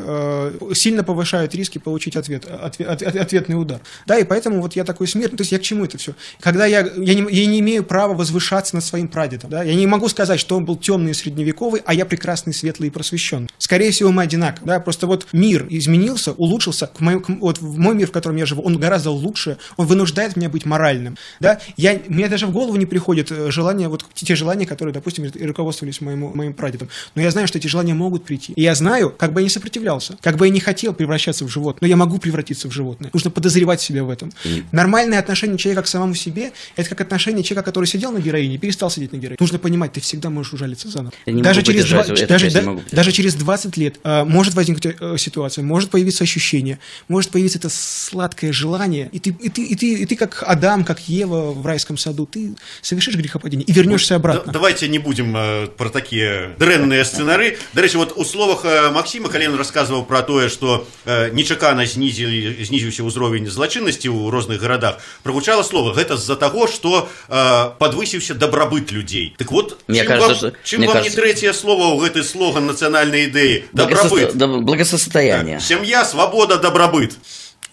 сильно 0.73 1.03
повышает 1.03 1.53
риски 1.55 1.77
получить 1.77 2.15
ответ, 2.15 2.45
ответ, 2.45 3.01
ответный 3.01 3.59
удар. 3.59 3.81
Да, 4.05 4.17
и 4.17 4.23
поэтому 4.23 4.61
вот 4.61 4.75
я 4.75 4.83
такой 4.83 5.07
смертный. 5.07 5.37
То 5.37 5.41
есть 5.41 5.51
я 5.51 5.59
к 5.59 5.61
чему 5.61 5.85
это 5.85 5.97
все? 5.97 6.13
Когда 6.39 6.65
я, 6.65 6.79
я, 6.97 7.13
не, 7.19 7.31
я 7.31 7.45
не 7.45 7.59
имею 7.59 7.83
права 7.83 8.13
возвышаться 8.13 8.75
над 8.75 8.83
своим 8.83 9.07
прадедом. 9.07 9.49
Да? 9.49 9.63
Я 9.63 9.75
не 9.75 9.87
могу 9.87 10.07
сказать, 10.09 10.39
что 10.39 10.57
он 10.57 10.65
был 10.65 10.77
темный 10.77 11.11
и 11.11 11.13
средневековый, 11.13 11.81
а 11.85 11.93
я 11.93 12.05
прекрасный, 12.05 12.53
светлый 12.53 12.87
и 12.87 12.91
просвещенный. 12.91 13.49
Скорее 13.57 13.91
всего, 13.91 14.11
мы 14.11 14.23
одинаковы. 14.23 14.67
Да? 14.67 14.79
Просто 14.79 15.07
вот 15.07 15.27
мир 15.31 15.65
изменился, 15.69 16.33
улучшился. 16.33 16.87
К 16.87 16.99
моему, 16.99 17.21
к, 17.21 17.29
вот 17.29 17.59
в 17.59 17.77
мой 17.77 17.95
мир, 17.95 18.07
в 18.07 18.11
котором 18.11 18.35
я 18.37 18.45
живу, 18.45 18.61
он 18.61 18.77
гораздо 18.77 19.11
лучше, 19.11 19.57
он 19.77 19.87
вынуждает 19.87 20.35
меня 20.35 20.49
быть 20.49 20.65
моральным. 20.65 21.17
Да? 21.39 21.59
Я, 21.77 21.99
мне 22.07 22.27
даже 22.27 22.47
в 22.47 22.51
голову 22.51 22.75
не 22.75 22.85
приходит 22.85 23.31
э, 23.31 23.51
желание, 23.51 23.87
вот 23.87 24.05
те 24.13 24.35
желания, 24.35 24.65
которые, 24.65 24.93
допустим, 24.93 25.29
руководствовались 25.39 26.01
моим, 26.01 26.31
моим 26.35 26.53
прадедом. 26.53 26.89
Но 27.15 27.21
я 27.21 27.31
знаю, 27.31 27.47
что 27.47 27.57
эти 27.57 27.67
желания 27.67 27.93
могут 27.93 28.25
прийти. 28.25 28.53
И 28.53 28.61
я 28.61 28.75
знаю, 28.75 29.09
как 29.09 29.33
бы 29.33 29.41
я 29.41 29.43
не 29.43 29.49
сопротивлялся, 29.49 30.17
как 30.21 30.37
бы 30.37 30.47
я 30.47 30.53
не 30.53 30.59
хотел 30.59 30.93
превращаться 30.93 31.45
в 31.45 31.49
животное, 31.49 31.79
но 31.81 31.87
я 31.87 31.95
могу 31.95 32.17
превратиться 32.17 32.67
в 32.67 32.71
животное. 32.71 33.09
Нужно 33.13 33.31
подозревать 33.31 33.81
себя 33.81 34.03
в 34.03 34.09
этом. 34.09 34.31
Нормальное 34.71 35.19
отношение 35.19 35.57
человека 35.57 35.83
к 35.83 35.87
самому 35.87 36.15
себе– 36.15 36.51
это 36.75 36.89
как 36.89 36.98
отношение 36.98 37.42
человека, 37.42 37.66
который 37.66 37.86
сидел 37.86 38.12
на 38.12 38.18
героине, 38.18 38.58
перестал 38.58 38.90
сидеть 38.90 39.12
на 39.12 39.16
героине. 39.16 39.36
Нужно 39.40 39.58
понимать, 39.58 39.92
ты 39.92 40.00
всегда 40.00 40.30
можешь 40.30 40.52
ужалиться 40.52 40.88
заново. 40.88 41.12
Даже 41.26 41.62
через, 41.62 41.86
20, 41.86 42.28
даже, 42.28 42.50
да, 42.50 42.76
даже 42.90 43.12
через 43.12 43.34
20 43.34 43.76
лет 43.76 43.96
э, 44.02 44.24
может 44.24 44.54
возникнуть 44.54 44.96
э, 44.98 45.16
ситуация, 45.18 45.64
может 45.64 45.90
появиться 45.90 46.24
ощущение, 46.24 46.78
может 47.08 47.30
появиться 47.30 47.58
это 47.58 47.68
сладкое 47.70 48.52
желание, 48.52 49.08
и 49.12 49.18
ты, 49.18 49.30
и, 49.30 49.48
ты, 49.48 49.62
и, 49.62 49.74
ты, 49.74 49.94
и 49.94 50.06
ты 50.06 50.16
как 50.16 50.42
Адам, 50.46 50.84
как 50.84 51.00
Ева 51.08 51.52
в 51.52 51.66
райском 51.66 51.96
саду, 51.96 52.26
ты 52.26 52.54
совершишь 52.82 53.16
грехопадение 53.16 53.64
и 53.66 53.72
вернешься 53.72 54.16
обратно. 54.16 54.42
Да, 54.46 54.52
давайте 54.52 54.88
не 54.88 54.98
будем 54.98 55.36
э, 55.36 55.66
про 55.66 55.90
такие 55.90 56.54
дрэнные 56.58 57.04
сценары. 57.04 57.56
До 57.74 57.82
речі, 57.82 57.96
вот 57.96 58.12
у 58.16 58.24
словах 58.24 58.64
э, 58.64 58.90
Максима 58.90 59.28
Кален 59.28 59.54
рассказывал 59.54 60.04
про 60.04 60.22
то, 60.22 60.48
что 60.48 60.86
э, 61.04 61.30
нечакана 61.32 61.86
знизили, 61.86 62.64
знизіўся 62.64 63.04
ўзровень 63.04 63.46
злачыннасці 63.48 64.08
ў 64.08 64.30
розных 64.30 64.60
гарадах. 64.60 65.00
Прогучало 65.22 65.62
слово 65.62 65.92
гэта 65.92 66.16
з-за 66.16 66.36
того, 66.36 66.66
что 66.66 66.87
э, 67.28 67.70
подвысіўся 67.78 68.34
дабрабыт 68.34 68.92
людзей. 68.92 69.34
Так 69.38 69.50
вот, 69.52 69.78
мне 69.86 70.00
чым 70.00 70.08
кажется, 70.08 70.28
вам, 70.28 70.36
что, 70.36 70.52
чым 70.64 70.80
вам 70.82 70.92
кажется, 70.92 71.10
не 71.10 71.22
третье 71.22 71.52
слово 71.52 71.94
ў 71.94 72.00
гэты 72.04 72.24
слоган 72.24 72.66
нацыянальнай 72.66 73.26
ідэі? 73.28 73.68
Дабрабыт. 73.72 74.34
Благосостояние. 74.34 75.60
Сям'я, 75.60 76.04
свабода, 76.04 76.58
дабрабыт. 76.58 77.16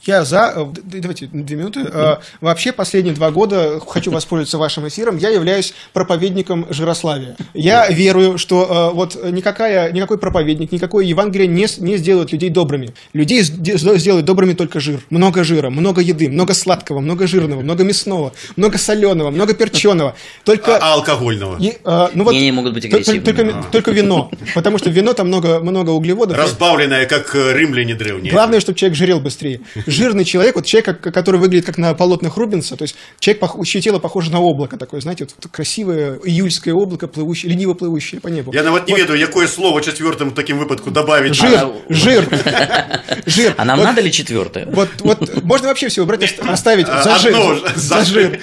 я 0.07 0.25
за... 0.25 0.53
Э, 0.55 0.67
давайте 0.85 1.27
две 1.27 1.57
минуты. 1.57 1.81
Mm-hmm. 1.81 2.19
Вообще 2.41 2.73
последние 2.73 3.15
два 3.15 3.31
года, 3.31 3.81
хочу 3.87 4.11
воспользоваться 4.13 4.59
вашим 4.59 4.87
эфиром, 4.87 5.17
я 5.19 5.31
являюсь 5.31 5.75
проповедником 5.93 6.67
жирославия. 6.71 7.37
Я 7.55 7.89
верую, 7.89 8.39
что 8.39 8.91
э, 8.93 8.95
вот 8.95 9.17
никакая, 9.31 9.91
никакой 9.91 10.19
проповедник, 10.19 10.71
никакое 10.71 11.05
Евангелие 11.05 11.49
не, 11.49 11.67
не 11.79 11.97
сделает 11.97 12.31
людей 12.33 12.51
добрыми. 12.51 12.95
Людей 13.13 13.43
сделает 13.43 14.25
добрыми 14.25 14.53
только 14.53 14.79
жир. 14.79 15.01
Много 15.11 15.43
жира, 15.43 15.71
много 15.71 16.01
еды, 16.01 16.29
много 16.29 16.55
сладкого, 16.55 17.01
много 17.01 17.27
жирного, 17.27 17.63
много 17.63 17.83
мясного, 17.83 18.33
много 18.55 18.79
соленого, 18.79 19.31
много 19.31 19.55
перченого. 19.55 20.15
Только... 20.45 20.77
А, 20.77 20.93
а 20.93 20.95
алкогольного? 20.95 21.59
И, 21.61 21.79
а, 21.85 22.11
ну 22.15 22.23
вот, 22.23 22.33
не, 22.33 22.43
не 22.43 22.53
могут 22.53 22.75
быть 22.75 22.85
агрессивными. 22.85 23.25
Только, 23.25 23.45
только, 23.45 23.65
только 23.73 23.91
вино. 23.91 24.31
Потому 24.55 24.79
что 24.79 24.89
вино 24.89 25.15
там 25.15 25.27
много, 25.27 25.59
много 25.61 25.91
углеводов. 25.91 26.37
Разбавленное, 26.37 27.07
как 27.07 27.35
римляне 27.35 27.95
древние. 27.95 28.33
Главное, 28.33 28.61
чтобы 28.61 28.79
человек 28.79 28.97
жирел 28.97 29.19
быстрее 29.19 29.61
жирный 29.97 30.25
человек, 30.25 30.55
вот 30.55 30.67
человек, 30.67 31.01
который 31.01 31.41
выглядит 31.41 31.67
как 31.67 31.79
на 31.79 31.95
полотнах 31.95 32.37
Рубинса, 32.37 32.77
то 32.77 32.83
есть 32.83 32.97
человек, 33.19 33.43
чье 33.67 33.81
тело 33.81 33.99
похоже 33.99 34.31
на 34.31 34.41
облако 34.41 34.77
такое, 34.77 35.01
знаете, 35.01 35.25
вот 35.25 35.51
красивое 35.51 36.19
июльское 36.25 36.75
облако, 36.75 37.09
плывущее, 37.09 37.51
лениво 37.51 37.75
плывущее 37.75 38.21
по 38.21 38.29
небу. 38.29 38.53
Я 38.53 38.63
не 38.63 38.71
вот. 38.71 38.89
ведаю, 38.89 39.27
какое 39.27 39.49
слово 39.49 39.83
четвертым 39.83 40.33
таким 40.33 40.59
выпадку 40.59 40.91
добавить. 40.91 41.35
Жир, 41.35 41.55
а, 41.55 41.73
жир, 41.89 42.29
жир. 43.27 43.55
А 43.57 43.65
нам 43.65 43.79
вот, 43.79 43.85
надо 43.85 44.01
ли 44.01 44.13
четвертое? 44.13 44.67
Вот, 44.67 44.89
вот, 45.01 45.43
можно 45.43 45.69
вообще 45.69 45.89
все 45.89 46.03
убрать, 46.03 46.39
оставить 46.41 46.87
за 46.87 47.19
жир. 47.19 47.73
За 47.75 48.05
жир 48.05 48.41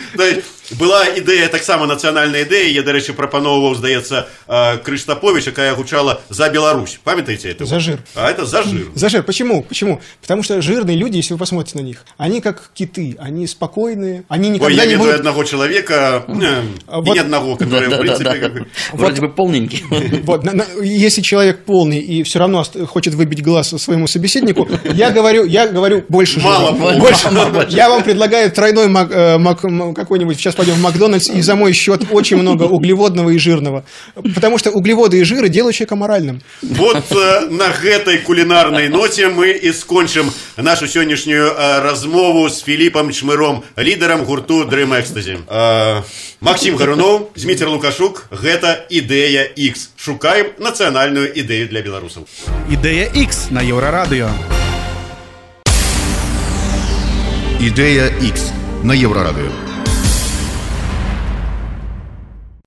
Была 0.76 1.08
ідэя 1.08 1.48
таксама 1.48 1.86
нацыянальная 1.88 2.44
ідэя 2.44 2.68
я 2.68 2.82
дарэчы 2.84 3.16
прапаноўваў 3.16 3.72
здаецца 3.78 4.28
Крыштапович 4.84 5.48
якая 5.48 5.74
гучала 5.74 6.20
за 6.28 6.50
Беларусь 6.50 7.00
памятаеце 7.02 7.48
это 7.48 7.64
за 7.64 7.80
жир 7.80 8.00
а 8.14 8.28
это 8.30 8.44
за 8.44 8.62
жир 8.62 8.88
за 8.94 9.08
жир 9.08 9.22
почему 9.22 9.62
почему 9.62 10.00
потому 10.20 10.42
что 10.42 10.60
жирные 10.60 10.96
люди 10.96 11.16
если 11.16 11.32
вы 11.32 11.38
посмотрите 11.38 11.78
на 11.78 11.82
них 11.82 12.04
они 12.18 12.42
как 12.42 12.70
киты 12.74 13.16
они 13.18 13.46
спокойные 13.46 14.24
они 14.28 14.50
никогда 14.50 14.66
Ой, 14.66 14.74
я 14.74 14.84
не 14.84 14.96
будут 14.96 15.14
одного 15.14 15.44
человека 15.44 16.24
а 16.86 17.00
вот, 17.00 17.14
ни 17.14 17.18
одного 17.18 17.56
который 17.56 17.88
да, 17.88 17.96
в 17.96 18.00
принципе 18.00 18.24
да, 18.24 18.34
да, 18.36 18.48
да. 18.48 18.64
вроде 18.92 19.20
бы 19.22 19.28
полненький 19.30 19.84
вот 20.24 20.44
если 20.82 21.22
человек 21.22 21.64
полный 21.64 21.98
и 21.98 22.22
все 22.24 22.40
равно 22.40 22.64
хочет 22.86 23.14
выбить 23.14 23.42
глаз 23.42 23.68
своему 23.70 24.06
собеседнику 24.06 24.68
я 24.84 25.10
говорю 25.10 25.44
я 25.46 25.66
говорю 25.66 26.04
больше 26.10 26.40
мало 26.40 26.72
больше 26.72 27.28
я 27.70 27.88
вам 27.88 28.02
предлагаю 28.02 28.50
тройной 28.50 28.88
э, 28.88 29.94
какой-нибудь 29.94 30.36
сейчас 30.36 30.58
пойдем 30.63 30.79
в 30.79 30.81
Макдональдс 30.81 31.29
и 31.29 31.41
за 31.41 31.55
мой 31.55 31.73
счет 31.73 32.03
очень 32.11 32.37
много 32.37 32.63
углеводного 32.63 33.31
и 33.31 33.37
жирного. 33.37 33.83
Потому 34.15 34.57
что 34.57 34.71
углеводы 34.71 35.19
и 35.19 35.23
жиры 35.23 35.49
делают 35.49 35.75
человека 35.75 35.97
моральным. 35.97 36.41
Вот 36.61 37.03
э, 37.11 37.47
на 37.49 37.65
этой 37.83 38.19
кулинарной 38.19 38.87
ноте 38.87 39.27
мы 39.27 39.51
и 39.51 39.73
скончим 39.73 40.31
нашу 40.55 40.87
сегодняшнюю 40.87 41.47
э, 41.47 41.81
размову 41.81 42.49
с 42.49 42.59
Филиппом 42.59 43.11
Чмыром, 43.11 43.65
лидером 43.75 44.23
гурту 44.23 44.63
Dream 44.63 44.97
Ecstasy. 44.97 45.41
Э, 45.49 46.03
Максим 46.39 46.77
Гарунов, 46.77 47.31
Дмитрий 47.35 47.67
Лукашук, 47.67 48.27
гэта 48.31 48.85
Идея 48.89 49.43
X. 49.43 49.89
Шукаем 49.97 50.47
национальную 50.59 51.37
идею 51.41 51.67
для 51.67 51.81
белорусов. 51.81 52.23
Идея 52.69 53.09
X 53.13 53.47
на 53.49 53.61
Еврорадио. 53.61 54.29
Идея 57.59 58.07
X 58.21 58.51
на 58.83 58.93
Еврорадио. 58.93 59.72